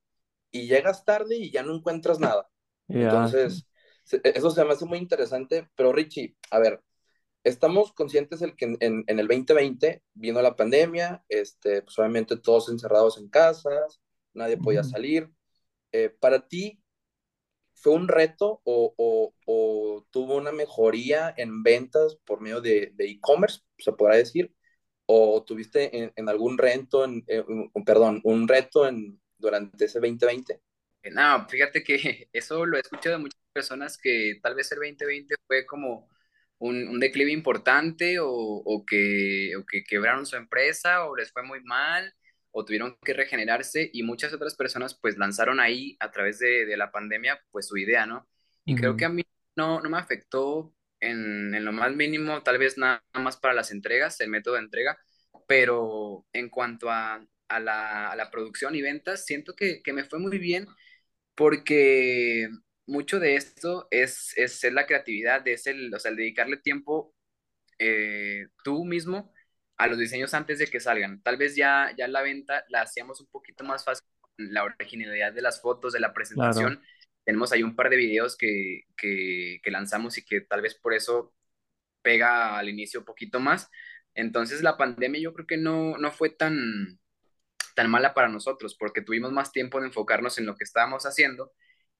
y 0.51 0.67
llegas 0.67 1.07
tarde 1.07 1.37
y 1.37 1.51
ya 1.51 1.63
no 1.63 1.75
encuentras 1.75 2.21
nada. 2.21 2.51
Entonces, 2.87 3.67
eso 4.11 4.51
se 4.51 4.65
me 4.67 4.73
hace 4.73 4.85
muy 4.85 4.99
interesante, 4.99 5.71
pero 5.75 5.91
Richie, 5.91 6.37
a 6.51 6.59
ver, 6.59 6.83
estamos 7.45 7.93
conscientes 7.93 8.43
el 8.43 8.57
que 8.57 8.65
en, 8.65 9.05
en, 9.07 9.19
el 9.19 9.29
2020 9.29 10.03
vino 10.15 10.43
la 10.43 10.57
pandemia, 10.57 11.23
este, 11.29 11.83
pues 11.83 11.99
obviamente 11.99 12.37
todos 12.37 12.71
encerrados 12.71 13.19
en 13.19 13.29
casas, 13.29 14.01
nadie 14.33 14.57
podía 14.57 14.83
salir. 14.83 15.31
Eh, 15.93 16.09
para 16.09 16.49
ti, 16.49 16.83
¿fue 17.75 17.93
un 17.93 18.09
reto 18.09 18.63
o, 18.65 18.95
o, 18.97 19.35
o, 19.47 20.07
tuvo 20.11 20.37
una 20.37 20.53
mejoría 20.53 21.33
en 21.37 21.63
ventas 21.63 22.17
por 22.25 22.41
medio 22.41 22.61
de 22.61 22.93
e-commerce, 22.99 23.61
se 23.79 23.93
podrá 23.93 24.17
decir? 24.17 24.53
¿O 25.07 25.45
tuviste 25.45 25.97
en, 25.97 26.13
en 26.17 26.29
algún 26.31 26.57
reto, 26.57 27.05
en, 27.05 27.25
perdón, 27.85 28.21
un 28.25 28.49
reto 28.49 28.89
en, 28.89 29.21
durante 29.37 29.85
ese 29.85 30.01
2020? 30.01 30.61
No, 31.13 31.47
fíjate 31.47 31.85
que 31.85 32.29
eso 32.33 32.65
lo 32.65 32.79
he 32.79 32.81
escuchado 32.81 33.17
de 33.17 33.23
muchas 33.23 33.41
personas 33.53 33.99
que 33.99 34.41
tal 34.43 34.55
vez 34.55 34.73
el 34.73 34.79
2020 34.79 35.35
fue 35.47 35.67
como 35.67 36.09
un, 36.69 36.99
declive 36.99 37.33
importante 37.33 38.17
o, 38.21 38.85
que, 38.87 39.53
que 39.71 39.85
quebraron 39.85 40.27
su 40.27 40.37
empresa 40.37 41.05
o 41.05 41.17
les 41.17 41.31
fue 41.31 41.43
muy 41.43 41.63
mal 41.63 42.15
o 42.51 42.65
tuvieron 42.65 42.97
que 43.05 43.13
regenerarse 43.13 43.91
y 43.93 44.03
muchas 44.03 44.33
otras 44.33 44.55
personas 44.55 44.99
pues 45.01 45.19
lanzaron 45.19 45.61
ahí 45.61 45.97
a 46.01 46.11
través 46.11 46.39
de, 46.39 46.75
la 46.77 46.91
pandemia 46.91 47.41
pues 47.51 47.67
su 47.67 47.77
idea, 47.77 48.07
¿no? 48.07 48.29
Y 48.65 48.77
creo 48.77 48.97
que 48.97 49.05
a 49.05 49.09
mí 49.09 49.23
no, 49.57 49.81
no 49.81 49.91
me 49.91 49.99
afectó 49.99 50.73
en, 51.01 51.55
en, 51.55 51.65
lo 51.65 51.73
más 51.73 51.95
mínimo, 51.95 52.43
tal 52.43 52.59
vez 52.59 52.79
nada 52.79 53.03
más 53.13 53.37
para 53.37 53.55
las 53.55 53.71
entregas, 53.71 54.21
el 54.21 54.31
método 54.31 54.55
de 54.55 54.61
entrega, 54.61 54.97
pero 55.47 56.25
en 56.33 56.49
cuanto 56.49 56.91
a, 56.91 57.27
a, 57.49 57.61
la, 57.61 58.11
a 58.11 58.17
la, 58.17 58.31
producción 58.31 58.75
y 58.75 58.81
ventas, 58.81 59.27
siento 59.27 59.55
que, 59.55 59.83
que 59.83 59.93
me 59.93 60.05
fue 60.05 60.19
muy 60.19 60.39
bien 60.39 60.67
porque 61.35 62.49
mucho 62.87 63.19
de 63.19 63.37
esto 63.37 63.89
es, 63.91 64.37
es, 64.37 64.63
la 64.73 64.87
creatividad, 64.87 65.47
es 65.49 65.67
el, 65.67 65.93
o 65.95 65.99
sea, 65.99 66.11
el 66.11 66.17
dedicarle 66.17 66.57
tiempo 66.59 67.15
eh, 67.79 68.49
tú 68.63 68.85
mismo 68.85 69.33
a 69.77 69.87
los 69.87 69.99
diseños 69.99 70.35
antes 70.35 70.59
de 70.59 70.67
que 70.67 70.81
salgan. 70.81 71.23
Tal 71.23 71.37
vez 71.37 71.57
ya, 71.57 71.93
ya 71.97 72.09
la 72.09 72.23
venta 72.23 72.65
la 72.69 72.83
hacíamos 72.83 73.21
un 73.21 73.27
poquito 73.29 73.65
más 73.65 73.85
fácil 73.85 74.07
con 74.21 74.33
la 74.53 74.65
originalidad 74.65 75.33
de 75.33 75.43
las 75.43 75.61
fotos, 75.61 75.93
de 75.93 76.01
la 76.01 76.13
presentación. 76.13 76.83
Tenemos 77.25 77.53
ahí 77.53 77.63
un 77.63 77.75
par 77.75 77.91
de 77.91 77.97
videos 77.97 78.37
que, 78.37 78.83
que, 78.97 79.61
que, 79.63 79.71
lanzamos 79.71 80.19
y 80.19 80.25
que 80.25 80.43
tal 80.43 80.61
vez 80.61 80.75
por 80.75 80.95
eso 80.95 81.35
pega 82.03 82.59
al 82.59 82.69
inicio 82.69 83.01
un 83.01 83.07
poquito 83.07 83.41
más. 83.41 83.71
Entonces 84.15 84.63
la 84.63 84.77
pandemia 84.77 85.21
yo 85.21 85.33
creo 85.35 85.47
que 85.47 85.57
no, 85.57 85.97
no 85.99 86.13
fue 86.13 86.31
tan, 86.31 87.01
tan 87.75 87.91
mala 87.91 88.15
para 88.15 88.29
nosotros 88.29 88.77
porque 88.79 89.03
tuvimos 89.03 89.33
más 89.33 89.53
tiempo 89.53 89.81
de 89.81 89.87
enfocarnos 89.87 90.39
en 90.39 90.47
lo 90.47 90.55
que 90.57 90.65
estábamos 90.65 91.07
haciendo 91.07 91.53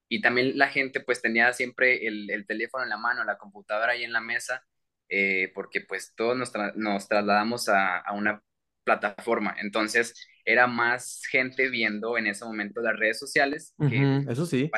y 0.09 0.21
también 0.21 0.57
la 0.59 0.69
gente 0.69 1.01
pues 1.01 1.23
tenía 1.23 1.53
siempre 1.53 2.07
el, 2.07 2.45
teléfono 2.47 2.85
en 2.85 2.91
la 2.91 2.99
mano, 2.99 3.25
la 3.25 3.39
computadora 3.39 3.93
ahí 3.93 4.05
en 4.05 4.13
la 4.13 4.21
mesa, 4.21 4.65
eh, 5.09 5.51
porque 5.55 5.81
pues 5.81 6.13
todos 6.15 6.37
nos, 6.37 6.53
nos 6.77 7.09
trasladamos 7.09 7.69
a, 7.69 8.05
una 8.15 8.43
plataforma. 8.85 9.57
Entonces 9.59 10.15
era 10.45 10.67
más 10.67 11.23
gente 11.31 11.71
viendo 11.71 12.19
en 12.19 12.27
ese 12.27 12.45
momento 12.45 12.81
las 12.81 12.99
redes 12.99 13.19
sociales. 13.19 13.75
que 13.89 14.25
eso 14.29 14.47
sí. 14.47 14.71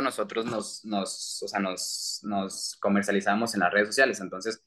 Nosotros 0.00 0.46
nos, 0.46 0.84
nos, 0.84 1.42
o 1.42 1.48
sea, 1.48 1.60
nos, 1.60 2.20
nos 2.22 2.78
comercializamos 2.80 3.54
en 3.54 3.60
las 3.60 3.72
redes 3.72 3.88
sociales. 3.88 4.20
Entonces 4.20 4.64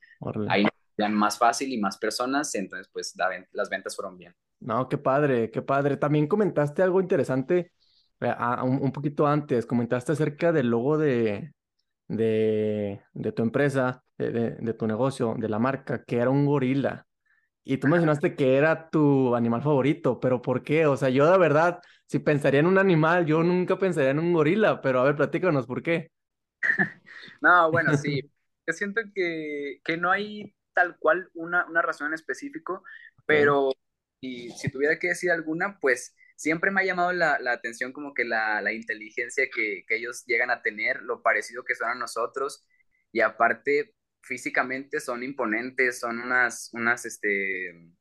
ahí 0.49 0.65
ya 0.97 1.09
más 1.09 1.37
fácil 1.37 1.71
y 1.71 1.79
más 1.79 1.97
personas. 1.97 2.53
Entonces 2.53 2.89
pues 2.91 3.15
las 3.53 3.69
ventas 3.69 3.95
fueron 3.95 4.17
bien. 4.17 4.35
No, 4.59 4.89
qué 4.89 4.97
padre, 4.97 5.49
qué 5.51 5.61
padre. 5.61 5.97
También 5.97 6.27
comentaste 6.27 6.83
algo 6.83 6.99
interesante 6.99 7.71
un, 8.21 8.91
poquito 8.91 9.27
antes, 9.27 9.65
comentaste 9.65 10.11
acerca 10.13 10.51
del 10.51 10.69
logo 10.69 10.97
de, 10.97 11.51
de, 12.07 13.01
de 13.13 13.31
tu 13.31 13.43
empresa, 13.43 14.03
de, 14.17 14.31
de, 14.51 14.73
tu 14.73 14.87
negocio, 14.87 15.35
de 15.37 15.49
la 15.49 15.59
marca, 15.59 16.03
que 16.03 16.17
era 16.17 16.29
un 16.29 16.45
gorila. 16.45 17.05
Y 17.63 17.77
tú 17.77 17.87
mencionaste 17.87 18.35
que 18.35 18.57
era 18.57 18.89
tu 18.89 19.35
animal 19.35 19.61
favorito, 19.63 20.19
pero 20.19 20.41
¿por 20.41 20.63
qué? 20.63 20.85
O 20.85 20.97
sea, 20.97 21.09
yo 21.09 21.29
de 21.29 21.37
verdad, 21.37 21.79
si 22.05 22.19
pensaría 22.19 22.59
en 22.59 22.67
un 22.67 22.77
animal, 22.77 23.25
yo 23.25 23.43
nunca 23.43 23.77
pensaría 23.77 24.11
en 24.11 24.19
un 24.19 24.33
gorila, 24.33 24.81
pero 24.81 24.99
a 25.01 25.03
ver, 25.03 25.15
platícanos, 25.15 25.65
¿por 25.65 25.81
qué? 25.81 26.11
No, 27.41 27.71
bueno, 27.71 27.97
sí. 27.97 28.21
Yo 28.67 28.73
siento 28.73 29.01
que, 29.13 29.79
que 29.83 29.97
no 29.97 30.11
hay 30.11 30.53
tal 30.73 30.97
cual 30.97 31.29
una, 31.33 31.65
una 31.65 31.81
razón 31.81 32.07
en 32.07 32.13
específico, 32.13 32.83
pero 33.25 33.71
y 34.21 34.49
si 34.51 34.69
tuviera 34.69 34.97
que 34.97 35.09
decir 35.09 35.31
alguna, 35.31 35.77
pues 35.79 36.15
siempre 36.35 36.71
me 36.71 36.81
ha 36.81 36.85
llamado 36.85 37.13
la, 37.13 37.37
atención 37.47 37.91
como 37.91 38.13
que 38.13 38.25
la, 38.25 38.73
inteligencia 38.73 39.45
que, 39.53 39.85
ellos 39.89 40.23
llegan 40.25 40.51
a 40.51 40.61
tener, 40.61 41.01
lo 41.01 41.21
parecido 41.21 41.63
que 41.63 41.75
son 41.75 41.89
a 41.89 41.95
nosotros, 41.95 42.65
y 43.11 43.21
aparte 43.21 43.93
físicamente 44.21 44.99
son 44.99 45.23
imponentes, 45.23 45.99
son 45.99 46.19
unas, 46.19 46.69
unas, 46.73 47.05
este, 47.05 47.91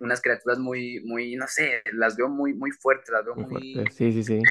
unas 0.00 0.20
criaturas 0.20 0.58
muy, 0.58 1.00
muy, 1.04 1.36
no 1.36 1.46
sé, 1.46 1.82
las 1.92 2.16
veo 2.16 2.28
muy, 2.28 2.54
muy 2.54 2.70
fuertes, 2.72 3.10
las 3.10 3.24
veo 3.24 3.36
muy, 3.36 3.84
sí, 3.90 4.12
sí, 4.12 4.22
sí. 4.22 4.42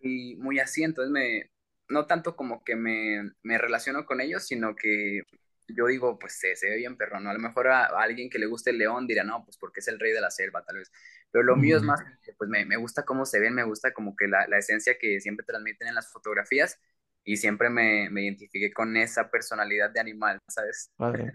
Y 0.00 0.36
muy 0.36 0.58
así, 0.58 0.82
entonces 0.82 1.12
me, 1.12 1.50
no 1.88 2.06
tanto 2.06 2.34
como 2.34 2.64
que 2.64 2.74
me, 2.74 3.32
me 3.42 3.58
relaciono 3.58 4.04
con 4.06 4.20
ellos, 4.20 4.46
sino 4.46 4.74
que 4.74 5.22
yo 5.68 5.86
digo, 5.86 6.18
pues 6.18 6.38
se, 6.38 6.56
se 6.56 6.68
ve 6.68 6.76
bien 6.76 6.96
perro, 6.96 7.20
¿no? 7.20 7.30
A 7.30 7.34
lo 7.34 7.38
mejor 7.38 7.68
a, 7.68 7.86
alguien 7.86 8.30
que 8.30 8.38
le 8.38 8.46
guste 8.46 8.70
el 8.70 8.78
león 8.78 9.06
dirá, 9.06 9.24
no, 9.24 9.44
pues 9.44 9.56
porque 9.56 9.80
es 9.80 9.88
el 9.88 9.98
rey 9.98 10.12
de 10.12 10.20
la 10.20 10.30
selva, 10.30 10.62
tal 10.64 10.76
vez. 10.78 10.90
Pero 11.30 11.44
lo 11.44 11.56
mío 11.56 11.76
es 11.76 11.82
más, 11.82 12.02
pues 12.36 12.50
me, 12.50 12.64
me, 12.64 12.76
gusta 12.76 13.04
cómo 13.04 13.24
se 13.24 13.40
ven, 13.40 13.54
me 13.54 13.64
gusta 13.64 13.92
como 13.92 14.14
que 14.16 14.28
la, 14.28 14.46
la, 14.48 14.58
esencia 14.58 14.98
que 14.98 15.20
siempre 15.20 15.46
transmiten 15.46 15.88
en 15.88 15.94
las 15.94 16.12
fotografías 16.12 16.78
y 17.24 17.36
siempre 17.36 17.70
me, 17.70 18.10
me 18.10 18.24
identifiqué 18.24 18.72
con 18.72 18.96
esa 18.96 19.30
personalidad 19.30 19.90
de 19.90 20.00
animal, 20.00 20.38
¿sabes? 20.48 20.90
Padre, 20.96 21.32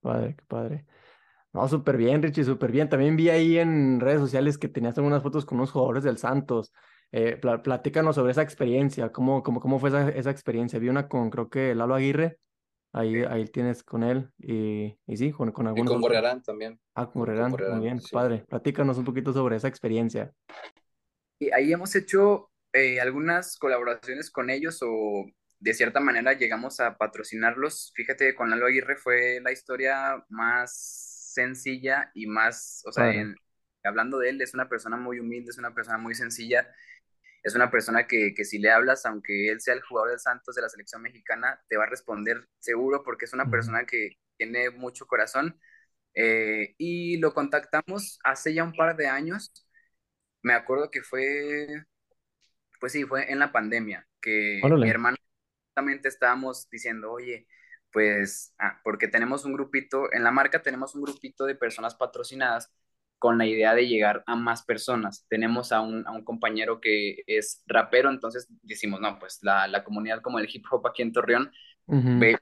padre, 0.00 0.34
qué 0.36 0.44
padre. 0.46 0.84
No, 1.52 1.68
súper 1.68 1.96
bien, 1.96 2.22
Richie, 2.22 2.44
súper 2.44 2.72
bien. 2.72 2.88
También 2.88 3.16
vi 3.16 3.30
ahí 3.30 3.58
en 3.58 4.00
redes 4.00 4.20
sociales 4.20 4.58
que 4.58 4.68
tenías 4.68 4.98
algunas 4.98 5.22
fotos 5.22 5.46
con 5.46 5.58
unos 5.58 5.70
jugadores 5.70 6.02
del 6.02 6.18
Santos. 6.18 6.72
Eh, 7.12 7.36
platícanos 7.36 8.16
sobre 8.16 8.32
esa 8.32 8.42
experiencia, 8.42 9.12
¿cómo, 9.12 9.44
cómo, 9.44 9.60
cómo 9.60 9.78
fue 9.78 9.88
esa, 9.90 10.08
esa 10.08 10.30
experiencia? 10.30 10.80
Vi 10.80 10.88
una 10.88 11.06
con, 11.06 11.30
creo 11.30 11.48
que 11.48 11.72
Lalo 11.76 11.94
Aguirre 11.94 12.38
Ahí, 12.94 13.24
ahí 13.28 13.44
tienes 13.46 13.82
con 13.82 14.04
él 14.04 14.30
y, 14.38 14.96
y 15.06 15.16
sí, 15.16 15.32
con, 15.32 15.50
con 15.50 15.66
algunos. 15.66 15.90
Y 15.90 15.94
con 15.94 16.00
Gorriarán 16.00 16.42
también. 16.42 16.80
Ah, 16.94 17.06
con 17.06 17.22
Gorriarán, 17.22 17.50
muy 17.50 17.80
bien, 17.80 18.00
padre. 18.12 18.44
Platícanos 18.48 18.98
un 18.98 19.04
poquito 19.04 19.32
sobre 19.32 19.56
esa 19.56 19.66
experiencia. 19.66 20.32
Y 21.40 21.50
ahí 21.52 21.72
hemos 21.72 21.94
hecho 21.96 22.52
eh, 22.72 23.00
algunas 23.00 23.56
colaboraciones 23.58 24.30
con 24.30 24.48
ellos 24.48 24.78
o 24.82 25.26
de 25.58 25.74
cierta 25.74 25.98
manera 25.98 26.34
llegamos 26.34 26.78
a 26.78 26.96
patrocinarlos. 26.96 27.92
Fíjate, 27.96 28.34
con 28.36 28.48
Lalo 28.48 28.66
Aguirre 28.66 28.96
fue 28.96 29.40
la 29.42 29.50
historia 29.50 30.24
más 30.28 31.30
sencilla 31.34 32.12
y 32.14 32.26
más, 32.28 32.82
o 32.86 32.92
sea, 32.92 33.12
hablando 33.82 34.18
de 34.18 34.30
él, 34.30 34.40
es 34.40 34.54
una 34.54 34.68
persona 34.68 34.96
muy 34.96 35.18
humilde, 35.18 35.50
es 35.50 35.58
una 35.58 35.74
persona 35.74 35.98
muy 35.98 36.14
sencilla 36.14 36.68
es 37.44 37.54
una 37.54 37.70
persona 37.70 38.06
que, 38.06 38.34
que, 38.34 38.44
si 38.44 38.58
le 38.58 38.70
hablas, 38.70 39.04
aunque 39.04 39.48
él 39.48 39.60
sea 39.60 39.74
el 39.74 39.82
jugador 39.82 40.10
del 40.10 40.18
Santos 40.18 40.54
de 40.54 40.62
la 40.62 40.70
selección 40.70 41.02
mexicana, 41.02 41.62
te 41.68 41.76
va 41.76 41.84
a 41.84 41.90
responder 41.90 42.48
seguro 42.58 43.02
porque 43.04 43.26
es 43.26 43.34
una 43.34 43.50
persona 43.50 43.84
que 43.84 44.18
tiene 44.38 44.70
mucho 44.70 45.06
corazón. 45.06 45.60
Eh, 46.14 46.74
y 46.78 47.18
lo 47.18 47.34
contactamos 47.34 48.18
hace 48.24 48.54
ya 48.54 48.64
un 48.64 48.72
par 48.72 48.96
de 48.96 49.08
años. 49.08 49.52
Me 50.42 50.54
acuerdo 50.54 50.90
que 50.90 51.02
fue, 51.02 51.66
pues 52.80 52.92
sí, 52.92 53.04
fue 53.04 53.30
en 53.30 53.38
la 53.38 53.52
pandemia, 53.52 54.08
que 54.22 54.60
mi 54.62 54.88
hermano 54.88 55.16
justamente 55.68 56.08
estábamos 56.08 56.68
diciendo, 56.70 57.12
oye, 57.12 57.46
pues, 57.92 58.54
ah, 58.58 58.80
porque 58.84 59.08
tenemos 59.08 59.44
un 59.44 59.52
grupito, 59.52 60.12
en 60.12 60.24
la 60.24 60.30
marca 60.30 60.62
tenemos 60.62 60.94
un 60.94 61.02
grupito 61.02 61.44
de 61.44 61.54
personas 61.56 61.94
patrocinadas 61.94 62.72
con 63.24 63.38
la 63.38 63.46
idea 63.46 63.74
de 63.74 63.88
llegar 63.88 64.22
a 64.26 64.36
más 64.36 64.66
personas. 64.66 65.24
Tenemos 65.30 65.72
a 65.72 65.80
un, 65.80 66.06
a 66.06 66.10
un 66.10 66.22
compañero 66.24 66.78
que 66.78 67.22
es 67.26 67.62
rapero, 67.66 68.10
entonces 68.10 68.46
decimos, 68.60 69.00
no, 69.00 69.18
pues 69.18 69.38
la, 69.40 69.66
la 69.66 69.82
comunidad 69.82 70.20
como 70.20 70.38
el 70.38 70.46
hip 70.52 70.66
hop 70.70 70.86
aquí 70.86 71.00
en 71.00 71.10
Torreón 71.14 71.50
ve 71.86 72.36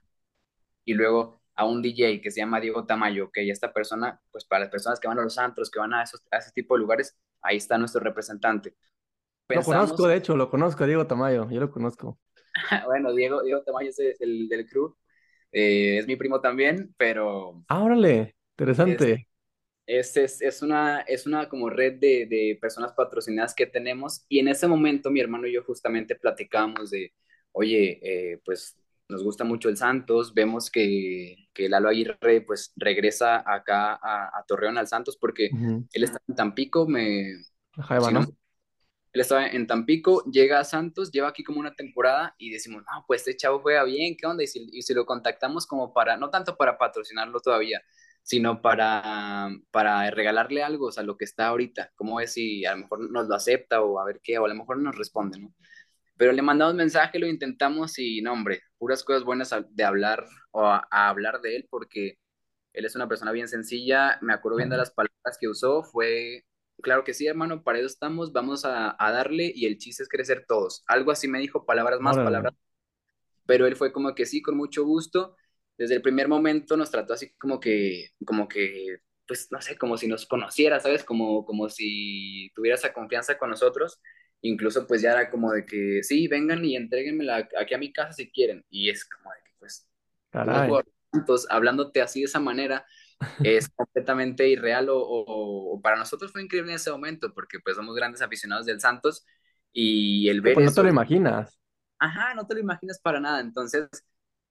y 0.83 0.93
luego 0.93 1.39
a 1.55 1.63
un 1.63 1.81
DJ 1.81 2.19
que 2.19 2.31
se 2.31 2.41
llama 2.41 2.59
Diego 2.59 2.85
Tamayo, 2.85 3.31
que 3.31 3.49
esta 3.49 3.71
persona, 3.71 4.19
pues 4.29 4.43
para 4.43 4.65
las 4.65 4.71
personas 4.71 4.99
que 4.99 5.07
van 5.07 5.19
a 5.19 5.23
los 5.23 5.37
antros, 5.37 5.71
que 5.71 5.79
van 5.79 5.93
a, 5.93 6.03
esos, 6.03 6.21
a 6.29 6.39
ese 6.39 6.51
tipo 6.51 6.75
de 6.75 6.81
lugares, 6.81 7.17
ahí 7.41 7.55
está 7.55 7.77
nuestro 7.77 8.01
representante. 8.01 8.75
Lo 9.47 9.63
conozco, 9.63 10.05
de 10.05 10.17
hecho, 10.17 10.35
lo 10.35 10.49
conozco, 10.49 10.85
Diego 10.85 11.07
Tamayo, 11.07 11.49
yo 11.49 11.61
lo 11.61 11.71
conozco. 11.71 12.19
bueno, 12.87 13.13
Diego, 13.13 13.41
Diego 13.41 13.61
Tamayo 13.61 13.87
es 13.89 14.19
el 14.19 14.49
del 14.49 14.67
crew, 14.67 14.93
eh, 15.49 15.99
es 15.99 16.07
mi 16.07 16.17
primo 16.17 16.41
también, 16.41 16.93
pero... 16.97 17.63
Ah, 17.69 17.81
órale, 17.81 18.35
interesante. 18.57 19.13
Es, 19.13 19.32
es, 19.85 20.15
es, 20.17 20.61
una, 20.61 21.01
es 21.01 21.25
una 21.25 21.49
como 21.49 21.69
red 21.69 21.99
de, 21.99 22.25
de, 22.25 22.57
personas 22.61 22.93
patrocinadas 22.93 23.53
que 23.53 23.65
tenemos 23.65 24.25
y 24.29 24.39
en 24.39 24.47
ese 24.47 24.67
momento 24.67 25.11
mi 25.11 25.19
hermano 25.19 25.47
y 25.47 25.53
yo 25.53 25.63
justamente 25.63 26.15
platicamos 26.15 26.89
de, 26.89 27.13
oye, 27.51 27.99
eh, 28.01 28.41
pues 28.45 28.77
nos 29.09 29.23
gusta 29.23 29.43
mucho 29.43 29.69
el 29.69 29.77
Santos, 29.77 30.33
vemos 30.33 30.71
que, 30.71 31.49
que 31.53 31.67
Lalo 31.67 31.89
Aguirre 31.89 32.41
pues 32.41 32.71
regresa 32.77 33.43
acá 33.45 33.99
a, 34.01 34.37
a 34.37 34.43
Torreón 34.47 34.77
al 34.77 34.87
Santos 34.87 35.17
porque 35.17 35.49
él 35.91 36.03
está 36.03 36.19
en 36.27 36.35
Tampico, 36.35 36.87
me... 36.87 37.33
Ajá, 37.75 37.99
¿no? 38.11 38.21
Él 39.11 39.21
estaba 39.21 39.45
en 39.45 39.67
Tampico, 39.67 40.23
llega 40.31 40.59
a 40.59 40.63
Santos, 40.63 41.11
lleva 41.11 41.27
aquí 41.27 41.43
como 41.43 41.59
una 41.59 41.75
temporada 41.75 42.33
y 42.39 42.49
decimos, 42.49 42.83
no, 42.83 43.03
pues 43.05 43.21
este 43.21 43.37
chavo 43.37 43.59
juega 43.59 43.83
bien, 43.83 44.15
¿qué 44.17 44.25
onda? 44.25 44.43
Y 44.43 44.47
si, 44.47 44.67
y 44.71 44.81
si 44.81 44.93
lo 44.95 45.05
contactamos 45.05 45.67
como 45.67 45.93
para, 45.93 46.17
no 46.17 46.31
tanto 46.31 46.55
para 46.55 46.79
patrocinarlo 46.79 47.39
todavía, 47.39 47.83
sino 48.23 48.61
para, 48.61 49.49
para 49.69 50.09
regalarle 50.09 50.63
algo, 50.63 50.87
o 50.87 50.91
sea, 50.91 51.03
lo 51.03 51.17
que 51.17 51.25
está 51.25 51.47
ahorita, 51.47 51.91
como 51.95 52.21
es 52.21 52.33
si 52.33 52.65
a 52.65 52.71
lo 52.71 52.83
mejor 52.83 53.11
nos 53.11 53.27
lo 53.27 53.35
acepta 53.35 53.81
o 53.81 53.99
a 53.99 54.05
ver 54.05 54.21
qué, 54.23 54.39
o 54.39 54.45
a 54.45 54.47
lo 54.47 54.55
mejor 54.55 54.77
nos 54.77 54.97
responde, 54.97 55.39
¿no? 55.39 55.53
Pero 56.15 56.31
le 56.31 56.41
mandamos 56.41 56.75
mensaje, 56.75 57.19
lo 57.19 57.27
intentamos 57.27 57.99
y 57.99 58.21
no, 58.21 58.33
hombre, 58.33 58.61
puras 58.77 59.03
cosas 59.03 59.25
buenas 59.25 59.53
de 59.69 59.83
hablar 59.83 60.25
o 60.51 60.65
a, 60.65 60.87
hablar 60.89 61.41
de 61.41 61.57
él 61.57 61.67
porque 61.69 62.17
él 62.71 62.85
es 62.85 62.95
una 62.95 63.09
persona 63.09 63.31
bien 63.33 63.49
sencilla, 63.49 64.17
me 64.21 64.33
acuerdo 64.33 64.57
bien 64.57 64.69
de 64.69 64.77
las 64.77 64.91
palabras 64.91 65.37
que 65.39 65.49
usó, 65.49 65.83
fue, 65.83 66.45
claro 66.81 67.03
que 67.03 67.13
sí, 67.13 67.27
hermano, 67.27 67.61
para 67.63 67.79
eso 67.79 67.87
estamos, 67.87 68.31
vamos 68.31 68.63
a, 68.63 68.95
a 68.97 69.11
darle 69.11 69.51
y 69.53 69.65
el 69.65 69.77
chiste 69.77 70.03
es 70.03 70.09
crecer 70.09 70.45
todos. 70.47 70.83
Algo 70.87 71.11
así 71.11 71.27
me 71.27 71.39
dijo, 71.39 71.65
palabras 71.65 71.99
más, 71.99 72.15
palabras, 72.15 72.53
pero 73.45 73.67
él 73.67 73.75
fue 73.75 73.91
como 73.91 74.15
que 74.15 74.25
sí, 74.25 74.41
con 74.41 74.55
mucho 74.55 74.85
gusto 74.85 75.35
desde 75.83 75.95
el 75.95 76.01
primer 76.01 76.29
momento 76.29 76.77
nos 76.77 76.89
trató 76.89 77.13
así 77.13 77.33
como 77.33 77.59
que, 77.59 78.11
como 78.25 78.47
que, 78.47 78.99
pues 79.27 79.49
no 79.51 79.61
sé, 79.61 79.77
como 79.77 79.97
si 79.97 80.07
nos 80.07 80.25
conociera, 80.25 80.79
¿sabes? 80.79 81.03
Como, 81.03 81.45
como 81.45 81.67
si 81.69 82.49
tuviera 82.55 82.75
esa 82.75 82.93
confianza 82.93 83.37
con 83.37 83.49
nosotros. 83.49 83.99
Incluso 84.41 84.87
pues 84.87 85.01
ya 85.01 85.11
era 85.11 85.29
como 85.29 85.51
de 85.51 85.65
que, 85.65 86.01
sí, 86.03 86.29
vengan 86.29 86.63
y 86.63 86.77
entreguenmela 86.77 87.49
aquí 87.59 87.73
a 87.73 87.77
mi 87.77 87.91
casa 87.91 88.13
si 88.13 88.31
quieren. 88.31 88.63
Y 88.69 88.89
es 88.89 89.03
como 89.03 89.29
de 89.29 89.37
que, 89.43 89.51
pues, 89.59 89.89
entonces, 91.11 91.51
hablándote 91.51 92.01
así 92.01 92.21
de 92.21 92.25
esa 92.27 92.39
manera, 92.39 92.85
es 93.43 93.67
completamente 93.67 94.47
irreal 94.47 94.87
o, 94.87 94.99
o, 94.99 95.81
para 95.81 95.97
nosotros 95.97 96.31
fue 96.31 96.43
increíble 96.43 96.71
en 96.71 96.77
ese 96.77 96.91
momento 96.91 97.33
porque 97.33 97.59
pues 97.59 97.75
somos 97.75 97.93
grandes 97.95 98.21
aficionados 98.21 98.65
del 98.65 98.79
Santos 98.79 99.25
y 99.73 100.29
el 100.29 100.39
ver 100.39 100.53
pues 100.53 100.65
no 100.65 100.73
te 100.73 100.83
lo 100.83 100.89
imaginas. 100.89 101.59
Ajá, 101.99 102.33
no 102.35 102.47
te 102.47 102.53
lo 102.53 102.61
imaginas 102.61 102.99
para 103.01 103.19
nada. 103.19 103.41
Entonces, 103.41 103.89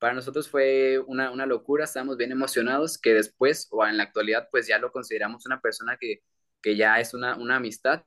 para 0.03 0.15
nosotros 0.15 0.49
fue 0.49 0.99
una, 0.99 1.31
una 1.31 1.47
locura, 1.47 1.85
estábamos 1.85 2.17
bien 2.17 2.33
emocionados, 2.33 2.99
que 2.99 3.15
después 3.15 3.69
o 3.71 3.87
en 3.87 3.97
la 3.97 4.03
actualidad 4.03 4.49
pues 4.51 4.67
ya 4.67 4.81
lo 4.81 4.91
consideramos 4.91 5.47
una 5.47 5.61
persona 5.61 5.97
que, 5.97 6.23
que 6.61 6.75
ya 6.75 6.99
es 6.99 7.15
una, 7.15 7.37
una 7.37 7.55
amistad. 7.55 8.03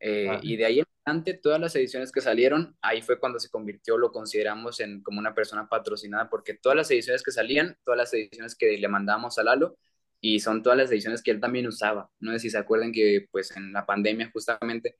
Eh, 0.00 0.38
y 0.42 0.58
de 0.58 0.66
ahí 0.66 0.80
en 0.80 0.86
adelante, 1.06 1.32
todas 1.32 1.58
las 1.58 1.74
ediciones 1.76 2.12
que 2.12 2.20
salieron, 2.20 2.76
ahí 2.82 3.00
fue 3.00 3.18
cuando 3.18 3.40
se 3.40 3.48
convirtió, 3.48 3.96
lo 3.96 4.12
consideramos 4.12 4.80
en, 4.80 5.02
como 5.02 5.18
una 5.18 5.34
persona 5.34 5.66
patrocinada, 5.66 6.28
porque 6.28 6.52
todas 6.52 6.76
las 6.76 6.90
ediciones 6.90 7.22
que 7.22 7.30
salían, 7.30 7.74
todas 7.86 7.96
las 7.96 8.12
ediciones 8.12 8.54
que 8.54 8.76
le 8.76 8.88
mandábamos 8.88 9.38
a 9.38 9.42
Lalo, 9.42 9.78
y 10.20 10.40
son 10.40 10.62
todas 10.62 10.76
las 10.76 10.90
ediciones 10.90 11.22
que 11.22 11.30
él 11.30 11.40
también 11.40 11.66
usaba. 11.66 12.10
No 12.18 12.32
sé 12.32 12.40
si 12.40 12.50
se 12.50 12.58
acuerdan 12.58 12.92
que 12.92 13.28
pues 13.30 13.56
en 13.56 13.72
la 13.72 13.86
pandemia 13.86 14.30
justamente 14.30 14.98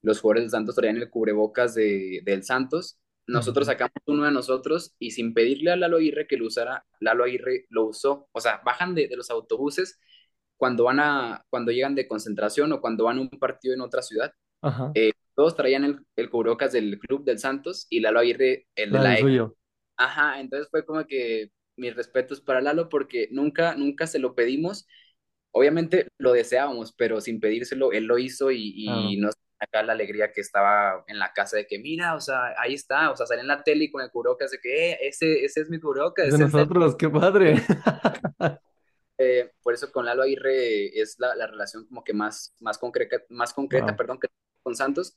los 0.00 0.22
jugadores 0.22 0.44
del 0.44 0.50
Santos 0.52 0.74
traían 0.74 0.96
el 0.96 1.10
cubrebocas 1.10 1.74
de, 1.74 2.22
del 2.24 2.44
Santos 2.44 2.98
nosotros 3.26 3.66
sacamos 3.66 3.92
uno 4.06 4.24
de 4.24 4.32
nosotros 4.32 4.94
y 4.98 5.12
sin 5.12 5.34
pedirle 5.34 5.70
a 5.70 5.76
Lalo 5.76 5.98
Aguirre 5.98 6.26
que 6.26 6.36
lo 6.36 6.46
usara, 6.46 6.84
Lalo 7.00 7.24
Aguirre 7.24 7.66
lo 7.70 7.86
usó. 7.86 8.28
O 8.32 8.40
sea, 8.40 8.60
bajan 8.64 8.94
de, 8.94 9.08
los 9.16 9.30
autobuses 9.30 10.00
cuando 10.56 10.84
van 10.84 11.00
a, 11.00 11.44
cuando 11.50 11.72
llegan 11.72 11.94
de 11.94 12.08
concentración 12.08 12.72
o 12.72 12.80
cuando 12.80 13.04
van 13.04 13.18
a 13.18 13.20
un 13.20 13.30
partido 13.30 13.74
en 13.74 13.80
otra 13.80 14.02
ciudad. 14.02 14.32
Eh, 14.94 15.12
todos 15.34 15.56
traían 15.56 15.84
el, 15.84 16.00
el 16.16 16.30
cubrebocas 16.30 16.72
del 16.72 16.98
club 16.98 17.24
del 17.24 17.38
Santos 17.38 17.86
y 17.90 18.00
Lalo 18.00 18.20
Aguirre 18.20 18.66
el 18.74 18.92
de 18.92 18.98
la 18.98 19.16
suyo. 19.16 19.56
Ajá, 19.96 20.40
entonces 20.40 20.68
fue 20.70 20.84
como 20.84 21.06
que 21.06 21.50
mis 21.76 21.94
respetos 21.94 22.40
para 22.40 22.60
Lalo 22.60 22.88
porque 22.88 23.28
nunca, 23.30 23.74
nunca 23.76 24.06
se 24.06 24.18
lo 24.18 24.34
pedimos. 24.34 24.86
Obviamente 25.52 26.08
lo 26.18 26.32
deseábamos, 26.32 26.92
pero 26.92 27.20
sin 27.20 27.40
pedírselo, 27.40 27.92
él 27.92 28.04
lo 28.04 28.18
hizo 28.18 28.50
y, 28.50 28.72
y 28.74 29.16
nos 29.16 29.34
acá 29.62 29.82
la 29.82 29.92
alegría 29.92 30.32
que 30.32 30.40
estaba 30.40 31.04
en 31.06 31.18
la 31.18 31.32
casa 31.32 31.56
de 31.56 31.66
que, 31.66 31.78
mira, 31.78 32.14
o 32.14 32.20
sea, 32.20 32.54
ahí 32.58 32.74
está, 32.74 33.10
o 33.10 33.16
sea, 33.16 33.26
salí 33.26 33.40
en 33.40 33.46
la 33.46 33.62
tele 33.62 33.84
y 33.84 33.90
con 33.90 34.02
el 34.02 34.10
cubrebocas 34.10 34.50
de 34.50 34.58
que, 34.58 34.90
eh, 34.90 34.98
ese, 35.02 35.44
ese 35.44 35.60
es 35.60 35.70
mi 35.70 35.78
cubrebocas. 35.78 36.32
De 36.32 36.38
nosotros, 36.38 36.96
qué 36.96 37.08
padre. 37.08 37.56
Eh, 39.18 39.52
por 39.62 39.72
eso 39.72 39.92
con 39.92 40.04
Lalo 40.04 40.22
Aguirre 40.22 40.98
es 41.00 41.14
la, 41.20 41.36
la, 41.36 41.46
relación 41.46 41.86
como 41.86 42.02
que 42.02 42.12
más, 42.12 42.56
más 42.58 42.76
concreta, 42.76 43.18
más 43.28 43.52
concreta 43.52 43.94
perdón, 43.94 44.18
que 44.18 44.26
con 44.64 44.74
Santos. 44.74 45.16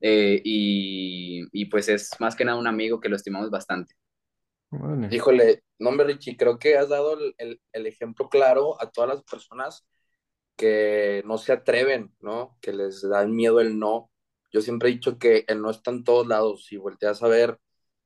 Eh, 0.00 0.40
y, 0.42 1.44
y, 1.52 1.66
pues 1.66 1.90
es 1.90 2.10
más 2.20 2.36
que 2.36 2.46
nada 2.46 2.56
un 2.56 2.66
amigo 2.66 3.00
que 3.00 3.10
lo 3.10 3.16
estimamos 3.16 3.50
bastante. 3.50 3.96
Híjole, 5.10 5.62
no, 5.78 5.90
hombre, 5.90 6.06
Richie, 6.06 6.38
creo 6.38 6.58
que 6.58 6.78
has 6.78 6.88
dado 6.88 7.18
el, 7.18 7.34
el, 7.36 7.60
el 7.72 7.86
ejemplo 7.86 8.30
claro 8.30 8.80
a 8.80 8.90
todas 8.90 9.10
las 9.10 9.22
personas 9.24 9.84
que 10.56 11.22
no 11.26 11.38
se 11.38 11.52
atreven, 11.52 12.14
¿no? 12.20 12.56
Que 12.60 12.72
les 12.72 13.02
da 13.08 13.26
miedo 13.26 13.60
el 13.60 13.78
no. 13.78 14.10
Yo 14.52 14.60
siempre 14.60 14.88
he 14.88 14.92
dicho 14.92 15.18
que 15.18 15.44
el 15.48 15.60
no 15.62 15.70
está 15.70 15.90
en 15.90 16.04
todos 16.04 16.26
lados. 16.26 16.66
Si 16.66 16.76
volteas 16.76 17.22
a 17.22 17.28
ver 17.28 17.58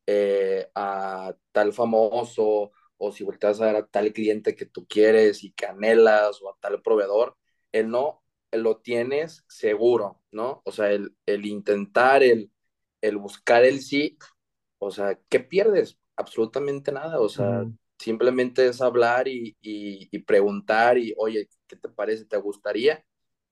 eh, 0.06 0.70
a 0.74 1.34
tal 1.52 1.72
famoso 1.72 2.72
o 2.98 3.12
si 3.12 3.24
volteas 3.24 3.60
a 3.60 3.66
ver 3.66 3.76
a 3.76 3.86
tal 3.86 4.12
cliente 4.12 4.56
que 4.56 4.66
tú 4.66 4.86
quieres 4.88 5.44
y 5.44 5.52
que 5.52 5.66
anhelas 5.66 6.40
o 6.42 6.50
a 6.50 6.56
tal 6.60 6.82
proveedor, 6.82 7.36
el 7.72 7.90
no 7.90 8.22
lo 8.52 8.78
tienes 8.78 9.44
seguro, 9.48 10.22
¿no? 10.32 10.62
O 10.64 10.72
sea, 10.72 10.90
el, 10.92 11.14
el 11.26 11.46
intentar, 11.46 12.22
el, 12.22 12.50
el 13.02 13.18
buscar 13.18 13.64
el 13.64 13.80
sí, 13.82 14.18
o 14.78 14.90
sea, 14.90 15.18
¿qué 15.28 15.40
pierdes? 15.40 15.98
Absolutamente 16.16 16.92
nada, 16.92 17.20
o 17.20 17.28
sea, 17.28 17.66
simplemente 17.98 18.66
es 18.66 18.80
hablar 18.80 19.28
y, 19.28 19.56
y, 19.60 20.18
preguntar 20.20 20.98
y, 20.98 21.14
oye, 21.18 21.48
¿qué 21.66 21.76
te 21.76 21.88
parece? 21.88 22.24
¿Te 22.26 22.36
gustaría? 22.38 23.04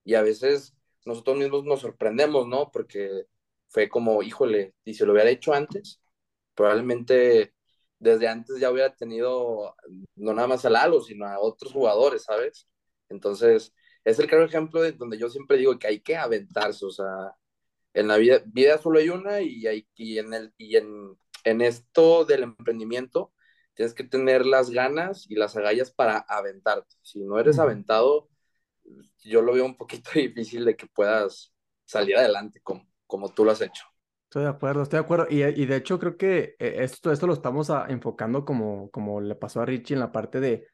Y 0.04 0.14
a 0.14 0.22
veces 0.22 0.74
nosotros 1.04 1.38
mismos 1.38 1.64
nos 1.64 1.80
sorprendemos, 1.80 2.46
¿no? 2.48 2.70
Porque 2.70 3.26
fue 3.68 3.88
como, 3.88 4.22
híjole, 4.22 4.74
y 4.84 4.94
si 4.94 5.04
lo 5.04 5.12
hubiera 5.12 5.30
hecho 5.30 5.52
antes, 5.54 6.00
probablemente 6.54 7.54
desde 7.98 8.28
antes 8.28 8.60
ya 8.60 8.70
hubiera 8.70 8.94
tenido 8.94 9.74
no 10.16 10.34
nada 10.34 10.48
más 10.48 10.64
a 10.64 10.70
Lalo, 10.70 11.00
sino 11.00 11.26
a 11.26 11.38
otros 11.40 11.72
jugadores, 11.72 12.24
¿sabes? 12.24 12.68
Entonces, 13.08 13.72
es 14.04 14.18
el 14.18 14.28
claro 14.28 14.44
ejemplo 14.44 14.82
de 14.82 14.92
donde 14.92 15.18
yo 15.18 15.28
siempre 15.30 15.58
digo 15.58 15.78
que 15.78 15.88
hay 15.88 16.00
que 16.00 16.16
aventarse, 16.16 16.86
o 16.86 16.90
sea, 16.90 17.34
en 17.94 18.08
la 18.08 18.18
vida, 18.18 18.42
vida 18.46 18.78
solo 18.78 18.98
hay 18.98 19.08
una 19.10 19.40
y, 19.40 19.66
hay, 19.66 19.88
y, 19.94 20.18
en, 20.18 20.34
el, 20.34 20.52
y 20.58 20.76
en, 20.76 21.18
en 21.44 21.60
esto 21.62 22.24
del 22.24 22.42
emprendimiento 22.44 23.32
tienes 23.76 23.94
que 23.94 24.04
tener 24.04 24.46
las 24.46 24.70
ganas 24.70 25.30
y 25.30 25.36
las 25.36 25.56
agallas 25.56 25.92
para 25.92 26.18
aventarte. 26.18 26.96
Si 27.02 27.22
no 27.22 27.38
eres 27.38 27.60
aventado, 27.60 28.28
yo 29.24 29.42
lo 29.42 29.54
veo 29.54 29.64
un 29.64 29.76
poquito 29.76 30.10
difícil 30.14 30.64
de 30.64 30.76
que 30.76 30.86
puedas 30.86 31.54
salir 31.84 32.16
adelante 32.16 32.60
como, 32.62 32.88
como 33.06 33.32
tú 33.32 33.44
lo 33.44 33.52
has 33.52 33.60
hecho. 33.60 33.84
Estoy 34.24 34.42
de 34.44 34.48
acuerdo, 34.50 34.82
estoy 34.82 34.98
de 34.98 35.04
acuerdo. 35.04 35.26
Y, 35.30 35.42
y 35.44 35.66
de 35.66 35.76
hecho 35.76 35.98
creo 35.98 36.16
que 36.16 36.56
eh, 36.58 36.76
esto, 36.78 37.12
esto 37.12 37.26
lo 37.26 37.32
estamos 37.32 37.70
enfocando 37.88 38.44
como, 38.44 38.90
como 38.90 39.20
le 39.20 39.34
pasó 39.36 39.60
a 39.62 39.66
Richie 39.66 39.94
en 39.94 40.00
la 40.00 40.12
parte 40.12 40.40
de, 40.40 40.66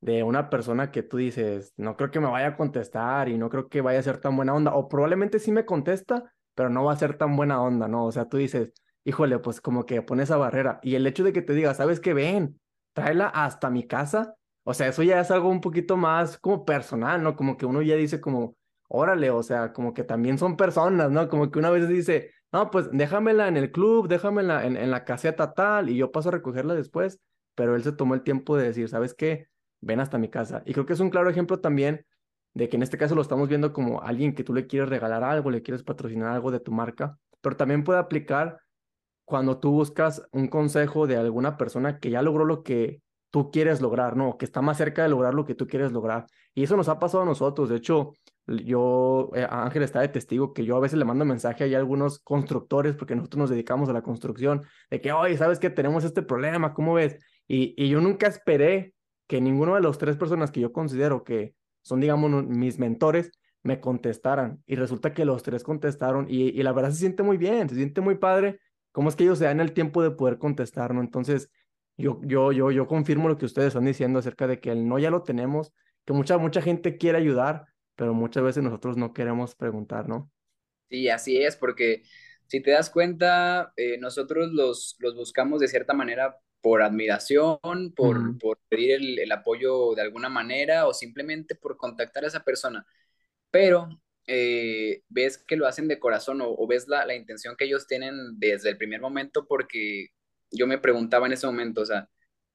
de 0.00 0.22
una 0.22 0.50
persona 0.50 0.92
que 0.92 1.02
tú 1.02 1.18
dices, 1.18 1.72
no 1.76 1.96
creo 1.96 2.10
que 2.10 2.20
me 2.20 2.28
vaya 2.30 2.48
a 2.48 2.56
contestar 2.56 3.28
y 3.28 3.38
no 3.38 3.50
creo 3.50 3.68
que 3.68 3.80
vaya 3.80 4.00
a 4.00 4.02
ser 4.02 4.18
tan 4.20 4.36
buena 4.36 4.54
onda. 4.54 4.74
O 4.74 4.88
probablemente 4.88 5.38
sí 5.38 5.52
me 5.52 5.66
contesta, 5.66 6.32
pero 6.54 6.70
no 6.70 6.84
va 6.84 6.92
a 6.92 6.96
ser 6.96 7.18
tan 7.18 7.36
buena 7.36 7.62
onda, 7.62 7.88
¿no? 7.88 8.06
O 8.06 8.12
sea, 8.12 8.28
tú 8.28 8.36
dices, 8.38 8.72
híjole, 9.04 9.38
pues 9.38 9.60
como 9.60 9.86
que 9.86 10.02
pone 10.02 10.22
esa 10.24 10.36
barrera. 10.36 10.80
Y 10.82 10.94
el 10.94 11.06
hecho 11.06 11.24
de 11.24 11.32
que 11.32 11.42
te 11.42 11.54
diga, 11.54 11.74
¿sabes 11.74 12.00
qué? 12.00 12.14
Ven, 12.14 12.60
tráela 12.92 13.28
hasta 13.28 13.70
mi 13.70 13.86
casa. 13.86 14.34
O 14.64 14.74
sea, 14.74 14.88
eso 14.88 15.02
ya 15.02 15.20
es 15.20 15.30
algo 15.30 15.48
un 15.50 15.60
poquito 15.60 15.96
más 15.96 16.38
como 16.38 16.64
personal, 16.64 17.22
¿no? 17.22 17.36
Como 17.36 17.56
que 17.56 17.66
uno 17.66 17.82
ya 17.82 17.96
dice 17.96 18.20
como, 18.20 18.56
órale, 18.88 19.30
o 19.30 19.42
sea, 19.42 19.72
como 19.72 19.94
que 19.94 20.04
también 20.04 20.38
son 20.38 20.56
personas, 20.56 21.10
¿no? 21.10 21.28
Como 21.28 21.50
que 21.50 21.58
una 21.58 21.70
vez 21.70 21.88
dice, 21.88 22.32
no, 22.52 22.70
pues 22.70 22.88
déjamela 22.92 23.48
en 23.48 23.56
el 23.56 23.70
club, 23.72 24.08
déjamela 24.08 24.64
en, 24.66 24.76
en 24.76 24.90
la 24.90 25.04
caseta 25.04 25.52
tal 25.52 25.90
y 25.90 25.96
yo 25.96 26.12
paso 26.12 26.30
a 26.30 26.32
recogerla 26.32 26.74
después. 26.74 27.20
Pero 27.54 27.76
él 27.76 27.84
se 27.84 27.92
tomó 27.92 28.14
el 28.14 28.22
tiempo 28.22 28.56
de 28.56 28.64
decir, 28.66 28.88
¿sabes 28.88 29.14
qué? 29.14 29.48
Ven 29.80 30.00
hasta 30.00 30.18
mi 30.18 30.28
casa. 30.28 30.62
Y 30.64 30.72
creo 30.72 30.86
que 30.86 30.94
es 30.94 31.00
un 31.00 31.10
claro 31.10 31.28
ejemplo 31.30 31.60
también 31.60 32.06
de 32.54 32.68
que 32.68 32.76
en 32.76 32.82
este 32.82 32.96
caso 32.96 33.14
lo 33.14 33.22
estamos 33.22 33.48
viendo 33.48 33.72
como 33.72 34.00
alguien 34.02 34.34
que 34.34 34.44
tú 34.44 34.54
le 34.54 34.66
quieres 34.66 34.88
regalar 34.88 35.24
algo, 35.24 35.50
le 35.50 35.62
quieres 35.62 35.82
patrocinar 35.82 36.30
algo 36.30 36.50
de 36.50 36.60
tu 36.60 36.72
marca, 36.72 37.18
pero 37.40 37.56
también 37.56 37.84
puede 37.84 37.98
aplicar 37.98 38.60
cuando 39.24 39.58
tú 39.58 39.70
buscas 39.70 40.22
un 40.32 40.48
consejo 40.48 41.06
de 41.06 41.16
alguna 41.16 41.56
persona 41.56 41.98
que 41.98 42.10
ya 42.10 42.22
logró 42.22 42.44
lo 42.44 42.62
que 42.62 43.00
tú 43.30 43.50
quieres 43.50 43.80
lograr, 43.80 44.16
¿no? 44.16 44.38
Que 44.38 44.44
está 44.44 44.62
más 44.62 44.76
cerca 44.76 45.02
de 45.02 45.08
lograr 45.08 45.34
lo 45.34 45.44
que 45.44 45.54
tú 45.54 45.66
quieres 45.66 45.92
lograr. 45.92 46.26
Y 46.54 46.62
eso 46.62 46.76
nos 46.76 46.88
ha 46.88 46.98
pasado 46.98 47.24
a 47.24 47.26
nosotros. 47.26 47.68
De 47.68 47.76
hecho, 47.76 48.12
yo, 48.46 49.30
eh, 49.34 49.46
Ángel 49.48 49.82
está 49.82 50.00
de 50.00 50.08
testigo 50.08 50.52
que 50.52 50.64
yo 50.64 50.76
a 50.76 50.80
veces 50.80 50.98
le 50.98 51.04
mando 51.04 51.24
mensaje 51.24 51.74
a 51.74 51.78
algunos 51.78 52.20
constructores, 52.20 52.94
porque 52.94 53.16
nosotros 53.16 53.38
nos 53.38 53.50
dedicamos 53.50 53.88
a 53.88 53.92
la 53.92 54.02
construcción, 54.02 54.62
de 54.90 55.00
que, 55.00 55.12
oye, 55.12 55.36
¿sabes 55.36 55.58
que 55.58 55.70
Tenemos 55.70 56.04
este 56.04 56.22
problema, 56.22 56.74
¿cómo 56.74 56.94
ves? 56.94 57.18
Y, 57.48 57.74
y 57.76 57.88
yo 57.88 58.00
nunca 58.00 58.26
esperé 58.26 58.94
que 59.26 59.40
ninguno 59.40 59.74
de 59.74 59.80
los 59.80 59.98
tres 59.98 60.16
personas 60.16 60.50
que 60.50 60.60
yo 60.60 60.72
considero 60.72 61.24
que 61.24 61.54
son, 61.82 62.00
digamos, 62.00 62.46
mis 62.46 62.78
mentores, 62.78 63.32
me 63.64 63.80
contestaran. 63.80 64.62
Y 64.66 64.76
resulta 64.76 65.12
que 65.12 65.24
los 65.24 65.42
tres 65.42 65.64
contestaron 65.64 66.26
y, 66.28 66.50
y 66.50 66.62
la 66.62 66.72
verdad 66.72 66.90
se 66.90 66.98
siente 66.98 67.22
muy 67.22 67.36
bien, 67.36 67.68
se 67.68 67.74
siente 67.74 68.00
muy 68.00 68.16
padre. 68.16 68.60
¿Cómo 68.94 69.08
es 69.08 69.16
que 69.16 69.24
ellos 69.24 69.40
se 69.40 69.46
dan 69.46 69.58
el 69.58 69.72
tiempo 69.72 70.04
de 70.04 70.12
poder 70.12 70.38
contestar, 70.38 70.94
no? 70.94 71.00
Entonces, 71.00 71.50
yo, 71.96 72.20
yo, 72.22 72.52
yo, 72.52 72.70
yo 72.70 72.86
confirmo 72.86 73.28
lo 73.28 73.36
que 73.36 73.44
ustedes 73.44 73.68
están 73.68 73.86
diciendo 73.86 74.20
acerca 74.20 74.46
de 74.46 74.60
que 74.60 74.70
el 74.70 74.86
no 74.86 75.00
ya 75.00 75.10
lo 75.10 75.24
tenemos, 75.24 75.72
que 76.04 76.12
mucha, 76.12 76.38
mucha 76.38 76.62
gente 76.62 76.96
quiere 76.96 77.18
ayudar, 77.18 77.66
pero 77.96 78.14
muchas 78.14 78.44
veces 78.44 78.62
nosotros 78.62 78.96
no 78.96 79.12
queremos 79.12 79.56
preguntar, 79.56 80.08
¿no? 80.08 80.30
Sí, 80.90 81.08
así 81.08 81.42
es, 81.42 81.56
porque 81.56 82.04
si 82.46 82.62
te 82.62 82.70
das 82.70 82.88
cuenta, 82.88 83.72
eh, 83.76 83.98
nosotros 83.98 84.52
los, 84.52 84.94
los 85.00 85.16
buscamos 85.16 85.58
de 85.58 85.66
cierta 85.66 85.92
manera 85.92 86.36
por 86.60 86.80
admiración, 86.80 87.58
por, 87.96 88.38
por 88.38 88.60
pedir 88.68 88.92
el, 88.92 89.18
el, 89.18 89.32
apoyo 89.32 89.96
de 89.96 90.02
alguna 90.02 90.28
manera 90.28 90.86
o 90.86 90.94
simplemente 90.94 91.56
por 91.56 91.76
contactar 91.76 92.22
a 92.22 92.28
esa 92.28 92.44
persona. 92.44 92.86
Pero 93.50 93.88
eh, 94.26 95.02
ves 95.08 95.38
que 95.38 95.56
lo 95.56 95.66
hacen 95.66 95.88
de 95.88 95.98
corazón 95.98 96.40
o, 96.40 96.48
o 96.50 96.66
ves 96.66 96.88
la, 96.88 97.04
la, 97.06 97.14
intención 97.14 97.56
que 97.56 97.64
ellos 97.66 97.86
tienen 97.86 98.38
desde 98.38 98.70
el 98.70 98.78
primer 98.78 99.00
momento 99.00 99.46
porque 99.46 100.08
yo 100.50 100.66
me 100.66 100.78
preguntaba 100.78 101.26
en 101.26 101.32
ese 101.34 101.46
momento, 101.46 101.82
o 101.82 101.86
sea, 101.86 102.08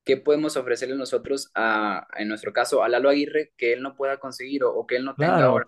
¿qué 0.06 0.18
podemos 0.18 0.58
ofrecerle 0.58 0.96
nosotros 0.96 1.52
a, 1.56 2.08
en 2.18 2.28
nuestro 2.28 2.54
caso, 2.54 2.84
a 2.84 2.90
Lalo 2.90 3.10
Aguirre 3.10 3.54
que 3.58 3.74
él 3.74 3.82
no 3.82 3.96
pueda 3.96 4.20
conseguir 4.20 4.64
o, 4.64 4.74
o 4.74 4.88
que 4.88 4.96
él 4.96 5.06
no 5.06 5.16
tenga 5.16 5.36
Claro. 5.38 5.48
ahora? 5.48 5.68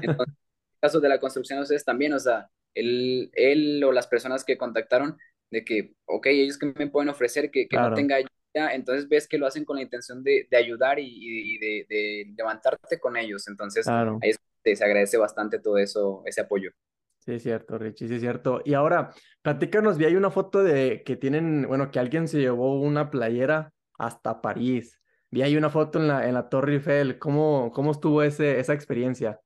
en 0.02 0.10
el 0.10 0.80
caso 0.80 1.00
de 1.00 1.08
la 1.08 1.20
construcción, 1.20 1.58
ustedes 1.60 1.84
también, 1.84 2.12
o 2.14 2.18
sea, 2.18 2.48
él, 2.74 3.30
él 3.34 3.82
o 3.84 3.92
las 3.92 4.06
personas 4.06 4.44
que 4.44 4.56
contactaron, 4.58 5.16
de 5.50 5.64
que, 5.64 5.94
ok, 6.06 6.26
ellos 6.26 6.58
que 6.58 6.72
me 6.74 6.88
pueden 6.88 7.08
ofrecer 7.08 7.50
que, 7.50 7.68
que 7.68 7.76
no 7.76 7.94
tenga 7.94 8.16
ayuda, 8.16 8.74
entonces 8.74 9.08
ves 9.08 9.28
que 9.28 9.38
lo 9.38 9.46
hacen 9.46 9.64
con 9.64 9.76
la 9.76 9.82
intención 9.82 10.22
de, 10.24 10.46
de 10.50 10.56
ayudar 10.56 10.98
y, 10.98 11.06
y 11.08 11.58
de, 11.58 11.86
de 11.88 12.32
levantarte 12.36 12.98
con 12.98 13.16
ellos, 13.16 13.46
entonces 13.48 13.84
claro. 13.84 14.18
ahí 14.22 14.30
es 14.30 14.40
se 14.74 14.84
agradece 14.84 15.16
bastante 15.18 15.58
todo 15.60 15.78
eso, 15.78 16.22
ese 16.26 16.40
apoyo. 16.40 16.70
Sí, 17.18 17.32
es 17.32 17.42
cierto, 17.42 17.76
Richie, 17.78 18.06
sí, 18.08 18.14
es 18.14 18.20
cierto. 18.20 18.62
Y 18.64 18.74
ahora, 18.74 19.12
platícanos, 19.42 19.98
vi 19.98 20.04
ahí 20.04 20.14
una 20.14 20.30
foto 20.30 20.62
de 20.62 21.02
que 21.04 21.16
tienen, 21.16 21.66
bueno, 21.66 21.90
que 21.90 21.98
alguien 21.98 22.28
se 22.28 22.38
llevó 22.38 22.80
una 22.80 23.10
playera 23.10 23.72
hasta 23.98 24.40
París. 24.40 25.00
Vi 25.30 25.42
ahí 25.42 25.56
una 25.56 25.68
foto 25.70 25.98
en 25.98 26.06
la, 26.08 26.28
en 26.28 26.34
la 26.34 26.48
Torre 26.48 26.74
Eiffel. 26.74 27.18
¿Cómo, 27.18 27.72
cómo 27.74 27.90
estuvo 27.90 28.22
ese, 28.22 28.60
esa 28.60 28.74
experiencia? 28.74 29.40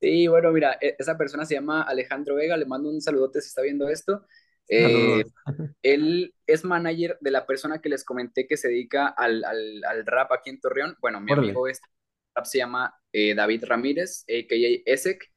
Sí, 0.00 0.26
bueno, 0.26 0.50
mira, 0.52 0.76
e- 0.80 0.96
esa 0.98 1.16
persona 1.16 1.46
se 1.46 1.54
llama 1.54 1.82
Alejandro 1.82 2.34
Vega, 2.34 2.56
le 2.56 2.66
mando 2.66 2.90
un 2.90 3.00
saludote 3.00 3.40
si 3.40 3.48
está 3.48 3.62
viendo 3.62 3.88
esto. 3.88 4.26
Eh, 4.68 5.24
él 5.82 6.34
es 6.46 6.64
manager 6.64 7.18
de 7.20 7.30
la 7.30 7.46
persona 7.46 7.80
que 7.80 7.88
les 7.88 8.04
comenté 8.04 8.46
que 8.48 8.56
se 8.56 8.68
dedica 8.68 9.08
al, 9.08 9.44
al, 9.44 9.82
al 9.84 10.06
rap 10.06 10.32
aquí 10.32 10.50
en 10.50 10.60
Torreón. 10.60 10.96
Bueno, 11.00 11.20
mi 11.20 11.30
Órale. 11.30 11.62
amigo 11.62 11.68
este 11.68 11.88
rap 12.34 12.46
se 12.46 12.58
llama 12.58 12.94
eh, 13.12 13.34
David 13.34 13.64
Ramírez, 13.64 14.24
a.k.a. 14.28 14.90
Esek. 14.90 15.30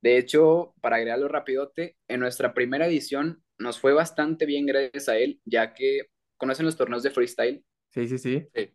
De 0.00 0.18
hecho, 0.18 0.74
para 0.80 0.96
agregarlo 0.96 1.28
rapidote, 1.28 1.96
en 2.08 2.20
nuestra 2.20 2.54
primera 2.54 2.86
edición 2.86 3.42
nos 3.58 3.78
fue 3.80 3.92
bastante 3.92 4.46
bien 4.46 4.66
gracias 4.66 5.08
a 5.08 5.16
él, 5.16 5.40
ya 5.44 5.72
que 5.74 6.08
conocen 6.36 6.66
los 6.66 6.76
torneos 6.76 7.02
de 7.02 7.10
freestyle, 7.10 7.64
Sí, 7.94 8.08
sí, 8.08 8.18
sí. 8.18 8.48
Sí, 8.52 8.70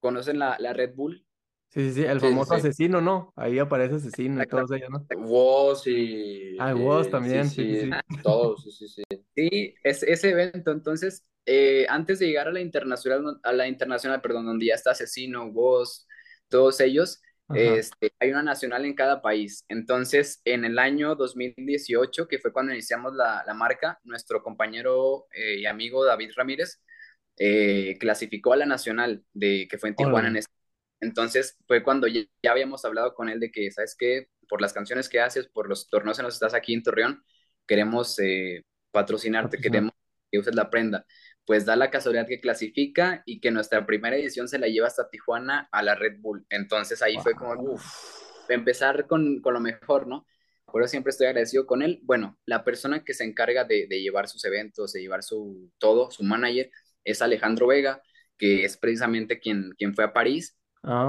conocen 0.00 0.38
la, 0.38 0.56
la 0.58 0.72
Red 0.72 0.94
Bull. 0.94 1.26
Sí, 1.68 1.88
sí, 1.88 1.92
sí. 1.92 2.04
El 2.04 2.20
sí, 2.20 2.26
famoso 2.26 2.54
sí. 2.54 2.60
asesino, 2.60 3.02
¿no? 3.02 3.32
Ahí 3.36 3.58
aparece 3.58 3.96
asesino 3.96 4.42
y 4.42 4.46
todos 4.46 4.72
ellos, 4.72 4.88
¿no? 4.90 5.06
Woz 5.18 5.86
y 5.86 6.56
Ah, 6.58 6.74
Woz 6.74 7.06
eh, 7.06 7.10
también, 7.10 7.48
sí, 7.50 7.64
sí, 7.64 7.80
sí, 7.80 7.90
sí. 7.90 7.90
todos, 8.22 8.62
sí, 8.62 8.70
sí, 8.72 8.88
sí. 8.88 9.02
Sí, 9.34 9.74
es, 9.84 10.02
ese 10.02 10.30
evento, 10.30 10.70
entonces, 10.70 11.22
eh, 11.44 11.86
antes 11.88 12.18
de 12.18 12.28
llegar 12.28 12.48
a 12.48 12.52
la 12.52 12.60
internacional, 12.60 13.38
a 13.42 13.52
la 13.52 13.68
internacional, 13.68 14.20
perdón, 14.22 14.46
donde 14.46 14.66
ya 14.66 14.74
está 14.74 14.92
Asesino, 14.92 15.46
Woz, 15.48 16.06
todos 16.52 16.80
ellos, 16.80 17.20
este, 17.54 18.12
hay 18.20 18.30
una 18.30 18.42
nacional 18.42 18.84
en 18.84 18.94
cada 18.94 19.20
país. 19.20 19.64
Entonces, 19.68 20.40
en 20.44 20.64
el 20.64 20.78
año 20.78 21.16
2018, 21.16 22.28
que 22.28 22.38
fue 22.38 22.52
cuando 22.52 22.72
iniciamos 22.72 23.14
la, 23.14 23.42
la 23.46 23.54
marca, 23.54 23.98
nuestro 24.04 24.42
compañero 24.42 25.26
eh, 25.34 25.56
y 25.58 25.66
amigo 25.66 26.04
David 26.04 26.30
Ramírez 26.36 26.80
eh, 27.38 27.96
clasificó 27.98 28.52
a 28.52 28.56
la 28.56 28.66
nacional 28.66 29.24
de, 29.32 29.66
que 29.68 29.78
fue 29.78 29.90
en 29.90 29.96
Tijuana 29.96 30.28
en 30.28 30.36
este. 30.36 30.52
Entonces, 31.00 31.58
fue 31.66 31.82
cuando 31.82 32.06
ya, 32.06 32.22
ya 32.42 32.52
habíamos 32.52 32.84
hablado 32.84 33.14
con 33.14 33.28
él 33.28 33.40
de 33.40 33.50
que, 33.50 33.70
¿sabes 33.70 33.96
qué? 33.98 34.28
Por 34.48 34.60
las 34.60 34.72
canciones 34.72 35.08
que 35.08 35.20
haces, 35.20 35.48
por 35.48 35.68
los 35.68 35.88
torneos 35.88 36.18
en 36.18 36.26
los 36.26 36.34
que 36.34 36.44
estás 36.44 36.54
aquí 36.54 36.74
en 36.74 36.82
Torreón, 36.82 37.24
queremos 37.66 38.18
eh, 38.20 38.64
patrocinarte, 38.92 39.56
Patrocinar. 39.56 39.72
queremos 39.72 39.92
que 40.30 40.38
uses 40.38 40.54
la 40.54 40.70
prenda. 40.70 41.04
Pues 41.44 41.66
da 41.66 41.76
la 41.76 41.90
casualidad 41.90 42.26
que 42.26 42.40
clasifica 42.40 43.22
y 43.26 43.40
que 43.40 43.50
nuestra 43.50 43.84
primera 43.86 44.16
edición 44.16 44.48
se 44.48 44.58
la 44.58 44.68
lleva 44.68 44.86
hasta 44.86 45.08
Tijuana 45.10 45.68
a 45.72 45.82
la 45.82 45.94
Red 45.94 46.20
Bull. 46.20 46.46
Entonces 46.50 47.02
ahí 47.02 47.18
fue 47.18 47.36
como 47.36 47.54
Wow. 47.54 47.74
Uf, 47.74 47.84
empezar 48.48 49.06
con, 49.06 49.40
con 49.40 49.54
lo 49.54 49.60
mejor, 49.60 50.06
¿no? 50.06 50.26
Por 50.70 50.82
eso 50.82 50.90
siempre 50.90 51.10
estoy 51.10 51.26
agradecido 51.26 51.66
con 51.66 51.82
él. 51.82 52.00
Bueno, 52.04 52.38
la 52.46 52.64
persona 52.64 53.04
que 53.04 53.14
se 53.14 53.24
encarga 53.24 53.64
de, 53.64 53.86
de 53.88 54.00
llevar 54.02 54.28
sus 54.28 54.44
eventos, 54.44 54.92
de 54.92 55.00
llevar 55.02 55.22
su 55.22 55.70
todo, 55.78 56.10
su 56.10 56.22
manager, 56.24 56.70
es 57.04 57.20
Alejandro 57.22 57.66
Vega, 57.66 58.02
que 58.38 58.64
es 58.64 58.76
precisamente 58.76 59.38
quien, 59.40 59.72
quien 59.76 59.94
fue 59.94 60.04
a 60.04 60.12
París, 60.12 60.56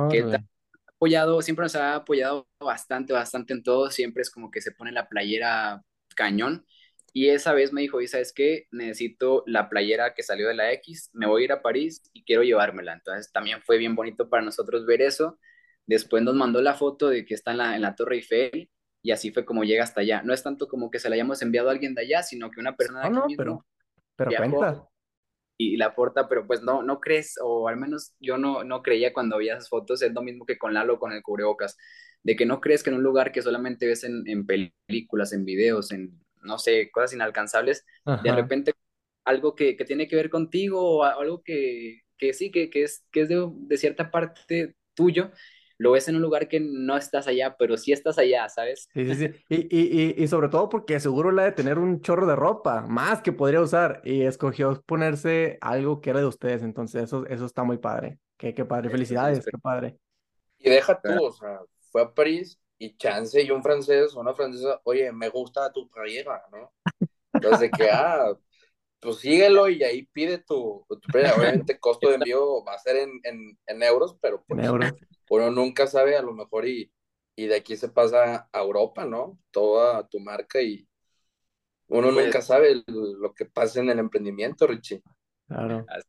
que 0.09 0.19
él 0.19 0.25
Órale. 0.25 0.45
apoyado, 0.87 1.41
siempre 1.41 1.63
nos 1.63 1.75
ha 1.75 1.95
apoyado 1.95 2.47
bastante, 2.59 3.13
bastante 3.13 3.53
en 3.53 3.63
todo, 3.63 3.89
siempre 3.91 4.21
es 4.21 4.29
como 4.31 4.51
que 4.51 4.61
se 4.61 4.71
pone 4.71 4.91
la 4.91 5.07
playera 5.09 5.83
cañón. 6.15 6.65
Y 7.13 7.29
esa 7.29 7.53
vez 7.53 7.73
me 7.73 7.81
dijo, 7.81 8.01
y 8.01 8.07
sabes 8.07 8.33
qué, 8.33 8.67
necesito 8.71 9.43
la 9.47 9.69
playera 9.69 10.15
que 10.15 10.23
salió 10.23 10.47
de 10.47 10.55
la 10.55 10.71
X, 10.73 11.11
me 11.13 11.27
voy 11.27 11.43
a 11.43 11.45
ir 11.45 11.51
a 11.51 11.61
París 11.61 12.01
y 12.13 12.23
quiero 12.25 12.43
llevármela. 12.43 12.93
Entonces 12.93 13.31
también 13.31 13.61
fue 13.63 13.77
bien 13.77 13.95
bonito 13.95 14.29
para 14.29 14.43
nosotros 14.43 14.85
ver 14.85 15.01
eso. 15.01 15.39
Después 15.85 16.23
nos 16.23 16.35
mandó 16.35 16.61
la 16.61 16.73
foto 16.75 17.09
de 17.09 17.25
que 17.25 17.35
está 17.35 17.51
en 17.51 17.57
la, 17.59 17.75
en 17.75 17.81
la 17.83 17.95
Torre 17.95 18.15
Eiffel 18.17 18.69
y 19.03 19.11
así 19.11 19.31
fue 19.31 19.45
como 19.45 19.63
llega 19.63 19.83
hasta 19.83 20.01
allá. 20.01 20.23
No 20.23 20.33
es 20.33 20.43
tanto 20.43 20.67
como 20.67 20.89
que 20.91 20.99
se 20.99 21.09
la 21.09 21.15
hayamos 21.15 21.41
enviado 21.43 21.69
a 21.69 21.71
alguien 21.73 21.93
de 21.95 22.01
allá, 22.03 22.23
sino 22.23 22.49
que 22.51 22.59
una 22.61 22.75
persona 22.75 23.09
No, 23.09 23.09
no, 23.09 23.25
mismo 23.27 23.35
pero, 23.35 23.65
pero 24.15 24.33
cuenta. 24.35 24.87
y 25.57 25.77
la 25.77 25.95
porta, 25.95 26.27
pero 26.27 26.47
pues 26.47 26.63
no, 26.63 26.83
no 26.83 26.99
crees, 26.99 27.35
o 27.41 27.67
al 27.67 27.77
menos 27.77 28.13
yo 28.19 28.37
no, 28.37 28.63
no 28.63 28.81
creía 28.81 29.13
cuando 29.13 29.37
veía 29.37 29.53
esas 29.53 29.69
fotos, 29.69 30.01
es 30.01 30.13
lo 30.13 30.21
mismo 30.21 30.45
que 30.45 30.57
con 30.57 30.73
Lalo 30.73 30.99
con 30.99 31.11
el 31.13 31.21
cubrebocas, 31.23 31.77
de 32.23 32.35
que 32.35 32.45
no 32.45 32.59
crees 32.61 32.83
que 32.83 32.89
en 32.89 32.97
un 32.97 33.03
lugar 33.03 33.31
que 33.31 33.41
solamente 33.41 33.85
ves 33.87 34.03
en, 34.03 34.23
en 34.27 34.45
películas, 34.45 35.33
en 35.33 35.45
videos, 35.45 35.91
en, 35.91 36.22
no 36.43 36.59
sé, 36.59 36.91
cosas 36.91 37.13
inalcanzables, 37.13 37.85
de 38.19 38.31
Ajá. 38.31 38.33
repente 38.33 38.73
algo 39.25 39.55
que, 39.55 39.75
que 39.77 39.85
tiene 39.85 40.07
que 40.07 40.15
ver 40.15 40.29
contigo 40.29 40.81
o 40.99 41.03
algo 41.03 41.43
que, 41.43 42.01
que 42.17 42.33
sí, 42.33 42.51
que, 42.51 42.69
que 42.69 42.83
es, 42.83 43.05
que 43.11 43.21
es 43.21 43.29
de, 43.29 43.47
de 43.51 43.77
cierta 43.77 44.11
parte 44.11 44.75
tuyo, 44.93 45.31
lo 45.77 45.91
ves 45.91 46.07
en 46.07 46.15
un 46.15 46.21
lugar 46.21 46.47
que 46.47 46.59
no 46.59 46.97
estás 46.97 47.27
allá, 47.27 47.55
pero 47.57 47.77
sí 47.77 47.91
estás 47.93 48.17
allá, 48.17 48.49
¿sabes? 48.49 48.89
Sí, 48.93 49.05
sí, 49.07 49.15
sí. 49.15 49.29
Y, 49.49 49.55
y, 49.75 50.13
y, 50.19 50.23
y 50.23 50.27
sobre 50.27 50.47
todo 50.47 50.69
porque 50.69 50.99
seguro 50.99 51.31
la 51.31 51.43
de 51.45 51.51
tener 51.51 51.79
un 51.79 52.01
chorro 52.01 52.27
de 52.27 52.35
ropa, 52.35 52.81
más 52.81 53.23
que 53.23 53.31
podría 53.31 53.59
usar, 53.61 54.01
y 54.05 54.21
escogió 54.21 54.79
ponerse 54.85 55.57
algo 55.61 55.99
que 55.99 56.11
era 56.11 56.19
de 56.19 56.27
ustedes, 56.27 56.61
entonces 56.61 57.03
eso, 57.05 57.25
eso 57.25 57.45
está 57.45 57.63
muy 57.63 57.77
padre. 57.79 58.19
Qué, 58.37 58.53
qué 58.53 58.65
padre, 58.65 58.91
sí, 58.91 58.91
felicidades, 58.91 59.47
qué 59.47 59.57
padre. 59.57 59.97
Y 60.59 60.69
deja 60.69 61.01
tú, 61.03 61.23
o 61.25 61.31
sea, 61.31 61.59
fue 61.91 62.01
a 62.03 62.13
París 62.13 62.59
y 62.85 62.97
chance 62.97 63.41
y 63.41 63.51
un 63.51 63.63
francés 63.63 64.15
o 64.15 64.19
una 64.21 64.33
francesa, 64.33 64.81
oye, 64.85 65.11
me 65.11 65.29
gusta 65.29 65.71
tu 65.71 65.89
playera, 65.89 66.43
¿no? 66.51 66.73
Entonces 67.35 67.73
que, 67.75 67.89
ah, 67.91 68.33
pues 68.99 69.17
síguelo 69.19 69.69
y 69.69 69.83
ahí 69.83 70.03
pide 70.07 70.39
tu, 70.39 70.85
tu 70.89 71.09
playera. 71.11 71.35
Obviamente 71.37 71.79
costo 71.79 72.09
de 72.09 72.15
envío 72.15 72.63
va 72.65 72.73
a 72.75 72.79
ser 72.79 72.97
en, 72.97 73.11
en, 73.23 73.59
en 73.67 73.83
euros, 73.83 74.17
pero 74.21 74.43
En 74.49 74.59
pues 74.59 74.63
euros. 74.63 74.93
uno 75.29 75.51
nunca 75.51 75.87
sabe, 75.87 76.17
a 76.17 76.21
lo 76.21 76.33
mejor 76.33 76.67
y, 76.67 76.91
y 77.35 77.47
de 77.47 77.55
aquí 77.57 77.77
se 77.77 77.89
pasa 77.89 78.49
a 78.51 78.59
Europa, 78.61 79.05
¿no? 79.05 79.39
Toda 79.51 80.07
tu 80.07 80.19
marca 80.19 80.61
y 80.61 80.87
uno 81.87 82.11
Pues 82.11 82.11
nunca 82.11 82.41
sabe 82.41 82.83
lo 82.87 83.33
que 83.33 83.45
pasa 83.45 83.79
en 83.79 83.89
el 83.89 83.99
emprendimiento, 83.99 84.67
Richie. 84.67 85.01
Claro. 85.47 85.87
así 85.87 86.07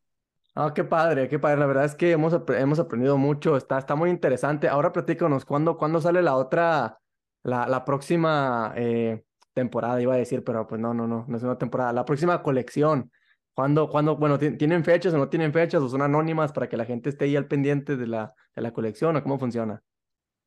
Ah, 0.56 0.72
qué 0.74 0.84
padre, 0.84 1.28
qué 1.28 1.38
padre. 1.38 1.58
La 1.58 1.66
verdad 1.66 1.84
es 1.84 1.94
que 1.96 2.12
hemos, 2.12 2.32
hemos 2.48 2.78
aprendido 2.78 3.18
mucho. 3.18 3.56
Está, 3.56 3.78
está 3.78 3.96
muy 3.96 4.10
interesante. 4.10 4.68
Ahora 4.68 4.92
platícanos, 4.92 5.44
¿cuándo, 5.44 5.76
cuándo 5.76 6.00
sale 6.00 6.22
la 6.22 6.36
otra, 6.36 6.98
la, 7.42 7.66
la 7.66 7.84
próxima 7.84 8.72
eh, 8.76 9.24
temporada? 9.52 10.00
Iba 10.00 10.14
a 10.14 10.16
decir, 10.16 10.44
pero 10.44 10.66
pues 10.66 10.80
no, 10.80 10.94
no, 10.94 11.08
no, 11.08 11.24
no 11.26 11.36
es 11.36 11.42
una 11.42 11.58
temporada. 11.58 11.92
La 11.92 12.04
próxima 12.04 12.40
colección. 12.42 13.10
¿Cuándo, 13.52 13.88
cuándo, 13.88 14.16
bueno, 14.16 14.38
ti- 14.38 14.56
¿tienen 14.56 14.84
fechas 14.84 15.12
o 15.14 15.18
no 15.18 15.28
tienen 15.28 15.52
fechas 15.52 15.82
o 15.82 15.88
son 15.88 16.02
anónimas 16.02 16.52
para 16.52 16.68
que 16.68 16.76
la 16.76 16.84
gente 16.84 17.10
esté 17.10 17.24
ahí 17.26 17.36
al 17.36 17.46
pendiente 17.48 17.96
de 17.96 18.06
la, 18.06 18.34
de 18.54 18.62
la 18.62 18.72
colección 18.72 19.16
o 19.16 19.22
cómo 19.22 19.38
funciona? 19.38 19.82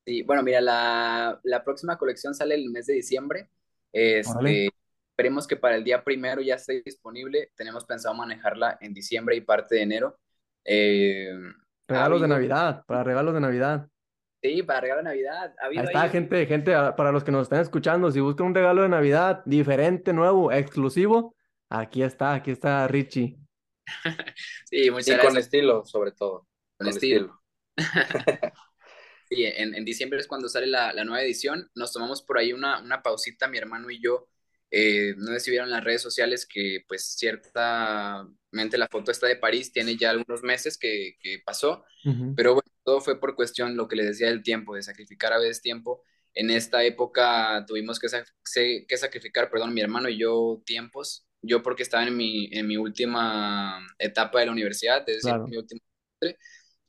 Sí, 0.06 0.24
bueno, 0.24 0.42
mira, 0.42 0.62
la, 0.62 1.40
la 1.44 1.64
próxima 1.66 1.98
colección 1.98 2.34
sale 2.34 2.56
el 2.56 2.70
mes 2.70 2.86
de 2.88 2.94
diciembre. 2.94 3.50
Este, 3.92 4.70
esperemos 5.18 5.48
que 5.48 5.56
para 5.58 5.76
el 5.76 5.84
día 5.84 6.04
primero 6.04 6.42
ya 6.42 6.56
esté 6.56 6.84
disponible. 6.86 7.52
Tenemos 7.56 7.86
pensado 7.86 8.14
manejarla 8.16 8.78
en 8.82 8.94
diciembre 8.94 9.36
y 9.36 9.42
parte 9.42 9.76
de 9.76 9.82
enero. 9.82 10.20
Eh, 10.64 11.32
ha 11.90 11.96
Regalos 11.96 12.22
de 12.22 12.28
Navidad, 12.28 12.84
para 12.86 13.04
regalos 13.04 13.34
de 13.34 13.40
Navidad. 13.42 13.90
sí, 14.42 14.64
para 14.64 14.82
regalo 14.82 15.00
de 15.00 15.06
Navidad. 15.06 15.56
Ha 15.62 15.68
Ahí 15.76 15.80
está, 15.82 16.04
ahí 16.04 16.10
gente, 16.10 16.46
gente, 16.46 16.76
ah, 16.76 16.96
para 16.96 17.12
los 17.12 17.24
que 17.24 17.32
nos 17.32 17.44
están 17.44 17.62
escuchando, 17.62 18.12
si 18.12 18.20
buscan 18.20 18.48
un 18.48 18.56
regalo 18.56 18.82
de 18.84 18.90
Navidad 18.90 19.42
diferente, 19.46 20.14
nuevo, 20.14 20.52
exclusivo, 20.52 21.36
aquí 21.70 22.04
está, 22.04 22.34
aquí 22.34 22.52
está 22.52 22.88
Richie. 22.88 23.40
Sí, 24.66 24.92
muchas 24.92 25.08
Y 25.12 25.18
con 25.20 25.36
gracias. 25.36 25.46
estilo, 25.46 25.86
sobre 25.86 26.12
todo. 26.12 26.48
Con 26.78 26.88
Con 26.88 26.88
estilo. 26.88 27.26
estilo. 27.26 27.42
Sí, 29.30 29.44
en, 29.44 29.76
en 29.76 29.84
diciembre 29.86 30.20
es 30.20 30.28
cuando 30.28 30.48
sale 30.48 30.68
la, 30.68 30.94
la 30.94 31.04
nueva 31.04 31.22
edición. 31.24 31.70
Nos 31.76 31.92
tomamos 31.92 32.22
por 32.22 32.38
ahí 32.38 32.54
una, 32.54 32.82
una 32.82 33.02
pausita, 33.04 33.48
mi 33.48 33.58
hermano 33.58 33.90
y 33.90 34.02
yo. 34.02 34.30
Eh, 34.72 35.14
no 35.18 35.28
sé 35.34 35.40
si 35.40 35.52
vieron 35.52 35.68
en 35.70 35.74
las 35.76 35.84
redes 35.84 36.02
sociales 36.02 36.46
que, 36.46 36.80
pues, 36.88 37.16
ciertamente 37.18 38.78
la 38.78 38.88
foto 38.90 39.12
esta 39.12 39.28
de 39.28 39.38
París 39.38 39.72
tiene 39.72 39.96
ya 39.98 40.10
algunos 40.12 40.44
meses 40.44 40.78
que, 40.78 41.16
que 41.22 41.40
pasó, 41.46 41.84
pero 42.36 42.54
bueno, 42.54 42.70
todo 42.84 43.02
fue 43.02 43.20
por 43.20 43.36
cuestión, 43.36 43.76
lo 43.78 43.88
que 43.88 43.96
les 43.96 44.08
decía 44.08 44.28
del 44.28 44.44
tiempo, 44.44 44.76
de 44.76 44.84
sacrificar 44.84 45.34
a 45.34 45.40
veces 45.40 45.62
tiempo. 45.62 46.04
En 46.34 46.52
esta 46.52 46.84
época 46.84 47.66
tuvimos 47.68 48.00
que, 48.00 48.08
sac- 48.08 48.32
que 48.88 48.98
sacrificar, 48.98 49.50
perdón, 49.50 49.74
mi 49.74 49.82
hermano 49.82 50.10
y 50.10 50.18
yo 50.20 50.62
tiempos. 50.66 51.26
Yo 51.42 51.62
porque 51.64 51.84
estaba 51.84 52.06
en 52.06 52.18
mi, 52.18 52.50
en 52.52 52.68
mi 52.68 52.78
última 52.78 53.80
etapa 54.00 54.40
de 54.40 54.48
la 54.48 54.52
universidad, 54.52 55.00
es 55.08 55.18
decir, 55.18 55.36
claro, 55.36 55.48
mi 55.48 55.58
último 55.58 55.82
semestre 56.20 56.40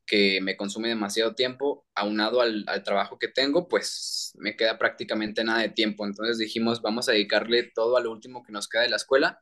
que 0.09 0.41
me 0.41 0.57
consume 0.57 0.89
demasiado 0.89 1.35
tiempo, 1.35 1.87
aunado 1.95 2.41
al, 2.41 2.65
al 2.67 2.83
trabajo 2.83 3.19
que 3.19 3.29
tengo, 3.29 3.69
pues 3.69 4.33
me 4.39 4.57
queda 4.57 4.79
prácticamente 4.79 5.45
nada 5.45 5.61
de 5.61 5.69
tiempo. 5.69 6.07
Entonces 6.07 6.39
dijimos, 6.39 6.83
vamos 6.83 7.09
a 7.09 7.13
dedicarle 7.13 7.65
todo 7.75 7.97
a 7.97 8.01
lo 8.01 8.11
último 8.11 8.43
que 8.43 8.53
nos 8.53 8.69
queda 8.69 8.83
de 8.83 8.89
la 8.89 8.97
escuela, 8.97 9.41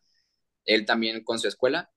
él 0.65 0.85
también 0.85 1.23
con 1.23 1.39
su 1.39 1.49
escuela, 1.49 1.91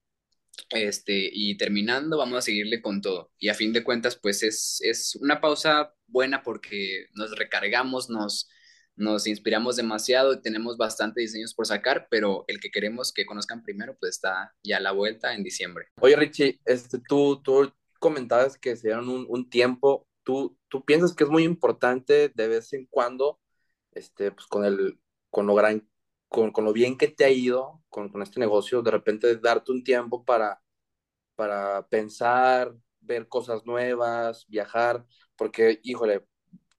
este, 0.69 1.29
y 1.33 1.57
terminando, 1.57 2.17
vamos 2.17 2.37
a 2.37 2.41
seguirle 2.41 2.81
con 2.81 3.01
todo. 3.01 3.31
Y 3.39 3.49
a 3.49 3.55
fin 3.55 3.73
de 3.73 3.83
cuentas, 3.83 4.17
pues 4.21 4.43
es, 4.43 4.79
es 4.81 5.15
una 5.15 5.41
pausa 5.41 5.93
buena 6.07 6.43
porque 6.43 7.07
nos 7.15 7.35
recargamos, 7.35 8.09
nos, 8.09 8.49
nos 8.95 9.25
inspiramos 9.27 9.77
demasiado 9.77 10.33
y 10.33 10.41
tenemos 10.41 10.77
bastante 10.77 11.21
diseños 11.21 11.53
por 11.53 11.65
sacar, 11.65 12.07
pero 12.11 12.45
el 12.47 12.59
que 12.59 12.69
queremos 12.69 13.11
que 13.13 13.25
conozcan 13.25 13.63
primero, 13.63 13.97
pues 13.99 14.15
está 14.15 14.53
ya 14.63 14.77
a 14.77 14.81
la 14.81 14.91
vuelta 14.91 15.33
en 15.33 15.43
diciembre. 15.43 15.87
Oye, 16.01 16.15
Richie, 16.15 16.59
este, 16.65 16.99
tú, 17.07 17.41
tú 17.41 17.73
comentabas 17.99 18.57
que 18.57 18.75
se 18.75 18.89
dieron 18.89 19.09
un, 19.09 19.49
tiempo. 19.49 20.07
¿Tú, 20.23 20.57
tú 20.67 20.83
piensas 20.85 21.13
que 21.15 21.23
es 21.25 21.29
muy 21.29 21.43
importante 21.43 22.29
de 22.29 22.47
vez 22.47 22.73
en 22.73 22.85
cuando, 22.87 23.39
este, 23.91 24.31
pues 24.31 24.47
con 24.47 24.65
el, 24.65 24.99
con 25.29 25.47
lo 25.47 25.55
gran, 25.55 25.87
con, 26.27 26.51
con 26.51 26.65
lo 26.65 26.73
bien 26.73 26.97
que 26.97 27.07
te 27.09 27.25
ha 27.25 27.29
ido 27.31 27.83
con, 27.89 28.09
con 28.09 28.21
este 28.21 28.39
negocio, 28.39 28.81
de 28.81 28.91
repente 28.91 29.35
darte 29.37 29.71
un 29.71 29.83
tiempo 29.83 30.23
para, 30.25 30.61
para 31.35 31.87
pensar, 31.87 32.75
ver 33.01 33.27
cosas 33.27 33.65
nuevas, 33.65 34.45
viajar, 34.47 35.05
porque, 35.35 35.79
híjole, 35.83 36.25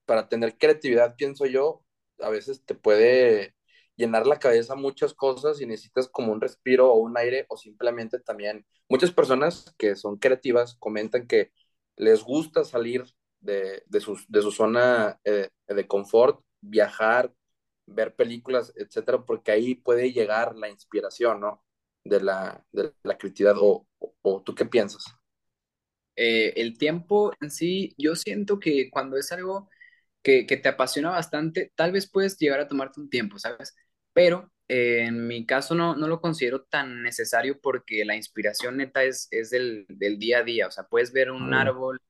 para 0.05 0.29
tener 0.29 0.57
creatividad, 0.57 1.15
pienso 1.15 1.45
yo, 1.45 1.83
a 2.19 2.29
veces 2.29 2.63
te 2.65 2.75
puede 2.75 3.55
llenar 4.01 4.27
la 4.27 4.39
cabeza 4.39 4.75
muchas 4.75 5.13
cosas 5.13 5.61
y 5.61 5.65
necesitas 5.65 6.09
como 6.09 6.33
un 6.33 6.41
respiro 6.41 6.91
o 6.91 6.97
un 6.99 7.17
aire 7.17 7.45
o 7.49 7.57
simplemente 7.57 8.19
también 8.19 8.65
muchas 8.89 9.11
personas 9.11 9.73
que 9.77 9.95
son 9.95 10.17
creativas 10.17 10.75
comentan 10.75 11.27
que 11.27 11.51
les 11.95 12.23
gusta 12.23 12.63
salir 12.65 13.05
de, 13.39 13.83
de, 13.87 13.99
sus, 14.01 14.25
de 14.29 14.41
su 14.41 14.51
zona 14.51 15.19
eh, 15.23 15.49
de 15.67 15.87
confort, 15.87 16.41
viajar, 16.61 17.33
ver 17.85 18.15
películas, 18.15 18.73
etcétera, 18.75 19.23
porque 19.25 19.51
ahí 19.51 19.75
puede 19.75 20.11
llegar 20.11 20.55
la 20.55 20.69
inspiración, 20.69 21.41
¿no? 21.41 21.63
De 22.03 22.21
la, 22.21 22.65
de 22.71 22.93
la 23.03 23.17
creatividad 23.17 23.55
o, 23.59 23.87
o, 24.21 24.41
tú 24.43 24.55
qué 24.55 24.65
piensas? 24.65 25.05
Eh, 26.15 26.53
el 26.57 26.77
tiempo 26.77 27.33
en 27.41 27.51
sí, 27.51 27.93
yo 27.97 28.15
siento 28.15 28.59
que 28.59 28.89
cuando 28.91 29.17
es 29.17 29.31
algo 29.31 29.69
que, 30.23 30.45
que 30.45 30.57
te 30.57 30.69
apasiona 30.69 31.09
bastante, 31.11 31.71
tal 31.75 31.91
vez 31.91 32.09
puedes 32.09 32.37
llegar 32.37 32.59
a 32.59 32.67
tomarte 32.67 32.99
un 32.99 33.09
tiempo, 33.09 33.39
¿sabes? 33.39 33.75
Pero 34.13 34.51
eh, 34.67 35.05
en 35.05 35.27
mi 35.27 35.45
caso 35.45 35.75
no, 35.75 35.95
no 35.95 36.07
lo 36.07 36.21
considero 36.21 36.63
tan 36.63 37.03
necesario 37.03 37.59
porque 37.59 38.05
la 38.05 38.15
inspiración 38.15 38.77
neta 38.77 39.03
es, 39.03 39.27
es 39.31 39.49
del, 39.49 39.85
del 39.89 40.17
día 40.19 40.39
a 40.39 40.43
día, 40.43 40.67
o 40.67 40.71
sea, 40.71 40.85
puedes 40.85 41.11
ver 41.11 41.31
un 41.31 41.47
órale, 41.47 41.69
árbol 41.69 42.01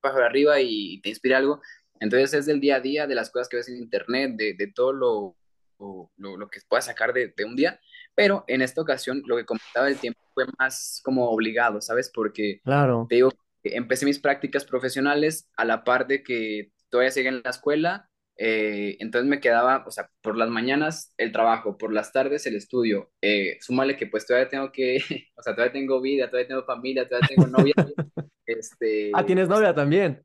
pájaro 0.00 0.26
arriba 0.26 0.60
y 0.60 1.00
te 1.00 1.10
inspira 1.10 1.38
algo, 1.38 1.60
entonces 2.00 2.34
es 2.34 2.46
del 2.46 2.60
día 2.60 2.76
a 2.76 2.80
día, 2.80 3.06
de 3.06 3.14
las 3.14 3.30
cosas 3.30 3.48
que 3.48 3.56
ves 3.56 3.68
en 3.68 3.76
internet, 3.76 4.32
de, 4.36 4.54
de 4.54 4.66
todo 4.66 4.92
lo, 4.92 5.36
lo, 5.78 6.36
lo 6.36 6.48
que 6.48 6.60
puedas 6.68 6.86
sacar 6.86 7.12
de, 7.12 7.32
de 7.36 7.44
un 7.44 7.56
día, 7.56 7.80
pero 8.14 8.44
en 8.46 8.62
esta 8.62 8.80
ocasión 8.82 9.22
lo 9.26 9.36
que 9.36 9.46
comentaba 9.46 9.86
del 9.86 9.98
tiempo 9.98 10.20
fue 10.34 10.44
más 10.58 11.00
como 11.04 11.30
obligado, 11.30 11.80
¿sabes? 11.80 12.10
Porque 12.12 12.60
claro, 12.64 13.06
te 13.08 13.16
digo, 13.16 13.30
empecé 13.62 14.04
mis 14.04 14.18
prácticas 14.18 14.64
profesionales 14.64 15.48
a 15.56 15.64
la 15.64 15.84
par 15.84 16.06
de 16.06 16.22
que 16.22 16.72
todavía 16.90 17.10
seguía 17.10 17.30
en 17.30 17.42
la 17.42 17.50
escuela, 17.50 18.10
eh, 18.36 18.96
entonces 19.00 19.28
me 19.28 19.40
quedaba, 19.40 19.84
o 19.86 19.90
sea, 19.90 20.10
por 20.20 20.36
las 20.36 20.48
mañanas 20.50 21.14
el 21.18 21.32
trabajo, 21.32 21.78
por 21.78 21.92
las 21.92 22.12
tardes 22.12 22.46
el 22.46 22.56
estudio, 22.56 23.10
eh, 23.20 23.58
súmale 23.60 23.96
que 23.96 24.06
pues 24.06 24.26
todavía 24.26 24.48
tengo 24.48 24.72
que, 24.72 24.96
o 25.36 25.42
sea, 25.42 25.54
todavía 25.54 25.72
tengo 25.72 26.00
vida, 26.00 26.28
todavía 26.28 26.48
tengo 26.48 26.64
familia, 26.64 27.08
todavía 27.08 27.28
tengo 27.28 27.46
novia, 27.46 27.74
Ah, 28.44 28.58
este, 28.58 29.12
¿tienes 29.26 29.44
o 29.44 29.48
sea, 29.48 29.56
novia 29.56 29.74
también? 29.74 30.22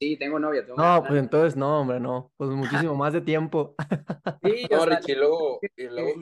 sí, 0.00 0.16
tengo 0.16 0.38
novia, 0.38 0.64
tengo 0.64 0.74
una 0.74 0.96
No, 0.96 1.04
pues 1.04 1.20
entonces 1.20 1.56
no, 1.56 1.80
hombre, 1.80 2.00
no. 2.00 2.32
Pues 2.36 2.50
muchísimo 2.50 2.94
más 2.94 3.12
de 3.12 3.20
tiempo. 3.20 3.74
sí, 4.42 4.66
No, 4.70 4.86
Richie, 4.86 5.14
luego, 5.14 5.60
y 5.76 5.84
luego 5.84 6.12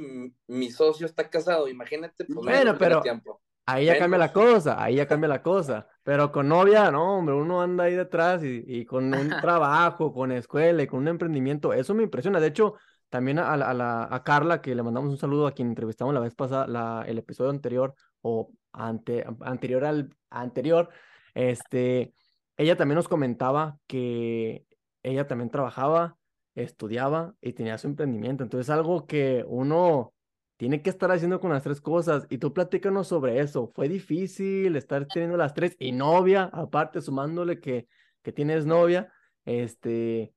mi, 0.47 0.71
socio 0.71 1.07
está 1.07 1.29
casado, 1.31 1.69
imagínate, 1.69 2.25
pues 2.25 2.37
Bueno, 2.37 2.77
pero 2.79 3.01
tiempo, 3.01 3.41
ahí 3.73 3.87
ya 3.87 3.97
cambia 3.99 4.19
la 4.19 4.33
cosa, 4.33 4.83
ahí 4.83 4.97
ya 4.97 5.07
cambia 5.07 5.29
la 5.29 5.43
cosa. 5.43 5.87
Pero 6.03 6.33
con 6.33 6.49
novia, 6.49 6.91
no, 6.91 7.19
hombre, 7.19 7.35
uno 7.35 7.61
anda 7.63 7.85
ahí 7.85 7.95
detrás 7.95 8.43
y, 8.43 8.65
y 8.67 8.85
con 8.87 9.13
un 9.15 9.29
trabajo, 9.41 10.13
con 10.13 10.33
escuela 10.33 10.83
y 10.83 10.87
con 10.87 11.01
un 11.01 11.09
emprendimiento, 11.09 11.73
eso 11.73 11.95
me 11.95 12.03
impresiona. 12.05 12.41
De 12.41 12.49
hecho, 12.49 12.75
también 13.09 13.39
a, 13.39 13.53
a, 13.53 13.75
la- 13.75 14.09
a 14.11 14.23
Carla, 14.25 14.61
que 14.63 14.75
le 14.75 14.83
mandamos 14.83 15.11
un 15.11 15.19
saludo 15.19 15.47
a 15.47 15.53
quien 15.53 15.69
entrevistamos 15.69 16.15
la 16.15 16.21
vez 16.21 16.35
pasada, 16.35 16.67
la, 16.67 17.05
el 17.07 17.19
episodio 17.19 17.51
anterior 17.51 17.95
o 18.23 18.51
ante, 18.73 19.25
anterior 19.41 19.85
al 19.85 20.11
anterior, 20.31 20.89
este, 21.35 22.15
ella 22.57 22.77
también 22.77 22.97
nos 22.97 23.09
comentaba 23.09 23.79
que 23.87 24.65
ella 25.03 25.27
también 25.27 25.51
trabajaba, 25.51 26.17
estudiaba 26.55 27.35
y 27.41 27.53
tenía 27.53 27.79
su 27.79 27.87
emprendimiento. 27.87 28.43
Entonces, 28.45 28.69
algo 28.71 29.07
que 29.07 29.45
uno 29.47 30.13
tiene 30.59 30.83
que 30.83 30.91
estar 30.91 31.11
haciendo 31.13 31.41
con 31.41 31.53
las 31.53 31.63
tres 31.63 31.81
cosas. 31.81 32.27
Y 32.31 32.39
tú 32.39 32.53
platícanos 32.53 33.09
sobre 33.09 33.41
eso. 33.41 33.73
¿Fue 33.75 33.89
difícil 33.89 34.77
estar 34.77 35.07
teniendo 35.07 35.37
las 35.37 35.55
tres 35.55 35.77
y 35.79 35.93
novia, 35.93 36.51
aparte 36.53 37.01
sumándole 37.01 37.61
que, 37.61 37.89
que 38.23 38.33
tienes 38.33 38.67
novia, 38.67 39.13
este, 39.45 40.35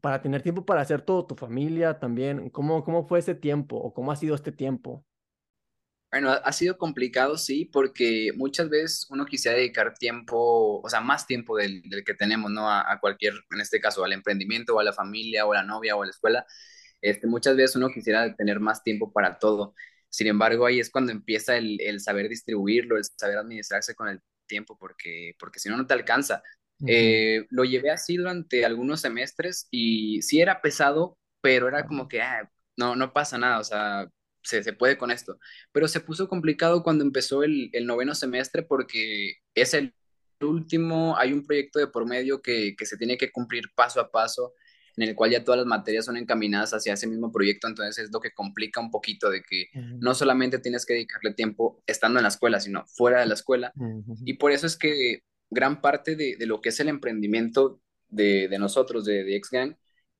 para 0.00 0.20
tener 0.20 0.42
tiempo 0.42 0.66
para 0.66 0.82
hacer 0.82 1.02
todo, 1.02 1.24
tu 1.26 1.36
familia 1.36 2.00
también? 2.00 2.50
¿Cómo, 2.50 2.82
cómo 2.82 3.06
fue 3.06 3.20
ese 3.20 3.36
tiempo 3.36 3.76
o 3.76 3.94
cómo 3.94 4.10
ha 4.10 4.16
sido 4.16 4.34
este 4.34 4.50
tiempo? 4.50 5.06
Bueno, 6.10 6.30
ha 6.30 6.52
sido 6.52 6.76
complicado, 6.76 7.36
sí, 7.36 7.64
porque 7.64 8.30
muchas 8.36 8.68
veces 8.68 9.06
uno 9.10 9.24
quisiera 9.24 9.56
dedicar 9.56 9.94
tiempo, 9.94 10.80
o 10.80 10.88
sea, 10.88 11.00
más 11.00 11.26
tiempo 11.26 11.56
del, 11.56 11.82
del 11.82 12.04
que 12.04 12.14
tenemos, 12.14 12.50
¿no? 12.50 12.68
A, 12.70 12.92
a 12.92 13.00
cualquier, 13.00 13.34
en 13.50 13.60
este 13.60 13.80
caso, 13.80 14.04
al 14.04 14.12
emprendimiento, 14.12 14.74
o 14.76 14.80
a 14.80 14.84
la 14.84 14.92
familia, 14.92 15.46
o 15.46 15.52
a 15.52 15.56
la 15.56 15.64
novia, 15.64 15.96
o 15.96 16.02
a 16.02 16.06
la 16.06 16.10
escuela. 16.10 16.46
Este, 17.04 17.26
muchas 17.26 17.56
veces 17.56 17.76
uno 17.76 17.90
quisiera 17.90 18.34
tener 18.34 18.60
más 18.60 18.82
tiempo 18.82 19.12
para 19.12 19.38
todo. 19.38 19.74
Sin 20.08 20.26
embargo, 20.26 20.66
ahí 20.66 20.80
es 20.80 20.90
cuando 20.90 21.12
empieza 21.12 21.56
el, 21.56 21.80
el 21.80 22.00
saber 22.00 22.28
distribuirlo, 22.28 22.96
el 22.96 23.04
saber 23.04 23.38
administrarse 23.38 23.94
con 23.94 24.08
el 24.08 24.20
tiempo, 24.46 24.78
porque, 24.78 25.34
porque 25.38 25.58
si 25.58 25.68
no, 25.68 25.76
no 25.76 25.86
te 25.86 25.94
alcanza. 25.94 26.42
Eh, 26.86 27.46
lo 27.50 27.64
llevé 27.64 27.90
así 27.90 28.16
durante 28.16 28.64
algunos 28.64 29.00
semestres 29.00 29.68
y 29.70 30.22
sí 30.22 30.40
era 30.40 30.60
pesado, 30.62 31.18
pero 31.40 31.68
era 31.68 31.86
como 31.86 32.08
que, 32.08 32.20
ah, 32.22 32.50
no, 32.76 32.96
no 32.96 33.12
pasa 33.12 33.38
nada, 33.38 33.58
o 33.60 33.64
sea, 33.64 34.08
se, 34.42 34.62
se 34.62 34.72
puede 34.74 34.98
con 34.98 35.10
esto 35.10 35.38
pero 35.72 35.88
se 35.88 36.00
puso 36.00 36.28
complicado 36.28 36.82
cuando 36.82 37.04
empezó 37.04 37.42
el, 37.42 37.70
el 37.72 37.86
noveno 37.86 38.14
semestre 38.14 38.62
porque 38.62 39.36
es 39.54 39.74
el 39.74 39.94
último, 40.40 41.16
hay 41.16 41.32
un 41.32 41.46
proyecto 41.46 41.78
de 41.78 41.86
por 41.86 42.06
medio 42.06 42.42
que, 42.42 42.74
que 42.76 42.86
se 42.86 42.96
tiene 42.96 43.16
que 43.16 43.32
cumplir 43.32 43.64
paso 43.74 44.00
a 44.00 44.10
paso, 44.10 44.54
en 44.96 45.08
el 45.08 45.14
cual 45.14 45.30
ya 45.30 45.44
todas 45.44 45.58
las 45.58 45.66
materias 45.66 46.04
son 46.04 46.16
encaminadas 46.16 46.72
hacia 46.74 46.94
ese 46.94 47.06
mismo 47.06 47.32
proyecto, 47.32 47.66
entonces 47.68 48.04
es 48.04 48.12
lo 48.12 48.20
que 48.20 48.32
complica 48.32 48.80
un 48.80 48.90
poquito 48.90 49.30
de 49.30 49.42
que 49.42 49.66
no 50.00 50.14
solamente 50.14 50.58
tienes 50.58 50.86
que 50.86 50.94
dedicarle 50.94 51.34
tiempo 51.34 51.82
estando 51.86 52.18
en 52.18 52.24
la 52.24 52.28
escuela, 52.28 52.60
sino 52.60 52.84
fuera 52.86 53.20
de 53.20 53.26
la 53.26 53.34
escuela, 53.34 53.74
y 54.24 54.34
por 54.34 54.52
eso 54.52 54.66
es 54.66 54.76
que 54.76 55.20
gran 55.50 55.80
parte 55.80 56.16
de, 56.16 56.36
de 56.36 56.46
lo 56.46 56.60
que 56.60 56.70
es 56.70 56.80
el 56.80 56.88
emprendimiento 56.88 57.80
de, 58.08 58.48
de 58.48 58.58
nosotros, 58.58 59.04
de, 59.04 59.24
de 59.24 59.36
X-Gang, 59.36 59.76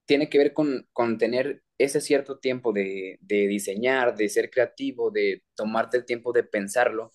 tiene 0.07 0.29
que 0.29 0.39
ver 0.39 0.53
con, 0.53 0.87
con 0.93 1.19
tener 1.19 1.63
ese 1.79 2.01
cierto 2.01 2.39
tiempo 2.39 2.73
de, 2.73 3.19
de 3.21 3.49
diseñar, 3.49 4.15
de 4.17 4.29
ser 4.29 4.51
creativo, 4.51 5.11
de 5.11 5.43
tomarte 5.55 5.97
el 5.97 6.05
tiempo 6.05 6.33
de 6.33 6.45
pensarlo, 6.45 7.13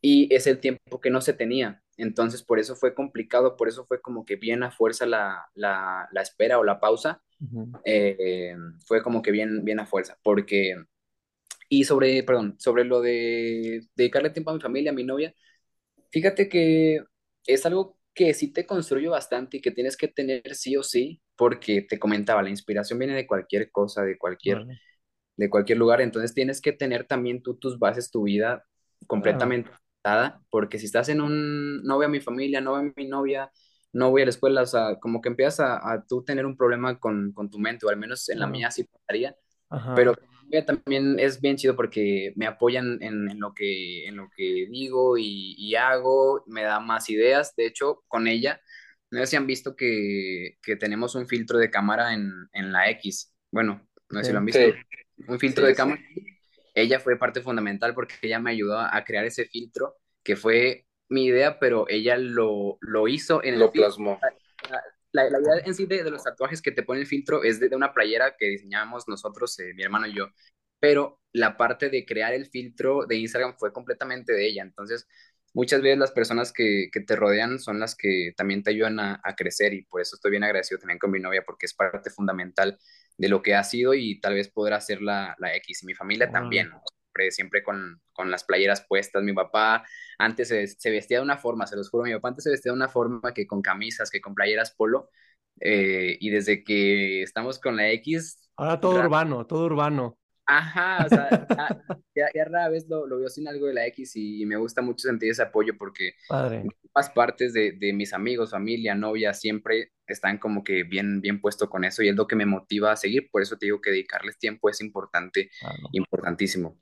y 0.00 0.34
es 0.34 0.46
el 0.46 0.58
tiempo 0.58 1.00
que 1.00 1.10
no 1.10 1.20
se 1.20 1.32
tenía. 1.34 1.82
Entonces 2.02 2.42
por 2.42 2.58
eso 2.58 2.76
fue 2.76 2.94
complicado, 2.94 3.56
por 3.56 3.68
eso 3.68 3.84
fue 3.86 4.00
como 4.00 4.24
que 4.24 4.36
bien 4.36 4.62
a 4.62 4.70
fuerza 4.70 5.06
la, 5.06 5.46
la, 5.54 6.08
la 6.12 6.22
espera 6.22 6.58
o 6.58 6.64
la 6.64 6.80
pausa, 6.80 7.22
eh, 7.84 8.54
fue 8.86 9.02
como 9.02 9.22
que 9.22 9.30
bien, 9.30 9.64
bien 9.64 9.80
a 9.80 9.86
fuerza, 9.86 10.18
porque, 10.22 10.74
y 11.68 11.84
sobre, 11.84 12.22
perdón, 12.22 12.56
sobre 12.58 12.84
lo 12.84 13.00
de 13.00 13.82
dedicarle 13.94 14.30
tiempo 14.30 14.50
a 14.50 14.54
mi 14.54 14.60
familia, 14.60 14.92
a 14.92 14.94
mi 14.94 15.04
novia, 15.04 15.34
fíjate 16.10 16.48
que 16.48 17.00
es 17.46 17.66
algo 17.66 17.98
que 18.14 18.34
sí 18.34 18.52
te 18.52 18.66
construye 18.66 19.08
bastante 19.08 19.56
y 19.56 19.60
que 19.60 19.70
tienes 19.70 19.96
que 19.96 20.08
tener 20.08 20.54
sí 20.54 20.76
o 20.76 20.82
sí, 20.82 21.22
porque 21.36 21.82
te 21.82 21.98
comentaba, 21.98 22.42
la 22.42 22.50
inspiración 22.50 22.98
viene 22.98 23.14
de 23.14 23.26
cualquier 23.26 23.70
cosa, 23.70 24.02
de 24.02 24.18
cualquier, 24.18 24.66
de 25.36 25.50
cualquier 25.50 25.78
lugar, 25.78 26.00
entonces 26.00 26.34
tienes 26.34 26.60
que 26.60 26.72
tener 26.72 27.06
también 27.06 27.42
tú 27.42 27.56
tus 27.56 27.78
bases, 27.78 28.10
tu 28.10 28.24
vida 28.24 28.64
completamente 29.06 29.70
dada, 30.02 30.42
porque 30.50 30.78
si 30.78 30.86
estás 30.86 31.08
en 31.08 31.20
un, 31.20 31.82
no 31.82 31.98
veo 31.98 32.08
a 32.08 32.10
mi 32.10 32.20
familia, 32.20 32.60
no 32.60 32.72
veo 32.72 32.80
a 32.80 32.92
mi 32.96 33.06
novia, 33.06 33.50
no 33.92 34.10
voy 34.10 34.22
a 34.22 34.24
la 34.24 34.30
escuela, 34.30 34.62
o 34.62 34.66
sea, 34.66 34.96
como 35.00 35.20
que 35.20 35.28
empiezas 35.28 35.60
a, 35.60 35.92
a 35.92 36.04
tú 36.06 36.24
tener 36.24 36.46
un 36.46 36.56
problema 36.56 36.98
con, 36.98 37.32
con, 37.32 37.50
tu 37.50 37.58
mente, 37.58 37.86
o 37.86 37.90
al 37.90 37.96
menos 37.96 38.28
en 38.28 38.40
la 38.40 38.46
mía 38.46 38.70
sí 38.70 38.84
pasaría, 38.84 39.36
pero 39.94 40.14
también 40.66 41.18
es 41.18 41.40
bien 41.40 41.56
chido 41.56 41.76
porque 41.76 42.32
me 42.36 42.46
apoyan 42.46 43.02
en, 43.02 43.30
en 43.30 43.40
lo, 43.40 43.54
que, 43.54 44.06
en 44.06 44.16
lo 44.16 44.28
que 44.36 44.66
digo 44.70 45.16
y, 45.16 45.54
y, 45.56 45.74
hago, 45.76 46.42
me 46.46 46.62
da 46.62 46.80
más 46.80 47.08
ideas, 47.08 47.54
de 47.56 47.66
hecho, 47.66 48.02
con 48.08 48.26
ella, 48.26 48.60
no 49.10 49.20
sé 49.20 49.26
si 49.26 49.36
han 49.36 49.46
visto 49.46 49.76
que, 49.76 50.58
que 50.62 50.76
tenemos 50.76 51.14
un 51.14 51.26
filtro 51.26 51.58
de 51.58 51.70
cámara 51.70 52.14
en, 52.14 52.30
en 52.52 52.72
la 52.72 52.90
X, 52.90 53.34
bueno, 53.50 53.86
no 54.10 54.18
sé 54.20 54.26
si 54.26 54.32
lo 54.32 54.38
han 54.38 54.46
visto, 54.46 54.60
un 55.28 55.38
filtro 55.38 55.66
de 55.66 55.74
cámara 55.74 56.00
ella 56.74 57.00
fue 57.00 57.18
parte 57.18 57.42
fundamental 57.42 57.94
porque 57.94 58.14
ella 58.22 58.38
me 58.38 58.50
ayudó 58.50 58.78
a 58.78 59.04
crear 59.04 59.24
ese 59.24 59.44
filtro, 59.44 59.96
que 60.22 60.36
fue 60.36 60.86
mi 61.08 61.26
idea, 61.26 61.58
pero 61.58 61.86
ella 61.88 62.16
lo, 62.16 62.78
lo 62.80 63.08
hizo 63.08 63.42
en 63.44 63.58
lo 63.58 63.66
el 63.66 63.70
plasmó. 63.72 64.18
La, 65.12 65.28
la, 65.28 65.40
idea 65.40 65.62
en 65.66 65.74
sí 65.74 65.84
de, 65.84 66.02
de, 66.02 66.10
los 66.10 66.24
tatuajes 66.24 66.62
que 66.62 66.72
te 66.72 66.82
pone 66.82 67.00
el 67.00 67.06
filtro 67.06 67.42
es 67.44 67.60
de, 67.60 67.68
de 67.68 67.76
una 67.76 67.92
playera 67.92 68.34
que 68.38 68.46
diseñamos 68.46 69.06
nosotros, 69.08 69.58
eh, 69.58 69.74
mi 69.74 69.82
hermano 69.82 70.06
y 70.06 70.14
yo, 70.14 70.28
pero 70.80 71.20
la 71.32 71.56
parte 71.56 71.90
de 71.90 72.06
crear 72.06 72.32
el 72.32 72.46
filtro 72.46 73.04
de 73.06 73.16
Instagram 73.16 73.54
fue 73.58 73.72
completamente 73.72 74.32
de 74.32 74.46
ella. 74.48 74.62
Entonces, 74.62 75.06
muchas 75.52 75.82
veces 75.82 75.98
las 75.98 76.12
personas 76.12 76.52
que, 76.52 76.88
que 76.92 77.00
te 77.00 77.16
rodean 77.16 77.58
son 77.58 77.78
las 77.78 77.94
que 77.94 78.32
también 78.36 78.62
te 78.62 78.70
ayudan 78.70 79.00
a, 79.00 79.20
a, 79.22 79.34
crecer 79.34 79.74
y 79.74 79.82
por 79.82 80.00
eso 80.00 80.16
estoy 80.16 80.30
bien 80.30 80.44
agradecido 80.44 80.78
también 80.78 80.98
con 80.98 81.10
mi 81.10 81.20
novia 81.20 81.42
porque 81.46 81.66
es 81.66 81.74
parte 81.74 82.10
fundamental 82.10 82.78
de 83.16 83.28
lo 83.28 83.42
que 83.42 83.54
ha 83.54 83.64
sido 83.64 83.94
y 83.94 84.20
tal 84.20 84.34
vez 84.34 84.48
podrá 84.48 84.80
ser 84.80 85.02
la, 85.02 85.36
la 85.38 85.54
X. 85.56 85.82
Y 85.82 85.86
mi 85.86 85.94
familia 85.94 86.26
wow. 86.26 86.32
también, 86.34 86.68
siempre, 86.68 87.30
siempre 87.30 87.62
con, 87.62 88.00
con, 88.12 88.30
las 88.30 88.44
playeras 88.44 88.84
puestas. 88.88 89.22
Mi 89.22 89.32
papá 89.32 89.84
antes 90.18 90.48
se, 90.48 90.66
se, 90.66 90.90
vestía 90.90 91.18
de 91.18 91.24
una 91.24 91.36
forma, 91.36 91.66
se 91.66 91.76
los 91.76 91.90
juro, 91.90 92.04
mi 92.04 92.14
papá 92.14 92.28
antes 92.28 92.44
se 92.44 92.50
vestía 92.50 92.72
de 92.72 92.76
una 92.76 92.88
forma 92.88 93.34
que 93.34 93.46
con 93.46 93.62
camisas, 93.62 94.10
que 94.10 94.20
con 94.20 94.34
playeras 94.34 94.74
polo. 94.74 95.10
Eh, 95.60 96.16
y 96.20 96.30
desde 96.30 96.64
que 96.64 97.22
estamos 97.22 97.58
con 97.58 97.76
la 97.76 97.90
X... 97.90 98.50
Ahora 98.56 98.80
todo 98.80 98.98
urbano, 98.98 99.46
todo 99.46 99.66
urbano. 99.66 100.18
Ajá, 100.46 101.06
o 101.06 101.08
sea, 101.08 101.46
ya, 102.14 102.26
ya, 102.34 102.44
rara 102.44 102.68
vez 102.68 102.88
lo, 102.88 103.06
lo, 103.06 103.18
veo 103.18 103.28
sin 103.28 103.46
algo 103.46 103.66
de 103.66 103.74
la 103.74 103.86
X 103.86 104.16
y 104.16 104.44
me 104.44 104.56
gusta 104.56 104.82
mucho 104.82 105.06
sentir 105.08 105.30
ese 105.30 105.42
apoyo 105.42 105.74
porque 105.78 106.14
Padre. 106.28 106.64
todas 106.92 107.10
partes 107.10 107.52
de, 107.52 107.72
de, 107.72 107.92
mis 107.92 108.12
amigos, 108.12 108.50
familia, 108.50 108.94
novia, 108.94 109.34
siempre 109.34 109.92
están 110.06 110.38
como 110.38 110.64
que 110.64 110.82
bien, 110.82 111.20
bien 111.20 111.40
puesto 111.40 111.70
con 111.70 111.84
eso 111.84 112.02
y 112.02 112.08
es 112.08 112.16
lo 112.16 112.26
que 112.26 112.36
me 112.36 112.44
motiva 112.44 112.92
a 112.92 112.96
seguir, 112.96 113.28
por 113.30 113.42
eso 113.42 113.56
te 113.56 113.66
digo 113.66 113.80
que 113.80 113.90
dedicarles 113.90 114.38
tiempo 114.38 114.68
es 114.68 114.80
importante, 114.80 115.48
claro. 115.60 115.88
importantísimo. 115.92 116.78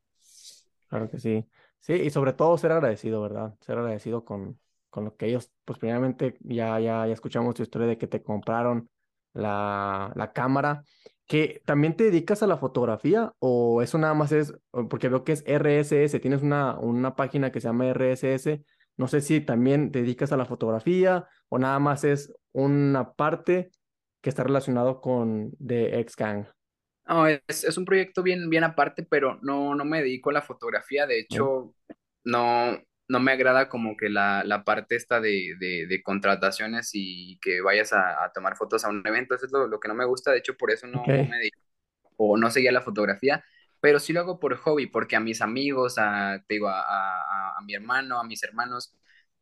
Claro 0.89 1.11
que 1.11 1.19
sí, 1.19 1.47
sí, 1.81 1.93
y 1.93 2.11
sobre 2.11 2.33
todo 2.33 2.57
ser 2.57 2.73
agradecido, 2.73 3.21
¿verdad? 3.21 3.55
Ser 3.61 3.79
agradecido 3.79 4.25
con, 4.25 4.59
con 4.89 5.05
lo 5.05 5.17
que 5.17 5.27
ellos, 5.27 5.53
pues 5.67 5.79
primeramente 5.79 6.37
ya, 6.41 6.81
ya, 6.81 7.07
ya 7.07 7.13
escuchamos 7.13 7.55
tu 7.55 7.63
historia 7.63 7.87
de 7.87 7.99
que 7.99 8.07
te 8.07 8.23
compraron 8.23 8.89
la, 9.35 10.13
la 10.17 10.33
cámara 10.33 10.83
que 11.31 11.63
también 11.65 11.97
te 11.97 12.03
dedicas 12.03 12.43
a 12.43 12.49
la 12.49 12.57
fotografía 12.57 13.35
o 13.39 13.83
eso 13.83 13.99
nada 13.99 14.15
más 14.15 14.33
es, 14.33 14.53
porque 14.73 15.09
veo 15.09 15.23
que 15.23 15.31
es 15.31 15.45
RSS, 15.47 16.21
tienes 16.21 16.43
una, 16.43 16.77
una 16.81 17.15
página 17.15 17.53
que 17.53 17.61
se 17.61 17.69
llama 17.69 17.89
RSS, 17.95 18.59
no 18.97 19.07
sé 19.07 19.21
si 19.21 19.41
también 19.41 19.93
te 19.93 20.01
dedicas 20.01 20.33
a 20.33 20.37
la 20.37 20.45
fotografía 20.45 21.29
o 21.49 21.61
nada 21.61 21.79
más 21.79 22.03
es 22.03 22.35
una 22.51 23.13
parte 23.13 23.71
que 24.21 24.29
está 24.29 24.43
relacionado 24.43 25.01
con 25.01 25.53
The 25.65 26.01
X-Gang. 26.01 26.47
No, 27.07 27.29
es, 27.29 27.41
es, 27.47 27.79
un 27.79 27.85
proyecto 27.85 28.25
bien, 28.25 28.51
bien 28.51 28.65
aparte, 28.65 29.05
pero 29.09 29.39
no, 29.41 29.77
no 29.77 29.85
me 29.85 30.03
dedico 30.03 30.31
a 30.31 30.33
la 30.33 30.43
fotografía, 30.43 31.07
de 31.07 31.21
hecho, 31.21 31.73
no, 32.25 32.77
no 33.11 33.19
me 33.19 33.33
agrada 33.33 33.69
como 33.69 33.97
que 33.97 34.09
la, 34.09 34.45
la 34.45 34.63
parte 34.63 34.95
esta 34.95 35.21
de, 35.21 35.57
de, 35.59 35.87
de, 35.89 36.03
contrataciones 36.03 36.91
y 36.95 37.39
que 37.41 37.61
vayas 37.61 37.93
a, 37.93 38.25
a, 38.25 38.33
tomar 38.33 38.57
fotos 38.57 38.85
a 38.85 38.89
un 38.89 39.05
evento, 39.05 39.35
eso 39.35 39.47
es 39.47 39.53
lo, 39.53 39.67
lo, 39.67 39.81
que 39.81 39.89
no 39.89 39.95
me 39.97 40.05
gusta, 40.05 40.31
de 40.31 40.39
hecho 40.39 40.57
por 40.57 40.71
eso 40.71 40.87
no, 40.87 41.03
okay. 41.03 41.25
no 41.25 41.29
me 41.31 41.39
dedico 41.39 41.59
o 42.17 42.37
no 42.37 42.51
seguía 42.51 42.71
la 42.71 42.83
fotografía, 42.83 43.45
pero 43.81 43.99
sí 43.99 44.13
lo 44.13 44.21
hago 44.21 44.39
por 44.39 44.57
hobby, 44.57 44.87
porque 44.87 45.17
a 45.17 45.21
mis 45.21 45.41
amigos, 45.41 45.97
a, 45.99 46.45
te 46.47 46.55
digo, 46.55 46.69
a, 46.69 46.81
a, 46.81 47.59
a 47.59 47.63
mi 47.65 47.75
hermano, 47.75 48.21
a 48.21 48.25
mis 48.25 48.43
hermanos, 48.45 48.95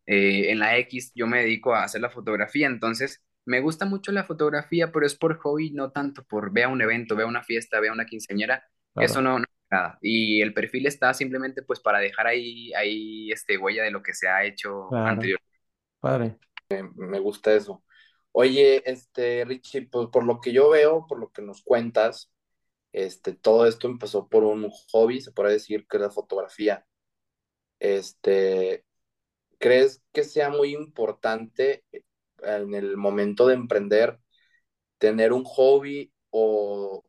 eh, 0.07 0.51
en 0.51 0.59
la 0.61 0.79
X 0.79 1.13
yo 1.15 1.27
me 1.27 1.41
dedico 1.41 1.75
a 1.75 1.85
hacer 1.85 2.01
la 2.01 2.09
fotografía, 2.09 2.67
entonces 2.69 3.23
me 3.45 3.61
gusta 3.61 3.85
mucho 3.85 4.13
la 4.13 4.25
fotografía, 4.25 4.93
pero 4.93 5.05
es 5.05 5.15
por 5.15 5.37
hobby, 5.39 5.73
no 5.73 5.91
tanto 5.91 6.25
por 6.25 6.53
vea 6.53 6.69
un 6.69 6.81
evento, 6.81 7.17
vea 7.17 7.27
una 7.27 7.43
fiesta, 7.43 7.81
vea 7.81 7.93
una 7.93 8.07
quinceañera, 8.07 8.67
claro. 8.95 9.07
eso 9.07 9.21
no, 9.21 9.39
no 9.41 9.45
nada. 9.71 9.99
Y 10.01 10.43
el 10.43 10.55
perfil 10.55 10.87
está 10.87 11.15
simplemente 11.15 11.63
pues 11.63 11.81
para 11.81 11.99
dejar 11.99 12.27
ahí, 12.27 12.73
ahí 12.75 13.31
este, 13.33 13.59
huella 13.59 13.85
de 13.85 13.91
lo 13.91 14.03
que 14.03 14.15
se 14.15 14.29
ha 14.29 14.45
hecho 14.45 14.89
claro. 14.89 15.07
anteriormente. 15.07 15.49
Padre. 16.01 16.39
Me 16.97 17.19
gusta 17.19 17.55
eso. 17.55 17.83
Oye, 18.33 18.83
este, 18.91 19.45
Richie, 19.45 19.89
pues 19.89 20.09
por 20.13 20.25
lo 20.25 20.41
que 20.41 20.53
yo 20.53 20.71
veo, 20.71 21.07
por 21.07 21.19
lo 21.19 21.31
que 21.33 21.43
nos 21.43 21.63
cuentas, 21.63 22.31
este, 22.93 23.35
todo 23.35 23.67
esto 23.67 23.89
empezó 23.89 24.29
por 24.29 24.45
un 24.45 24.71
hobby, 24.93 25.21
se 25.21 25.33
puede 25.33 25.53
decir 25.53 25.87
que 25.89 25.97
es 25.97 26.03
la 26.03 26.11
fotografía. 26.11 26.87
Este, 27.81 28.85
¿crees 29.59 30.03
que 30.13 30.25
sea 30.25 30.51
muy 30.51 30.75
importante 30.75 31.85
en 32.43 32.75
el 32.75 32.97
momento 32.97 33.47
de 33.47 33.55
emprender 33.55 34.19
tener 34.99 35.33
un 35.33 35.45
hobby 35.45 36.13
o 36.31 37.05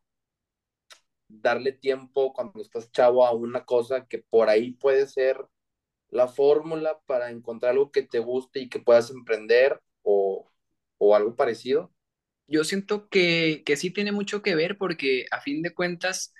darle 1.29 1.71
tiempo 1.71 2.33
cuando 2.33 2.61
estás 2.61 2.91
chavo 2.91 3.25
a 3.25 3.31
una 3.33 3.63
cosa 3.63 4.07
que 4.07 4.19
por 4.19 4.49
ahí 4.49 4.71
puede 4.71 5.07
ser 5.07 5.37
la 6.09 6.27
fórmula 6.27 6.99
para 7.05 7.29
encontrar 7.29 7.73
algo 7.73 7.91
que 7.91 8.01
te 8.01 8.19
guste 8.19 8.59
y 8.59 8.69
que 8.69 8.79
puedas 8.79 9.11
emprender 9.11 9.79
o, 10.01 10.51
o 10.97 11.15
algo 11.15 11.35
parecido? 11.35 11.93
Yo 12.47 12.63
siento 12.63 13.07
que, 13.09 13.61
que, 13.65 13.77
sí 13.77 13.91
tiene 13.91 14.11
mucho 14.11 14.41
que 14.41 14.55
ver 14.55 14.77
porque 14.77 15.25
a 15.31 15.39
fin 15.39 15.61
de 15.61 15.73
cuentas 15.73 16.33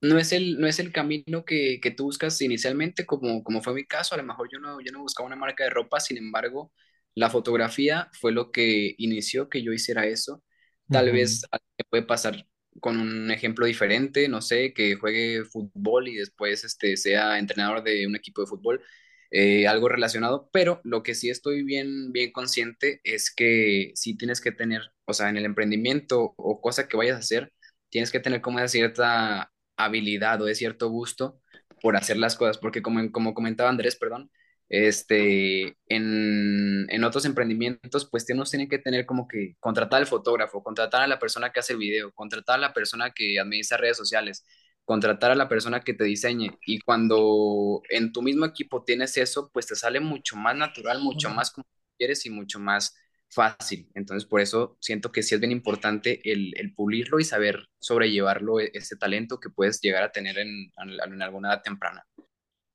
no 0.00 0.18
es 0.18 0.32
el, 0.32 0.60
no 0.60 0.66
es 0.66 0.80
el 0.80 0.92
camino 0.92 1.44
que, 1.44 1.78
que 1.80 1.92
tú 1.92 2.04
buscas 2.04 2.40
inicialmente 2.40 3.06
como, 3.06 3.44
como 3.44 3.62
fue 3.62 3.74
mi 3.74 3.84
caso. 3.84 4.14
A 4.14 4.18
lo 4.18 4.24
mejor 4.24 4.48
yo 4.52 4.58
no, 4.58 4.80
yo 4.80 4.90
no 4.90 5.00
buscaba 5.00 5.28
una 5.28 5.36
marca 5.36 5.62
de 5.64 5.70
ropa, 5.70 6.00
sin 6.00 6.16
embargo, 6.18 6.72
la 7.14 7.30
fotografía 7.30 8.10
fue 8.20 8.32
lo 8.32 8.50
que 8.50 8.94
inició 8.98 9.48
que 9.48 9.62
yo 9.62 9.72
hiciera 9.72 10.06
eso. 10.06 10.42
Tal 10.88 11.06
uh 11.06 11.10
-huh. 11.10 11.12
vez 11.14 11.42
puede 11.88 12.02
pasar 12.04 12.46
con 12.80 12.98
un 13.00 13.30
ejemplo 13.30 13.66
diferente, 13.66 14.28
no 14.28 14.40
sé, 14.40 14.72
que 14.72 14.96
juegue 14.96 15.44
fútbol 15.44 16.08
y 16.08 16.16
después 16.16 16.64
este, 16.64 16.96
sea 16.96 17.38
entrenador 17.38 17.82
de 17.82 18.06
un 18.06 18.16
equipo 18.16 18.42
de 18.42 18.46
fútbol, 18.48 18.82
eh, 19.30 19.66
algo 19.68 19.88
relacionado, 19.88 20.48
pero 20.52 20.80
lo 20.84 21.02
que 21.02 21.14
sí 21.14 21.30
estoy 21.30 21.62
bien, 21.62 22.12
bien 22.12 22.32
consciente 22.32 23.00
es 23.04 23.30
que 23.34 23.92
sí 23.94 24.16
tienes 24.16 24.40
que 24.40 24.52
tener, 24.52 24.82
o 25.04 25.12
sea, 25.12 25.28
en 25.28 25.36
el 25.36 25.44
emprendimiento 25.44 26.34
o 26.36 26.60
cosa 26.60 26.88
que 26.88 26.96
vayas 26.96 27.16
a 27.16 27.20
hacer, 27.20 27.52
tienes 27.90 28.10
que 28.10 28.20
tener 28.20 28.40
como 28.40 28.58
esa 28.58 28.68
cierta 28.68 29.52
habilidad 29.76 30.40
o 30.42 30.46
de 30.46 30.54
cierto 30.54 30.88
gusto 30.88 31.40
por 31.82 31.96
hacer 31.96 32.16
las 32.16 32.36
cosas, 32.36 32.58
porque 32.58 32.82
como, 32.82 33.12
como 33.12 33.34
comentaba 33.34 33.70
Andrés, 33.70 33.96
perdón, 33.96 34.30
este, 34.68 35.76
en, 35.86 36.86
en, 36.90 37.04
otros 37.04 37.24
emprendimientos, 37.24 38.08
pues 38.10 38.26
nos 38.34 38.50
tienen 38.50 38.68
que 38.68 38.78
tener 38.78 39.06
como 39.06 39.26
que 39.26 39.56
contratar 39.60 40.00
al 40.00 40.06
fotógrafo, 40.06 40.62
contratar 40.62 41.02
a 41.02 41.06
la 41.06 41.18
persona 41.18 41.50
que 41.50 41.60
hace 41.60 41.72
el 41.72 41.78
video, 41.78 42.12
contratar 42.12 42.56
a 42.56 42.60
la 42.60 42.72
persona 42.74 43.12
que 43.12 43.38
administra 43.40 43.78
redes 43.78 43.96
sociales, 43.96 44.44
contratar 44.84 45.30
a 45.30 45.34
la 45.34 45.48
persona 45.48 45.80
que 45.80 45.94
te 45.94 46.04
diseñe. 46.04 46.58
Y 46.66 46.80
cuando 46.80 47.82
en 47.88 48.12
tu 48.12 48.22
mismo 48.22 48.44
equipo 48.44 48.84
tienes 48.84 49.16
eso, 49.16 49.50
pues 49.52 49.66
te 49.66 49.76
sale 49.76 50.00
mucho 50.00 50.36
más 50.36 50.56
natural, 50.56 51.00
mucho 51.00 51.30
más 51.30 51.50
como 51.50 51.66
quieres 51.96 52.26
y 52.26 52.30
mucho 52.30 52.60
más 52.60 52.94
fácil. 53.30 53.88
Entonces, 53.94 54.28
por 54.28 54.40
eso 54.40 54.76
siento 54.80 55.12
que 55.12 55.22
sí 55.22 55.34
es 55.34 55.40
bien 55.40 55.52
importante 55.52 56.20
el, 56.30 56.52
el 56.56 56.74
pulirlo 56.74 57.20
y 57.20 57.24
saber 57.24 57.66
sobrellevarlo, 57.78 58.60
e, 58.60 58.70
ese 58.74 58.96
talento 58.96 59.40
que 59.40 59.50
puedes 59.50 59.80
llegar 59.80 60.02
a 60.02 60.12
tener 60.12 60.38
en, 60.38 60.72
en 60.76 61.22
alguna 61.22 61.52
edad 61.52 61.62
temprana. 61.62 62.04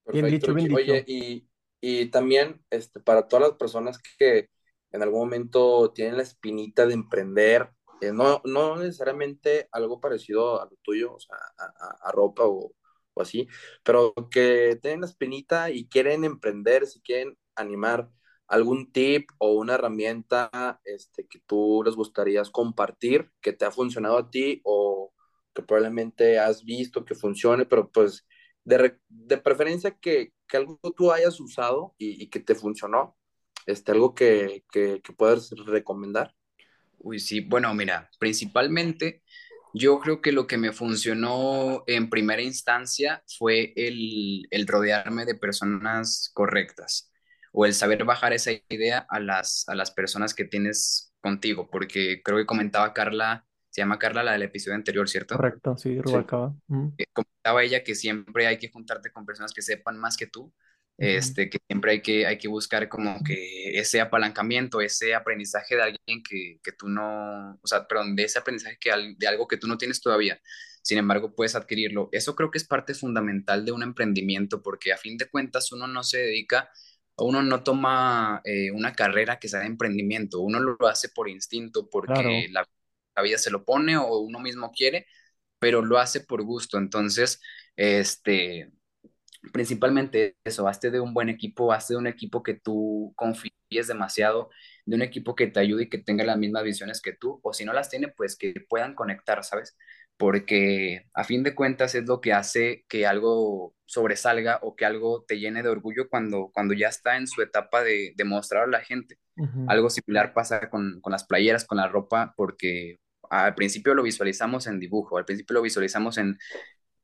Perfecto. 0.04 0.12
Bien 0.12 0.40
dicho, 0.40 0.54
bien 0.54 0.68
dicho. 0.68 0.94
Oye, 0.94 1.06
y 1.08 1.48
y 1.86 2.06
también 2.12 2.64
este, 2.70 3.02
para 3.02 3.28
todas 3.28 3.50
las 3.50 3.58
personas 3.58 4.00
que 4.18 4.50
en 4.94 5.02
algún 5.04 5.20
momento 5.20 5.92
tienen 5.92 6.16
la 6.16 6.24
espinita 6.24 6.86
de 6.88 6.94
emprender, 6.94 7.72
eh, 8.00 8.14
no, 8.14 8.42
no 8.46 8.78
necesariamente 8.78 9.68
algo 9.70 10.00
parecido 10.00 10.62
a 10.62 10.66
lo 10.66 10.78
tuyo, 10.82 11.14
o 11.16 11.20
sea, 11.20 11.36
a, 11.58 12.08
a, 12.08 12.12
ropa 12.14 12.46
o, 12.46 12.72
o, 13.16 13.22
así, 13.22 13.50
pero 13.84 14.14
que 14.32 14.80
tienen 14.82 15.02
la 15.02 15.08
espinita 15.08 15.72
y 15.72 15.90
quieren 15.90 16.24
emprender, 16.24 16.88
si 16.88 17.02
quieren 17.02 17.38
animar 17.56 18.10
algún 18.48 18.94
tip 18.94 19.30
o 19.40 19.52
una 19.52 19.74
herramienta 19.76 20.80
este, 20.86 21.28
que 21.28 21.42
tú 21.46 21.84
les 21.86 21.96
gustaría 21.96 22.42
compartir, 22.50 23.30
que 23.42 23.52
te 23.52 23.66
ha 23.66 23.72
funcionado 23.72 24.18
a 24.18 24.30
ti 24.30 24.62
o 24.64 25.12
que 25.54 25.64
probablemente 25.64 26.40
has 26.40 26.64
visto 26.64 27.04
que 27.04 27.16
funcione, 27.16 27.66
pero 27.66 27.92
pues 27.92 28.26
de, 28.64 28.98
de 29.10 29.38
preferencia 29.38 29.92
que, 29.92 30.34
que, 30.48 30.58
algo 30.58 30.80
tú 30.96 31.12
hayas 31.12 31.40
usado 31.40 31.96
y, 31.98 32.24
y 32.24 32.28
que 32.30 32.40
te 32.40 32.56
funcionó, 32.56 33.18
este, 33.66 33.92
algo 33.92 34.14
que, 34.14 34.64
que, 34.72 35.02
que 35.02 35.14
recomendar. 35.66 36.34
Uy, 37.00 37.20
sí, 37.20 37.42
bueno, 37.42 37.74
mira, 37.74 38.10
principalmente 38.20 39.24
yo 39.74 40.00
creo 40.00 40.22
que 40.22 40.32
lo 40.32 40.46
que 40.46 40.58
me 40.58 40.72
funcionó 40.72 41.84
en 41.88 42.10
primera 42.10 42.42
instancia 42.42 43.24
fue 43.38 43.74
el, 43.76 44.48
el 44.52 44.68
rodearme 44.68 45.26
de 45.26 45.36
personas 45.36 46.30
correctas 46.34 47.12
o 47.52 47.66
el 47.66 47.74
saber 47.74 48.04
bajar 48.06 48.34
esa 48.34 48.52
idea 48.70 49.06
a 49.10 49.20
las, 49.20 49.66
a 49.68 49.76
las 49.76 49.92
personas 49.92 50.34
que 50.34 50.46
tienes 50.46 51.14
contigo, 51.22 51.70
porque 51.72 52.22
creo 52.24 52.38
que 52.38 52.46
comentaba 52.46 52.94
Carla, 52.94 53.46
se 53.74 53.82
llama 53.82 53.98
Carla 53.98 54.22
la 54.22 54.34
del 54.34 54.44
episodio 54.44 54.76
anterior, 54.76 55.10
¿cierto? 55.10 55.36
Correcto, 55.36 55.76
sí, 55.80 56.00
Rubalcaba. 56.00 56.54
Eh, 56.96 57.06
Comentaba 57.12 57.64
ella 57.64 57.84
que 57.84 57.96
siempre 57.96 58.46
hay 58.46 58.60
que 58.60 58.70
juntarte 58.70 59.12
con 59.12 59.26
personas 59.26 59.52
que 59.52 59.64
sepan 59.64 59.98
más 59.98 60.16
que 60.16 60.28
tú, 60.28 60.54
este, 60.96 61.50
que 61.50 61.58
siempre 61.66 61.94
hay 61.94 62.02
que, 62.04 62.28
hay 62.28 62.38
que 62.38 62.48
buscar 62.48 62.88
como 62.88 63.24
que 63.24 63.80
ese 63.80 64.00
apalancamiento, 64.00 64.80
ese 64.80 65.16
aprendizaje 65.16 65.76
de 65.76 65.82
alguien 65.82 66.22
que, 66.22 66.60
que 66.64 66.72
tú 66.74 66.88
no, 66.88 67.56
o 67.60 67.68
sea, 67.68 67.88
perdón, 67.88 68.16
de 68.16 68.26
ese 68.26 68.38
aprendizaje 68.38 68.78
que, 68.80 68.92
de 69.18 69.28
algo 69.28 69.48
que 69.48 69.58
tú 69.58 69.66
no 69.66 69.80
tienes 69.80 70.02
todavía, 70.02 70.40
sin 70.84 71.00
embargo 71.00 71.34
puedes 71.34 71.56
adquirirlo. 71.56 72.10
Eso 72.12 72.36
creo 72.36 72.52
que 72.52 72.60
es 72.60 72.68
parte 72.68 72.94
fundamental 72.94 73.66
de 73.66 73.72
un 73.72 73.82
emprendimiento, 73.82 74.62
porque 74.62 74.94
a 74.94 74.98
fin 74.98 75.18
de 75.18 75.28
cuentas 75.28 75.72
uno 75.72 75.88
no 75.88 76.04
se 76.04 76.20
dedica 76.20 76.70
uno 77.18 77.44
no 77.44 77.64
toma 77.64 78.42
eh, 78.44 78.72
una 78.72 78.94
carrera 78.94 79.38
que 79.38 79.48
sea 79.48 79.60
de 79.60 79.68
emprendimiento, 79.68 80.42
uno 80.42 80.60
lo 80.60 80.88
hace 80.88 81.10
por 81.10 81.30
instinto, 81.30 81.90
porque 81.90 82.48
la, 82.52 82.68
vida 83.22 83.38
se 83.38 83.52
lo 83.52 83.64
pone 83.66 83.98
o 83.98 84.18
uno 84.20 84.40
mismo 84.40 84.72
quiere, 84.72 85.06
pero 85.60 85.82
lo 85.84 86.00
hace 86.00 86.22
por 86.22 86.44
gusto. 86.44 86.78
Entonces, 86.78 87.42
este, 87.76 88.72
principalmente 89.52 90.38
eso, 90.44 90.68
hazte 90.68 90.92
de 90.92 91.00
un 91.00 91.14
buen 91.14 91.30
equipo, 91.30 91.74
hazte 91.74 91.94
de 91.94 92.00
un 92.00 92.08
equipo 92.08 92.44
que 92.44 92.54
tú 92.56 93.14
confíes 93.16 93.54
demasiado, 93.88 94.50
de 94.86 94.96
un 94.96 95.02
equipo 95.02 95.36
que 95.36 95.48
te 95.48 95.60
ayude 95.60 95.84
y 95.84 95.90
que 95.90 95.98
tenga 95.98 96.24
las 96.24 96.38
mismas 96.38 96.64
visiones 96.64 97.02
que 97.02 97.14
tú, 97.14 97.40
o 97.44 97.54
si 97.54 97.66
no 97.66 97.74
las 97.74 97.90
tiene, 97.90 98.08
pues 98.10 98.36
que 98.38 98.54
puedan 98.70 98.96
conectar, 98.96 99.44
¿sabes? 99.44 99.78
Porque 100.18 101.06
a 101.14 101.24
fin 101.24 101.44
de 101.44 101.56
cuentas 101.56 101.96
es 101.96 102.06
lo 102.06 102.22
que 102.22 102.34
hace 102.34 102.86
que 102.88 103.06
algo 103.06 103.76
sobresalga 103.86 104.60
o 104.62 104.76
que 104.76 104.86
algo 104.86 105.24
te 105.28 105.40
llene 105.40 105.64
de 105.64 105.70
orgullo 105.70 106.08
cuando, 106.10 106.50
cuando 106.54 106.74
ya 106.74 106.88
está 106.88 107.18
en 107.18 107.28
su 107.28 107.42
etapa 107.42 107.84
de, 107.84 108.14
de 108.16 108.24
mostrar 108.24 108.64
a 108.64 108.68
la 108.68 108.82
gente. 108.82 109.18
Algo 109.68 109.90
similar 109.90 110.34
pasa 110.34 110.70
con, 110.70 111.02
con, 111.02 111.12
las 111.12 111.26
playeras, 111.26 111.66
con 111.66 111.78
la 111.78 111.88
ropa, 111.88 112.34
porque 112.38 113.00
al 113.30 113.56
principio 113.56 113.96
lo 113.96 114.04
visualizamos 114.04 114.68
en 114.68 114.80
dibujo, 114.80 115.18
al 115.18 115.26
principio 115.26 115.56
lo 115.56 115.62
visualizamos 115.64 116.20
en, 116.20 116.38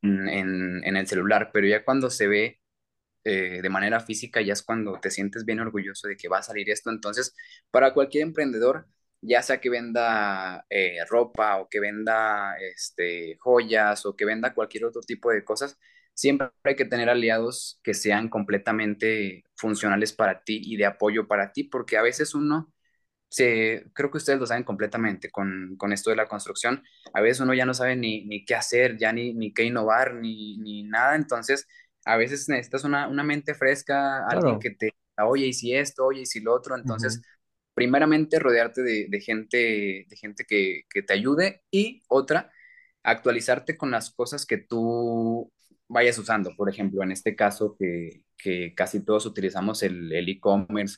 en, 0.04 0.84
en 0.84 0.98
el 0.98 1.08
celular, 1.08 1.50
pero 1.52 1.68
ya 1.68 1.84
cuando 1.84 2.12
se 2.12 2.28
ve 2.28 2.60
eh, 3.26 3.60
de 3.62 3.70
manera 3.70 4.00
física, 4.00 4.42
ya 4.42 4.54
es 4.54 4.64
cuando 4.64 5.00
te 5.00 5.12
sientes 5.12 5.46
bien 5.46 5.60
orgulloso 5.60 6.08
de 6.08 6.16
que 6.18 6.30
va 6.30 6.40
a 6.40 6.44
salir 6.44 6.70
esto. 6.70 6.90
Entonces, 6.90 7.36
para 7.72 7.94
cualquier 7.94 8.24
emprendedor, 8.24 8.88
ya 9.22 9.42
sea 9.42 9.60
que 9.60 9.70
venda 9.70 10.66
eh, 10.70 10.98
ropa 11.10 11.58
o 11.58 11.70
que 11.70 11.80
venda 11.80 12.56
este, 12.60 13.38
joyas 13.40 14.06
o 14.06 14.16
que 14.16 14.26
venda 14.26 14.54
cualquier 14.54 14.86
otro 14.86 15.02
tipo 15.02 15.32
de 15.32 15.44
cosas, 15.44 15.78
siempre 16.14 16.50
hay 16.64 16.76
que 16.76 16.86
tener 16.86 17.10
aliados 17.10 17.80
que 17.84 17.94
sean 17.94 18.30
completamente 18.30 19.46
funcionales 19.56 20.14
para 20.14 20.44
ti 20.44 20.62
y 20.64 20.78
de 20.78 20.86
apoyo 20.86 21.28
para 21.28 21.52
ti, 21.52 21.64
porque 21.66 21.98
a 21.98 22.02
veces 22.02 22.36
uno, 22.36 22.74
se, 23.30 23.86
creo 23.94 24.12
que 24.12 24.18
ustedes 24.18 24.40
lo 24.40 24.48
saben 24.48 24.64
completamente 24.64 25.30
con, 25.32 25.76
con 25.78 25.94
esto 25.94 26.10
de 26.10 26.16
la 26.18 26.28
construcción, 26.28 26.84
a 27.14 27.22
veces 27.22 27.42
uno 27.42 27.54
ya 27.54 27.66
no 27.66 27.74
sabe 27.74 27.96
ni, 27.96 28.26
ni 28.26 28.46
qué 28.46 28.56
hacer, 28.56 28.98
ya 28.98 29.14
ni, 29.14 29.34
ni 29.34 29.54
qué 29.54 29.64
innovar, 29.64 30.16
ni, 30.16 30.58
ni 30.58 30.84
nada, 30.84 31.16
entonces 31.16 31.68
a 32.06 32.18
veces 32.18 32.50
necesitas 32.50 32.84
una, 32.86 33.08
una 33.08 33.24
mente 33.24 33.54
fresca, 33.54 34.26
alguien 34.28 34.60
que 34.60 34.72
te, 34.72 34.94
oye, 35.24 35.48
y 35.48 35.54
si 35.54 35.74
esto, 35.76 36.06
oye, 36.06 36.22
y 36.22 36.26
si 36.26 36.40
lo 36.42 36.54
otro, 36.54 36.76
entonces... 36.76 37.22
Primeramente, 37.80 38.40
rodearte 38.40 38.82
de, 38.84 39.08
de, 39.08 39.22
gente, 39.22 40.06
de 40.10 40.16
gente 40.18 40.44
que, 40.44 40.82
que 40.90 41.02
te 41.02 41.14
ayude 41.14 41.64
y 41.72 42.04
otra, 42.10 42.52
actualizarte 43.04 43.78
con 43.78 43.90
las 43.90 44.12
cosas 44.12 44.46
que 44.46 44.58
tú 44.58 45.50
vayas 45.88 46.18
usando. 46.18 46.52
Por 46.58 46.70
ejemplo, 46.70 47.02
en 47.04 47.14
este 47.14 47.38
caso 47.38 47.78
que, 47.80 48.26
que 48.38 48.74
casi 48.76 49.00
todos 49.06 49.26
utilizamos 49.26 49.82
el 49.82 50.12
e-commerce, 50.28 50.98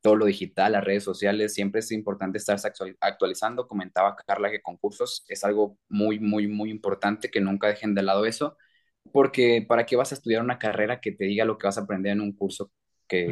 todo 0.00 0.16
lo 0.16 0.24
digital, 0.24 0.72
las 0.72 0.84
redes 0.84 1.04
sociales, 1.04 1.52
siempre 1.52 1.80
es 1.80 1.92
importante 1.92 2.38
estarse 2.38 2.68
actualizando. 3.00 3.68
Comentaba 3.68 4.16
Carla 4.26 4.50
que 4.50 4.62
concursos 4.62 5.24
es 5.28 5.44
algo 5.44 5.78
muy, 5.90 6.18
muy, 6.18 6.48
muy 6.48 6.70
importante, 6.70 7.30
que 7.30 7.42
nunca 7.42 7.68
dejen 7.68 7.94
de 7.94 8.02
lado 8.02 8.24
eso, 8.24 8.56
porque 9.12 9.64
¿para 9.68 9.86
qué 9.86 9.96
vas 9.96 10.12
a 10.12 10.14
estudiar 10.14 10.42
una 10.42 10.58
carrera 10.58 11.00
que 11.00 11.12
te 11.12 11.24
diga 11.26 11.44
lo 11.44 11.58
que 11.58 11.66
vas 11.66 11.78
a 11.78 11.82
aprender 11.82 12.12
en 12.12 12.22
un 12.22 12.32
curso 12.32 12.72
que 13.06 13.28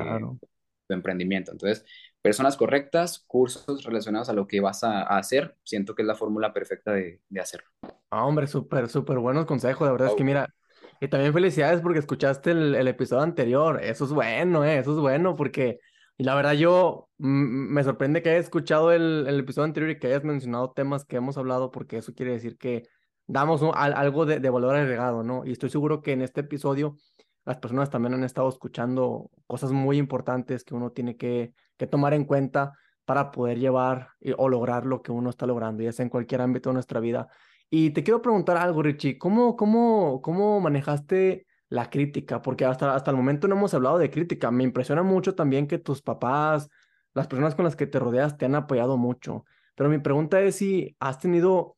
tu 0.86 0.94
emprendimiento? 0.94 1.52
Entonces, 1.52 1.84
personas 2.22 2.56
correctas, 2.56 3.24
cursos 3.26 3.84
relacionados 3.84 4.28
a 4.28 4.32
lo 4.32 4.46
que 4.46 4.60
vas 4.60 4.84
a, 4.84 5.02
hacer, 5.02 5.56
siento 5.64 5.94
que 5.94 6.02
es 6.02 6.08
la 6.08 6.14
fórmula 6.14 6.52
perfecta 6.52 6.92
de, 6.92 7.20
de 7.28 7.40
hacerlo. 7.40 7.68
Ah, 8.10 8.24
hombre, 8.24 8.46
súper, 8.46 8.88
súper 8.88 9.18
buenos 9.18 9.46
consejos. 9.46 9.86
La 9.86 9.92
verdad 9.92 10.08
es 10.08 10.14
que 10.14 10.24
mira, 10.24 10.52
y 11.00 11.08
también 11.08 11.32
felicidades 11.32 11.80
porque 11.80 11.98
escuchaste 11.98 12.50
el, 12.50 12.74
el, 12.74 12.88
episodio 12.88 13.22
anterior. 13.22 13.80
Eso 13.82 14.04
es 14.04 14.12
bueno, 14.12 14.64
¿eh? 14.64 14.78
Eso 14.78 14.92
es 14.92 14.98
bueno 14.98 15.34
porque, 15.34 15.80
y 16.18 16.24
la 16.24 16.34
verdad 16.34 16.52
yo 16.52 17.08
me 17.16 17.82
sorprende 17.82 18.22
que 18.22 18.30
hayas 18.30 18.44
escuchado 18.44 18.92
el, 18.92 19.24
el, 19.26 19.40
episodio 19.40 19.64
anterior 19.64 19.90
y 19.90 19.98
que 19.98 20.08
hayas 20.08 20.24
mencionado 20.24 20.72
temas 20.72 21.06
que 21.06 21.16
hemos 21.16 21.38
hablado 21.38 21.70
porque 21.70 21.96
eso 21.98 22.14
quiere 22.14 22.32
decir 22.32 22.58
que 22.58 22.86
damos 23.26 23.62
algo 23.74 24.26
de, 24.26 24.40
de, 24.40 24.50
valor 24.50 24.74
agregado, 24.74 25.22
¿no? 25.22 25.46
Y 25.46 25.52
estoy 25.52 25.70
seguro 25.70 26.02
que 26.02 26.12
en 26.12 26.20
este 26.20 26.42
episodio 26.42 26.96
las 27.44 27.58
personas 27.58 27.90
también 27.90 28.14
han 28.14 28.24
estado 28.24 28.48
escuchando 28.48 29.30
cosas 29.46 29.72
muy 29.72 29.98
importantes 29.98 30.64
que 30.64 30.74
uno 30.74 30.92
tiene 30.92 31.16
que, 31.16 31.52
que 31.76 31.86
tomar 31.86 32.14
en 32.14 32.24
cuenta 32.24 32.74
para 33.04 33.30
poder 33.32 33.58
llevar 33.58 34.10
o 34.36 34.48
lograr 34.48 34.86
lo 34.86 35.02
que 35.02 35.10
uno 35.10 35.30
está 35.30 35.46
logrando, 35.46 35.82
ya 35.82 35.92
sea 35.92 36.04
en 36.04 36.10
cualquier 36.10 36.42
ámbito 36.42 36.70
de 36.70 36.74
nuestra 36.74 37.00
vida. 37.00 37.28
Y 37.68 37.90
te 37.90 38.02
quiero 38.02 38.22
preguntar 38.22 38.56
algo, 38.56 38.82
Richie, 38.82 39.18
¿cómo, 39.18 39.56
cómo, 39.56 40.20
cómo 40.22 40.60
manejaste 40.60 41.46
la 41.68 41.88
crítica? 41.88 42.42
Porque 42.42 42.64
hasta, 42.64 42.94
hasta 42.94 43.10
el 43.10 43.16
momento 43.16 43.48
no 43.48 43.56
hemos 43.56 43.74
hablado 43.74 43.98
de 43.98 44.10
crítica. 44.10 44.50
Me 44.50 44.64
impresiona 44.64 45.02
mucho 45.02 45.34
también 45.34 45.66
que 45.66 45.78
tus 45.78 46.02
papás, 46.02 46.68
las 47.14 47.26
personas 47.26 47.54
con 47.54 47.64
las 47.64 47.76
que 47.76 47.86
te 47.86 47.98
rodeas, 47.98 48.36
te 48.36 48.44
han 48.44 48.54
apoyado 48.54 48.96
mucho. 48.96 49.44
Pero 49.74 49.88
mi 49.88 49.98
pregunta 49.98 50.40
es 50.40 50.56
si 50.56 50.96
has 51.00 51.18
tenido, 51.18 51.76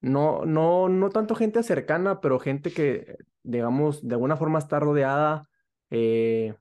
no, 0.00 0.44
no, 0.44 0.88
no 0.88 1.10
tanto 1.10 1.34
gente 1.34 1.62
cercana, 1.62 2.20
pero 2.20 2.38
gente 2.38 2.72
que, 2.72 3.16
digamos, 3.44 4.06
de 4.06 4.14
alguna 4.14 4.36
forma 4.36 4.58
está 4.58 4.80
rodeada 4.80 5.48
eh, 5.90 6.54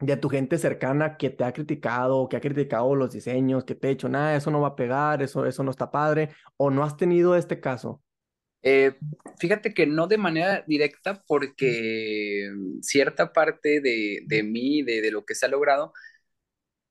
de 0.00 0.16
tu 0.16 0.28
gente 0.28 0.58
cercana 0.58 1.16
que 1.16 1.30
te 1.30 1.44
ha 1.44 1.52
criticado, 1.52 2.28
que 2.28 2.36
ha 2.36 2.40
criticado 2.40 2.94
los 2.94 3.12
diseños, 3.12 3.64
que 3.64 3.74
te 3.74 3.88
ha 3.88 3.90
dicho, 3.90 4.08
nada, 4.08 4.36
eso 4.36 4.50
no 4.50 4.60
va 4.60 4.68
a 4.68 4.76
pegar, 4.76 5.22
eso, 5.22 5.46
eso 5.46 5.62
no 5.62 5.70
está 5.70 5.90
padre, 5.90 6.30
o 6.56 6.70
no 6.70 6.84
has 6.84 6.96
tenido 6.96 7.36
este 7.36 7.60
caso? 7.60 8.02
Eh, 8.62 8.96
fíjate 9.40 9.74
que 9.74 9.86
no 9.86 10.06
de 10.06 10.18
manera 10.18 10.64
directa, 10.66 11.22
porque 11.26 12.48
cierta 12.80 13.32
parte 13.32 13.80
de, 13.80 14.20
de 14.26 14.42
mí, 14.42 14.82
de, 14.82 15.00
de, 15.00 15.10
lo 15.10 15.24
que 15.24 15.34
se 15.34 15.46
ha 15.46 15.48
logrado, 15.48 15.92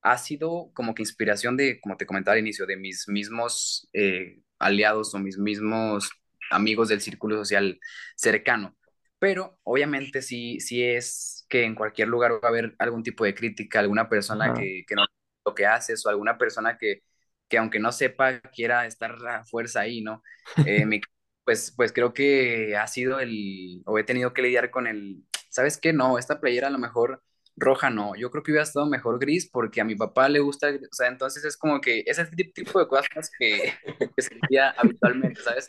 ha 0.01 0.17
sido 0.17 0.71
como 0.73 0.93
que 0.95 1.03
inspiración 1.03 1.57
de, 1.57 1.79
como 1.79 1.97
te 1.97 2.05
comentaba 2.05 2.33
al 2.33 2.41
inicio, 2.41 2.65
de 2.65 2.77
mis 2.77 3.07
mismos 3.07 3.87
eh, 3.93 4.41
aliados 4.59 5.13
o 5.13 5.19
mis 5.19 5.37
mismos 5.37 6.11
amigos 6.49 6.89
del 6.89 7.01
círculo 7.01 7.37
social 7.37 7.79
cercano. 8.15 8.75
Pero 9.21 9.59
obviamente 9.61 10.23
sí, 10.23 10.59
sí 10.59 10.83
es 10.83 11.45
que 11.47 11.63
en 11.63 11.75
cualquier 11.75 12.07
lugar 12.07 12.31
va 12.31 12.39
a 12.41 12.47
haber 12.47 12.73
algún 12.79 13.03
tipo 13.03 13.23
de 13.23 13.35
crítica, 13.35 13.79
alguna 13.79 14.09
persona 14.09 14.51
que, 14.51 14.83
que, 14.87 14.95
no 14.95 15.05
lo 15.45 15.53
que 15.53 15.67
haces 15.67 16.03
o 16.03 16.09
alguna 16.09 16.39
persona 16.39 16.75
que, 16.75 17.03
que 17.47 17.59
aunque 17.59 17.79
no 17.79 17.91
sepa 17.91 18.41
quiera 18.41 18.87
estar 18.87 19.15
a 19.27 19.43
fuerza 19.43 19.81
ahí, 19.81 20.01
¿no? 20.01 20.23
Eh, 20.65 20.87
mi, 20.87 21.01
pues, 21.45 21.71
pues 21.77 21.93
creo 21.93 22.15
que 22.15 22.75
ha 22.75 22.87
sido 22.87 23.19
el, 23.19 23.83
o 23.85 23.99
he 23.99 24.03
tenido 24.03 24.33
que 24.33 24.41
lidiar 24.41 24.71
con 24.71 24.87
el, 24.87 25.23
¿sabes 25.49 25.77
qué? 25.77 25.93
No, 25.93 26.17
esta 26.17 26.39
playera 26.41 26.69
a 26.69 26.71
lo 26.71 26.79
mejor 26.79 27.21
roja 27.55 27.91
no, 27.91 28.15
yo 28.15 28.31
creo 28.31 28.41
que 28.41 28.51
hubiera 28.51 28.63
estado 28.63 28.87
mejor 28.87 29.19
gris 29.19 29.47
porque 29.51 29.81
a 29.81 29.85
mi 29.85 29.93
papá 29.93 30.29
le 30.29 30.39
gusta, 30.39 30.69
o 30.69 30.95
sea, 30.95 31.09
entonces 31.09 31.45
es 31.45 31.57
como 31.57 31.79
que 31.79 32.03
ese 32.07 32.25
tipo 32.25 32.79
de 32.79 32.87
cosas 32.87 33.29
que, 33.37 33.71
que 34.15 34.21
se 34.23 34.39
habitualmente, 34.77 35.41
¿sabes? 35.41 35.67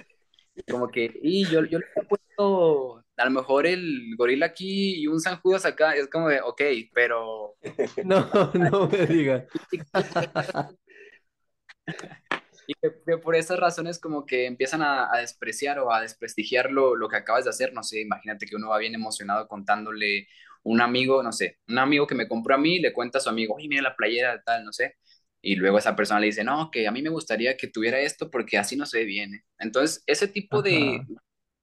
Como 0.71 0.89
que, 0.89 1.13
y 1.23 1.45
yo, 1.45 1.63
yo 1.67 1.79
le 1.81 1.87
he 1.97 2.05
puesto 2.07 3.02
a 3.17 3.25
lo 3.25 3.31
mejor 3.31 3.67
el 3.67 4.15
gorila 4.17 4.47
aquí 4.47 5.03
y 5.03 5.07
un 5.07 5.21
San 5.21 5.41
Judas 5.41 5.65
acá, 5.65 5.95
es 5.95 6.09
como 6.09 6.29
de, 6.29 6.41
ok, 6.41 6.63
pero... 6.93 7.57
No, 8.05 8.29
no 8.55 8.89
me 8.89 9.07
digas. 9.07 9.45
y 12.67 12.75
que, 12.75 12.91
que, 13.07 13.19
por 13.19 13.37
esas 13.37 13.59
razones 13.59 13.99
como 13.99 14.25
que 14.25 14.47
empiezan 14.47 14.83
a, 14.83 15.15
a 15.15 15.19
despreciar 15.19 15.79
o 15.79 15.93
a 15.93 16.01
desprestigiar 16.01 16.71
lo, 16.71 16.95
lo, 16.97 17.09
que 17.09 17.17
acabas 17.17 17.45
de 17.45 17.51
hacer, 17.51 17.73
no 17.73 17.83
sé, 17.83 18.01
imagínate 18.01 18.47
que 18.47 18.57
uno 18.57 18.71
va 18.71 18.79
bien 18.79 18.95
emocionado 18.95 19.49
contándole 19.49 20.29
un 20.63 20.81
amigo, 20.81 21.23
no 21.23 21.33
sé, 21.33 21.59
un 21.69 21.79
amigo 21.79 22.07
que 22.07 22.15
me 22.15 22.29
compró 22.29 22.55
a 22.55 22.59
mí, 22.59 22.79
le 22.79 22.93
cuenta 22.93 23.19
a 23.19 23.21
su 23.21 23.29
amigo, 23.29 23.55
oye, 23.57 23.69
mira 23.69 23.83
la 23.83 23.97
playera, 23.97 24.41
tal, 24.43 24.65
no 24.65 24.73
sé, 24.73 24.97
y 25.43 25.57
luego 25.57 25.79
esa 25.79 25.97
persona 25.97 26.21
le 26.21 26.27
dice, 26.27 26.45
no, 26.45 26.71
que 26.71 26.87
a 26.87 26.93
mí 26.93 27.03
me 27.03 27.11
gustaría 27.11 27.57
que 27.57 27.67
tuviera 27.67 27.99
esto 27.99 28.31
porque 28.31 28.59
así 28.59 28.77
no 28.77 28.87
se 28.87 28.99
ve 28.99 29.05
bien. 29.05 29.35
¿eh?". 29.35 29.45
Entonces, 29.59 30.05
ese 30.07 30.29
tipo 30.29 30.63
de 30.63 31.05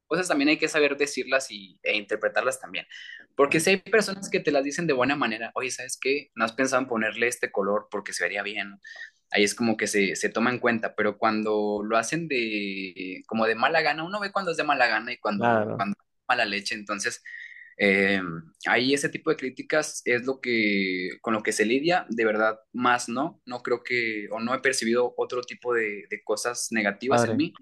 cosas 0.09 0.27
también 0.27 0.49
hay 0.49 0.57
que 0.57 0.67
saber 0.67 0.97
decirlas 0.97 1.49
y, 1.51 1.79
e 1.83 1.95
interpretarlas 1.95 2.59
también. 2.59 2.85
Porque 3.35 3.59
si 3.61 3.69
hay 3.69 3.77
personas 3.77 4.29
que 4.29 4.41
te 4.41 4.51
las 4.51 4.63
dicen 4.63 4.87
de 4.87 4.93
buena 4.93 5.15
manera, 5.15 5.51
oye, 5.53 5.71
¿sabes 5.71 5.97
qué? 6.01 6.31
No 6.35 6.43
has 6.43 6.51
pensado 6.51 6.81
en 6.81 6.89
ponerle 6.89 7.27
este 7.27 7.51
color 7.51 7.87
porque 7.89 8.11
se 8.11 8.23
vería 8.23 8.43
bien. 8.43 8.79
Ahí 9.31 9.43
es 9.43 9.55
como 9.55 9.77
que 9.77 9.87
se, 9.87 10.15
se 10.15 10.29
toma 10.29 10.49
en 10.49 10.59
cuenta, 10.59 10.95
pero 10.95 11.17
cuando 11.17 11.81
lo 11.83 11.97
hacen 11.97 12.27
de 12.27 13.23
como 13.27 13.45
de 13.45 13.55
mala 13.55 13.81
gana, 13.81 14.03
uno 14.03 14.19
ve 14.19 14.31
cuando 14.31 14.51
es 14.51 14.57
de 14.57 14.63
mala 14.63 14.87
gana 14.87 15.13
y 15.13 15.17
cuando, 15.17 15.45
cuando 15.77 15.95
es 15.99 16.23
mala 16.27 16.45
leche, 16.45 16.73
entonces 16.73 17.23
eh, 17.81 18.21
ahí 18.65 18.93
ese 18.93 19.07
tipo 19.07 19.29
de 19.29 19.37
críticas 19.37 20.01
es 20.03 20.25
lo 20.25 20.41
que, 20.41 21.11
con 21.21 21.33
lo 21.33 21.43
que 21.43 21.53
se 21.53 21.65
lidia, 21.65 22.05
de 22.09 22.25
verdad, 22.25 22.59
más 22.73 23.07
no, 23.07 23.41
no 23.45 23.61
creo 23.61 23.83
que, 23.83 24.27
o 24.31 24.39
no 24.41 24.53
he 24.53 24.59
percibido 24.59 25.13
otro 25.15 25.41
tipo 25.41 25.73
de, 25.73 26.03
de 26.09 26.23
cosas 26.23 26.67
negativas 26.71 27.23
en 27.23 27.37
mí, 27.37 27.53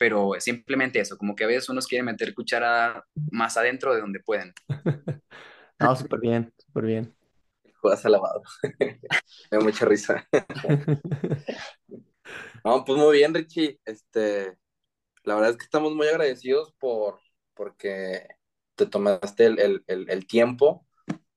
pero 0.00 0.32
simplemente 0.38 0.98
eso, 0.98 1.18
como 1.18 1.36
que 1.36 1.44
a 1.44 1.46
veces 1.46 1.68
unos 1.68 1.86
quieren 1.86 2.06
meter 2.06 2.32
cuchara 2.32 3.06
más 3.30 3.58
adentro 3.58 3.94
de 3.94 4.00
donde 4.00 4.20
pueden. 4.20 4.54
no, 5.78 5.94
súper 5.94 6.20
bien, 6.20 6.50
súper 6.56 6.86
bien. 6.86 7.14
Juegas 7.82 8.06
alabado. 8.06 8.40
Me 8.80 8.98
da 9.50 9.60
mucha 9.60 9.84
risa. 9.84 10.26
no, 12.64 12.82
pues 12.86 12.98
muy 12.98 13.18
bien, 13.18 13.34
Richie. 13.34 13.78
Este, 13.84 14.56
la 15.24 15.34
verdad 15.34 15.50
es 15.50 15.58
que 15.58 15.64
estamos 15.64 15.94
muy 15.94 16.06
agradecidos 16.06 16.72
por, 16.78 17.20
porque 17.52 18.26
te 18.76 18.86
tomaste 18.86 19.54
el, 19.86 20.26
tiempo, 20.26 20.86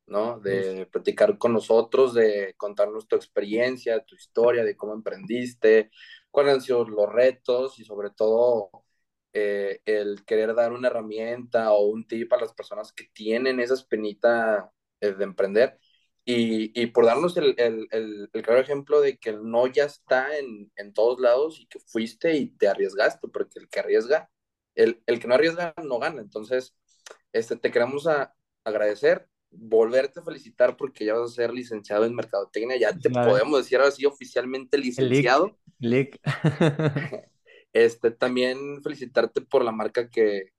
¿no? 0.06 0.40
De 0.40 0.86
platicar 0.86 1.38
con 1.38 1.52
nosotros, 1.52 2.14
de 2.14 2.54
contarnos 2.56 3.10
tu 3.10 3.18
experiencia, 3.18 4.06
tu 4.06 4.16
historia, 4.16 4.64
de 4.64 4.78
cómo 4.78 4.94
emprendiste, 4.94 5.92
cuáles 6.34 6.56
han 6.56 6.62
sido 6.62 6.86
los 6.86 7.14
retos 7.14 7.80
y 7.80 7.86
sobre 7.86 8.10
todo 8.12 8.72
eh, 9.34 9.82
el 9.86 10.26
querer 10.26 10.56
dar 10.56 10.74
una 10.74 10.90
herramienta 10.90 11.74
o 11.74 11.88
un 11.88 12.08
tip 12.08 12.34
a 12.34 12.40
las 12.42 12.54
personas 12.54 12.94
que 12.94 13.06
tienen 13.14 13.60
esa 13.60 13.76
espinita 13.76 14.72
eh, 15.02 15.14
de 15.14 15.24
emprender. 15.24 15.80
Y, 16.26 16.88
por 16.88 17.06
darnos 17.06 17.36
el, 17.38 18.30
claro 18.32 18.62
ejemplo 18.62 19.02
de 19.02 19.18
que 19.18 19.32
el 19.32 19.44
no 19.44 19.68
ya 19.68 19.86
está 19.86 20.38
en, 20.38 20.72
en, 20.78 20.94
todos 20.94 21.20
lados 21.20 21.60
y 21.60 21.68
que 21.68 21.80
fuiste 21.80 22.36
y 22.38 22.48
te 22.58 22.68
arriesgaste, 22.70 23.28
porque 23.28 23.60
el 23.60 23.70
que 23.70 23.80
arriesga, 23.82 24.30
el, 24.76 25.04
el 25.06 25.20
que 25.20 25.28
no 25.28 25.36
arriesga 25.36 25.74
no 25.84 26.00
gana. 26.00 26.22
Entonces, 26.22 26.76
este, 27.34 27.58
te 27.58 27.72
queremos 27.72 28.08
agradecer, 28.64 29.28
volverte 29.56 30.20
a 30.20 30.24
felicitar 30.24 30.76
porque 30.78 31.06
ya 31.06 31.14
vas 31.14 31.32
a 31.32 31.36
ser 31.36 31.54
licenciado 31.54 32.06
en 32.06 32.16
Mercadotecnia, 32.16 32.78
ya 32.78 32.98
te 32.98 33.10
podemos 33.10 33.60
decir 33.60 33.78
ahora 33.78 33.92
sí 33.92 34.06
oficialmente 34.06 34.78
licenciado. 34.78 35.58
este, 37.74 38.12
también 38.12 38.82
felicitarte 38.82 39.42
por 39.42 39.64
la 39.64 39.72
marca 39.72 40.10
que, 40.10 40.54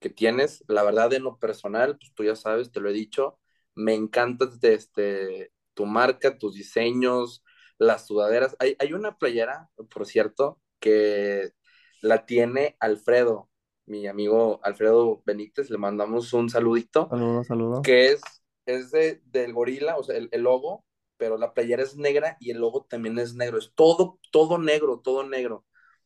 que 0.00 0.10
tienes, 0.10 0.64
la 0.68 0.82
verdad 0.82 1.12
en 1.14 1.24
lo 1.24 1.38
personal, 1.38 1.96
pues 1.98 2.12
tú 2.14 2.24
ya 2.24 2.36
sabes, 2.36 2.70
te 2.70 2.80
lo 2.80 2.90
he 2.90 2.92
dicho, 2.92 3.38
me 3.74 3.94
encanta 3.94 4.48
este, 4.62 5.52
tu 5.74 5.86
marca, 5.86 6.38
tus 6.38 6.54
diseños, 6.54 7.44
las 7.78 8.06
sudaderas. 8.06 8.56
Hay, 8.58 8.76
hay 8.78 8.92
una 8.92 9.18
playera, 9.18 9.70
por 9.90 10.06
cierto, 10.06 10.60
que 10.80 11.52
la 12.00 12.26
tiene 12.26 12.76
Alfredo, 12.80 13.50
mi 13.86 14.06
amigo 14.06 14.60
Alfredo 14.62 15.22
Benítez, 15.24 15.70
le 15.70 15.78
mandamos 15.78 16.32
un 16.32 16.50
saludito. 16.50 17.08
Saludo, 17.08 17.44
saludo. 17.44 17.82
Que 17.82 18.12
es, 18.12 18.20
es 18.66 18.90
de, 18.90 19.22
del 19.26 19.52
gorila, 19.52 19.96
o 19.96 20.02
sea, 20.02 20.16
el, 20.16 20.42
logo, 20.42 20.84
pero 21.16 21.38
la 21.38 21.54
playera 21.54 21.82
es 21.82 21.96
negra 21.96 22.36
y 22.40 22.50
el 22.50 22.58
logo 22.58 22.86
también 22.88 23.18
es 23.18 23.34
negro. 23.34 23.58
Es 23.58 23.72
todo, 23.74 24.18
todo 24.30 24.58
negro, 24.58 25.00
todo 25.02 25.26
negro. 25.26 25.64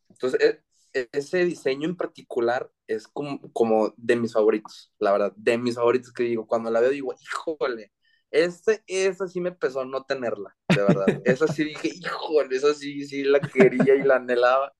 Entonces, 0.09 0.39
e, 0.41 0.99
e, 0.99 1.09
ese 1.11 1.43
diseño 1.43 1.89
en 1.89 1.97
particular 1.97 2.71
es 2.87 3.07
como, 3.07 3.51
como 3.51 3.93
de 3.97 4.15
mis 4.15 4.33
favoritos, 4.33 4.93
la 4.99 5.11
verdad, 5.11 5.33
de 5.35 5.57
mis 5.57 5.75
favoritos 5.75 6.13
que 6.13 6.23
digo, 6.23 6.45
cuando 6.45 6.69
la 6.69 6.79
veo 6.79 6.91
digo, 6.91 7.13
híjole, 7.19 7.91
este, 8.29 8.83
esa 8.87 9.27
sí 9.27 9.41
me 9.41 9.51
pesó 9.51 9.83
no 9.85 10.05
tenerla, 10.05 10.55
de 10.69 10.81
verdad. 10.81 11.21
esa 11.25 11.47
sí 11.47 11.65
dije, 11.65 11.89
híjole, 11.93 12.55
esa 12.55 12.73
sí, 12.73 13.05
sí 13.05 13.23
la 13.23 13.39
quería 13.39 13.95
y 13.95 14.03
la 14.03 14.17
anhelaba. 14.17 14.73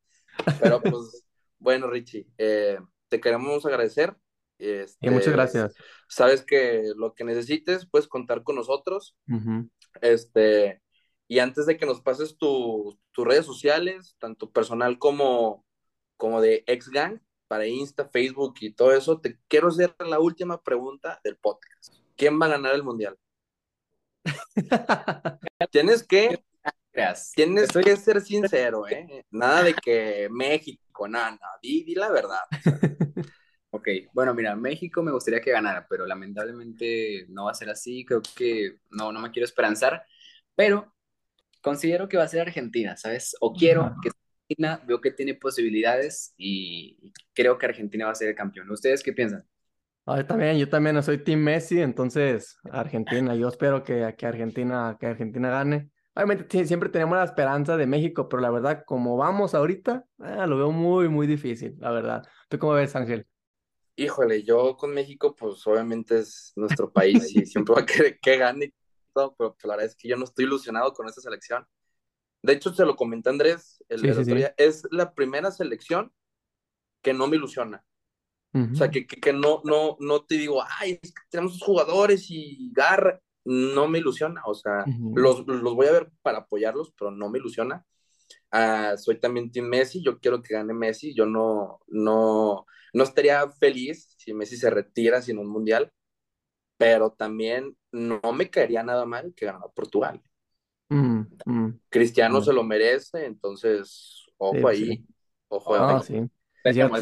Pero 0.61 0.81
pues, 0.81 1.25
bueno, 1.61 1.87
Richie, 1.87 2.27
eh, 2.37 2.79
te 3.07 3.21
queremos 3.21 3.65
agradecer. 3.65 4.15
y 4.57 5.09
muchas 5.09 5.27
este, 5.27 5.31
gracias. 5.31 5.75
Sabes 6.07 6.43
que 6.43 6.91
lo 6.95 7.13
que 7.13 7.23
necesites, 7.23 7.87
puedes 7.87 8.07
contar 8.07 8.43
con 8.43 8.55
nosotros. 8.55 9.15
Este, 10.01 10.81
y 11.27 11.39
antes 11.39 11.65
de 11.65 11.77
que 11.77 11.85
nos 11.85 12.01
pases 12.01 12.37
tus 12.37 12.97
redes 13.15 13.45
sociales, 13.45 14.15
tanto 14.19 14.51
personal 14.51 14.99
como, 14.99 15.65
como 16.17 16.41
de 16.41 16.63
Ex-Gang, 16.67 17.21
para 17.47 17.67
Insta, 17.67 18.07
Facebook 18.07 18.55
y 18.61 18.73
todo 18.73 18.93
eso, 18.93 19.19
te 19.19 19.37
quiero 19.47 19.67
hacer 19.67 19.93
la 19.99 20.19
última 20.19 20.61
pregunta 20.61 21.19
del 21.23 21.37
podcast. 21.37 21.93
¿Quién 22.15 22.39
va 22.39 22.45
a 22.47 22.49
ganar 22.49 22.73
el 22.75 22.83
mundial? 22.83 23.17
tienes 25.71 26.03
que, 26.03 26.43
tienes 27.35 27.69
que 27.71 27.97
ser 27.97 28.21
sincero, 28.21 28.87
¿eh? 28.87 29.25
Nada 29.31 29.63
de 29.63 29.73
que 29.73 30.29
México, 30.31 30.81
no, 31.07 31.37
di, 31.61 31.83
di 31.83 31.95
la 31.95 32.09
verdad. 32.09 32.41
Ok, 33.73 33.87
bueno, 34.13 34.33
mira, 34.33 34.53
México 34.53 35.01
me 35.01 35.13
gustaría 35.13 35.39
que 35.39 35.51
ganara, 35.51 35.87
pero 35.89 36.05
lamentablemente 36.05 37.25
no 37.29 37.45
va 37.45 37.51
a 37.51 37.53
ser 37.53 37.69
así, 37.69 38.03
creo 38.03 38.21
que 38.35 38.79
no, 38.89 39.13
no 39.13 39.21
me 39.21 39.31
quiero 39.31 39.45
esperanzar, 39.45 40.03
pero 40.55 40.93
considero 41.61 42.09
que 42.09 42.17
va 42.17 42.23
a 42.23 42.27
ser 42.27 42.41
Argentina, 42.41 42.97
¿sabes? 42.97 43.33
O 43.39 43.53
quiero 43.53 43.95
que 44.03 44.09
Argentina, 44.09 44.83
veo 44.85 44.99
que 44.99 45.11
tiene 45.11 45.35
posibilidades 45.35 46.33
y 46.35 47.13
creo 47.33 47.57
que 47.57 47.67
Argentina 47.67 48.07
va 48.07 48.11
a 48.11 48.15
ser 48.15 48.27
el 48.27 48.35
campeón. 48.35 48.69
¿Ustedes 48.69 49.01
qué 49.03 49.13
piensan? 49.13 49.47
yo 50.05 50.25
también, 50.25 50.57
yo 50.57 50.67
también 50.67 51.01
soy 51.01 51.19
Team 51.23 51.39
Messi, 51.39 51.79
entonces 51.79 52.57
Argentina, 52.71 53.35
yo 53.35 53.47
espero 53.47 53.83
que, 53.83 54.13
que, 54.17 54.25
Argentina, 54.25 54.97
que 54.99 55.05
Argentina 55.05 55.49
gane. 55.49 55.90
Obviamente 56.13 56.65
siempre 56.65 56.89
tenemos 56.89 57.17
la 57.17 57.23
esperanza 57.23 57.77
de 57.77 57.87
México, 57.87 58.27
pero 58.27 58.41
la 58.41 58.51
verdad, 58.51 58.83
como 58.85 59.15
vamos 59.15 59.55
ahorita, 59.55 60.05
ah, 60.19 60.45
lo 60.45 60.57
veo 60.57 60.71
muy, 60.71 61.07
muy 61.07 61.25
difícil, 61.25 61.75
la 61.79 61.91
verdad. 61.91 62.27
¿Tú 62.49 62.59
cómo 62.59 62.73
ves, 62.73 62.95
Ángel? 62.95 63.25
Híjole, 63.95 64.43
yo 64.43 64.75
con 64.75 64.93
México, 64.93 65.35
pues 65.35 65.65
obviamente 65.67 66.19
es 66.19 66.51
nuestro 66.55 66.91
país 66.93 67.33
y 67.35 67.45
siempre 67.45 67.75
va 67.75 67.81
a 67.81 67.85
querer 67.85 68.19
que 68.19 68.37
gane 68.37 68.65
y 68.65 68.73
todo, 69.13 69.35
pero 69.37 69.53
pues, 69.53 69.63
la 69.65 69.75
verdad 69.75 69.91
es 69.91 69.95
que 69.95 70.09
yo 70.09 70.17
no 70.17 70.25
estoy 70.25 70.45
ilusionado 70.45 70.91
con 70.93 71.07
esta 71.07 71.21
selección. 71.21 71.65
De 72.41 72.53
hecho, 72.53 72.73
se 72.73 72.85
lo 72.85 72.95
comenté 72.95 73.29
Andrés 73.29 73.83
el, 73.87 74.09
otro 74.09 74.23
día, 74.23 74.53
es 74.57 74.83
la 74.91 75.13
primera 75.13 75.51
selección 75.51 76.11
que 77.01 77.13
no 77.13 77.27
me 77.27 77.37
ilusiona. 77.37 77.85
O 78.53 78.75
sea, 78.75 78.89
que, 78.89 79.07
que, 79.07 79.31
no, 79.31 79.61
no, 79.63 79.95
no 80.01 80.25
te 80.25 80.35
digo, 80.35 80.61
ay, 80.79 80.99
es 81.01 81.13
que 81.13 81.21
tenemos 81.29 81.57
jugadores 81.61 82.25
y 82.29 82.69
garra. 82.73 83.21
No 83.45 83.87
me 83.87 83.99
ilusiona. 83.99 84.41
O 84.45 84.53
sea, 84.53 84.85
los, 85.15 85.45
los, 85.47 85.75
voy 85.75 85.87
a 85.87 85.91
ver 85.91 86.11
para 86.21 86.39
apoyarlos, 86.39 86.93
pero 86.97 87.11
no 87.11 87.29
me 87.29 87.39
ilusiona. 87.39 87.85
Uh, 88.53 88.97
soy 88.97 89.19
también 89.19 89.51
Team 89.51 89.67
Messi. 89.67 90.03
Yo 90.03 90.19
quiero 90.19 90.41
que 90.41 90.53
gane 90.53 90.73
Messi. 90.73 91.13
Yo 91.13 91.25
no, 91.25 91.79
no, 91.87 92.65
no 92.93 93.03
estaría 93.03 93.47
feliz 93.49 94.15
si 94.17 94.33
Messi 94.33 94.57
se 94.57 94.69
retira 94.69 95.21
sin 95.21 95.37
un 95.37 95.47
mundial, 95.47 95.91
pero 96.77 97.11
también 97.11 97.75
no 97.91 98.19
me 98.33 98.49
caería 98.49 98.83
nada 98.83 99.05
mal 99.05 99.33
que 99.35 99.45
ganara 99.45 99.67
Portugal. 99.73 100.21
Mm, 100.89 101.21
mm. 101.45 101.79
Cristiano 101.89 102.39
mm. 102.39 102.43
se 102.43 102.53
lo 102.53 102.63
merece, 102.63 103.25
entonces, 103.25 104.27
ojo 104.37 104.67
ahí. 104.67 105.05
Ojo 105.47 105.75
ah, 105.75 105.97
ahí. 105.97 106.03
Sí. 106.03 106.81
uno 106.81 106.99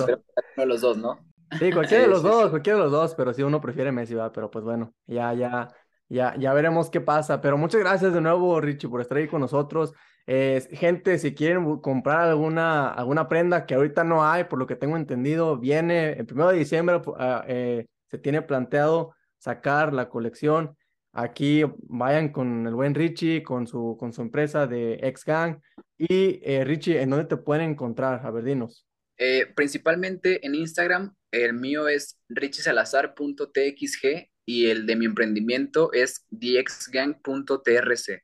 de 0.58 0.66
los 0.66 0.82
dos, 0.82 0.98
¿no? 0.98 1.20
Sí, 1.58 1.72
cualquiera 1.72 2.04
de 2.04 2.10
los 2.10 2.22
dos, 2.22 2.52
cualquiera 2.52 2.78
de 2.78 2.84
los 2.84 2.92
dos, 2.92 3.16
pero 3.16 3.34
sí 3.34 3.42
uno 3.42 3.60
prefiere 3.60 3.92
Messi, 3.92 4.14
va, 4.14 4.32
pero 4.32 4.52
pues 4.52 4.64
bueno, 4.64 4.94
ya, 5.08 5.34
ya, 5.34 5.68
ya, 6.10 6.36
ya 6.38 6.54
veremos 6.54 6.90
qué 6.90 7.02
pasa. 7.02 7.42
Pero 7.42 7.58
muchas 7.58 7.82
gracias 7.82 8.14
de 8.14 8.22
nuevo, 8.22 8.60
Richie, 8.60 8.90
por 8.90 9.02
estar 9.02 9.18
ahí 9.18 9.28
con 9.28 9.42
nosotros. 9.42 9.94
gente, 10.28 11.18
si 11.20 11.34
quieren 11.34 11.80
comprar 11.80 12.30
alguna, 12.30 12.90
alguna 12.90 13.28
prenda 13.30 13.66
que 13.66 13.76
ahorita 13.76 14.04
no 14.04 14.26
hay, 14.26 14.46
por 14.46 14.60
lo 14.60 14.68
que 14.68 14.76
tengo 14.76 14.98
entendido, 14.98 15.58
viene 15.58 16.14
el 16.14 16.26
primero 16.26 16.50
de 16.50 16.60
diciembre, 16.60 17.02
ah, 17.18 17.44
eh, 17.48 17.86
se 18.10 18.18
tiene 18.18 18.42
planteado 18.42 19.16
sacar 19.38 19.94
la 19.94 20.10
colección. 20.10 20.76
Aquí 21.12 21.64
vayan 21.88 22.32
con 22.32 22.68
el 22.68 22.76
buen 22.76 22.94
Richie, 22.94 23.42
con 23.42 23.66
su, 23.66 23.98
con 24.00 24.14
su 24.14 24.22
empresa 24.22 24.68
de 24.68 25.00
X 25.02 25.26
Gang. 25.26 25.60
Y 25.98 26.40
eh, 26.44 26.64
Richie, 26.64 27.02
¿en 27.02 27.10
dónde 27.10 27.26
te 27.26 27.38
pueden 27.38 27.72
encontrar? 27.72 28.24
A 28.26 28.32
ver, 28.32 28.44
dinos. 28.44 28.86
Eh, 29.18 29.48
principalmente 29.56 30.46
en 30.46 30.56
Instagram, 30.56 31.16
el 31.32 31.54
mío 31.54 31.88
es 31.88 32.20
richiesalazar.txg 32.30 34.29
y 34.50 34.72
el 34.72 34.88
de 34.88 34.96
mi 34.96 35.06
emprendimiento 35.06 35.94
es 35.94 36.26
dxgang.trc. 36.32 38.24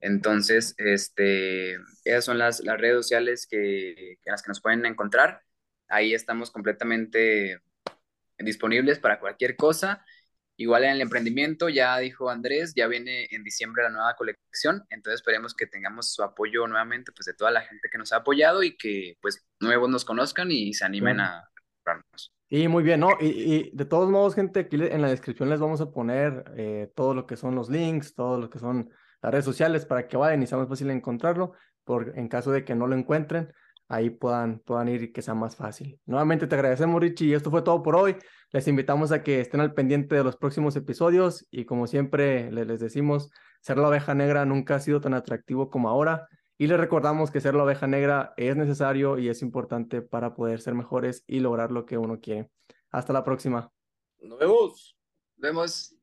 Entonces, 0.00 0.74
este, 0.76 1.74
esas 2.04 2.24
son 2.24 2.38
las, 2.38 2.58
las 2.64 2.80
redes 2.80 2.96
sociales 2.96 3.46
que, 3.48 4.14
en 4.24 4.32
las 4.32 4.42
que 4.42 4.48
nos 4.48 4.60
pueden 4.60 4.84
encontrar. 4.86 5.42
Ahí 5.86 6.14
estamos 6.14 6.50
completamente 6.50 7.60
disponibles 8.40 8.98
para 8.98 9.20
cualquier 9.20 9.54
cosa. 9.54 10.04
Igual 10.56 10.82
en 10.82 10.90
el 10.90 11.00
emprendimiento, 11.00 11.68
ya 11.68 11.96
dijo 11.98 12.28
Andrés, 12.28 12.74
ya 12.74 12.88
viene 12.88 13.28
en 13.30 13.44
diciembre 13.44 13.84
la 13.84 13.90
nueva 13.90 14.16
colección, 14.16 14.84
entonces 14.90 15.20
esperemos 15.20 15.54
que 15.54 15.68
tengamos 15.68 16.12
su 16.12 16.24
apoyo 16.24 16.66
nuevamente 16.66 17.12
pues 17.12 17.26
de 17.26 17.34
toda 17.34 17.52
la 17.52 17.62
gente 17.62 17.88
que 17.88 17.98
nos 17.98 18.12
ha 18.12 18.16
apoyado 18.16 18.64
y 18.64 18.76
que 18.76 19.16
pues 19.22 19.46
nuevos 19.60 19.88
nos 19.88 20.04
conozcan 20.04 20.50
y 20.50 20.74
se 20.74 20.84
animen 20.84 21.20
a 21.20 21.51
Y 22.48 22.68
muy 22.68 22.82
bien, 22.82 23.00
¿no? 23.00 23.10
Y, 23.20 23.70
de 23.74 23.84
todos 23.86 24.10
modos, 24.10 24.34
gente, 24.34 24.60
aquí 24.60 24.76
en 24.76 25.00
la 25.00 25.08
descripción 25.08 25.48
les 25.48 25.60
vamos 25.60 25.80
a 25.80 25.90
poner 25.90 26.44
eh, 26.56 26.92
todo 26.94 27.14
lo 27.14 27.26
que 27.26 27.36
son 27.36 27.54
los 27.54 27.70
links, 27.70 28.14
todo 28.14 28.38
lo 28.38 28.50
que 28.50 28.58
son 28.58 28.90
las 29.22 29.32
redes 29.32 29.44
sociales 29.44 29.86
para 29.86 30.06
que 30.06 30.16
vayan 30.16 30.42
y 30.42 30.46
sea 30.46 30.58
más 30.58 30.68
fácil 30.68 30.90
encontrarlo, 30.90 31.52
por, 31.84 32.12
en 32.18 32.28
caso 32.28 32.50
de 32.50 32.64
que 32.64 32.74
no 32.74 32.86
lo 32.86 32.94
encuentren, 32.94 33.52
ahí 33.88 34.10
puedan, 34.10 34.58
puedan 34.60 34.88
ir 34.88 35.02
y 35.02 35.12
que 35.12 35.22
sea 35.22 35.34
más 35.34 35.56
fácil. 35.56 35.98
Nuevamente 36.06 36.46
te 36.46 36.54
agradecemos, 36.54 37.00
Richie, 37.00 37.26
y 37.26 37.34
esto 37.34 37.50
fue 37.50 37.62
todo 37.62 37.82
por 37.82 37.96
hoy. 37.96 38.16
Les 38.50 38.68
invitamos 38.68 39.12
a 39.12 39.22
que 39.22 39.40
estén 39.40 39.60
al 39.60 39.74
pendiente 39.74 40.14
de 40.14 40.24
los 40.24 40.36
próximos 40.36 40.76
episodios 40.76 41.46
y 41.50 41.64
como 41.64 41.86
siempre 41.86 42.50
les 42.52 42.80
decimos, 42.80 43.30
ser 43.60 43.78
la 43.78 43.88
oveja 43.88 44.14
negra 44.14 44.44
nunca 44.44 44.74
ha 44.76 44.80
sido 44.80 45.00
tan 45.00 45.14
atractivo 45.14 45.70
como 45.70 45.88
ahora. 45.88 46.28
Y 46.62 46.68
les 46.68 46.78
recordamos 46.78 47.32
que 47.32 47.40
ser 47.40 47.56
la 47.56 47.64
oveja 47.64 47.88
negra 47.88 48.34
es 48.36 48.54
necesario 48.54 49.18
y 49.18 49.28
es 49.28 49.42
importante 49.42 50.00
para 50.00 50.32
poder 50.32 50.60
ser 50.60 50.74
mejores 50.74 51.24
y 51.26 51.40
lograr 51.40 51.72
lo 51.72 51.86
que 51.86 51.98
uno 51.98 52.20
quiere. 52.20 52.52
Hasta 52.92 53.12
la 53.12 53.24
próxima. 53.24 53.72
Nos 54.20 54.38
vemos. 54.38 54.96
Vemos. 55.34 55.96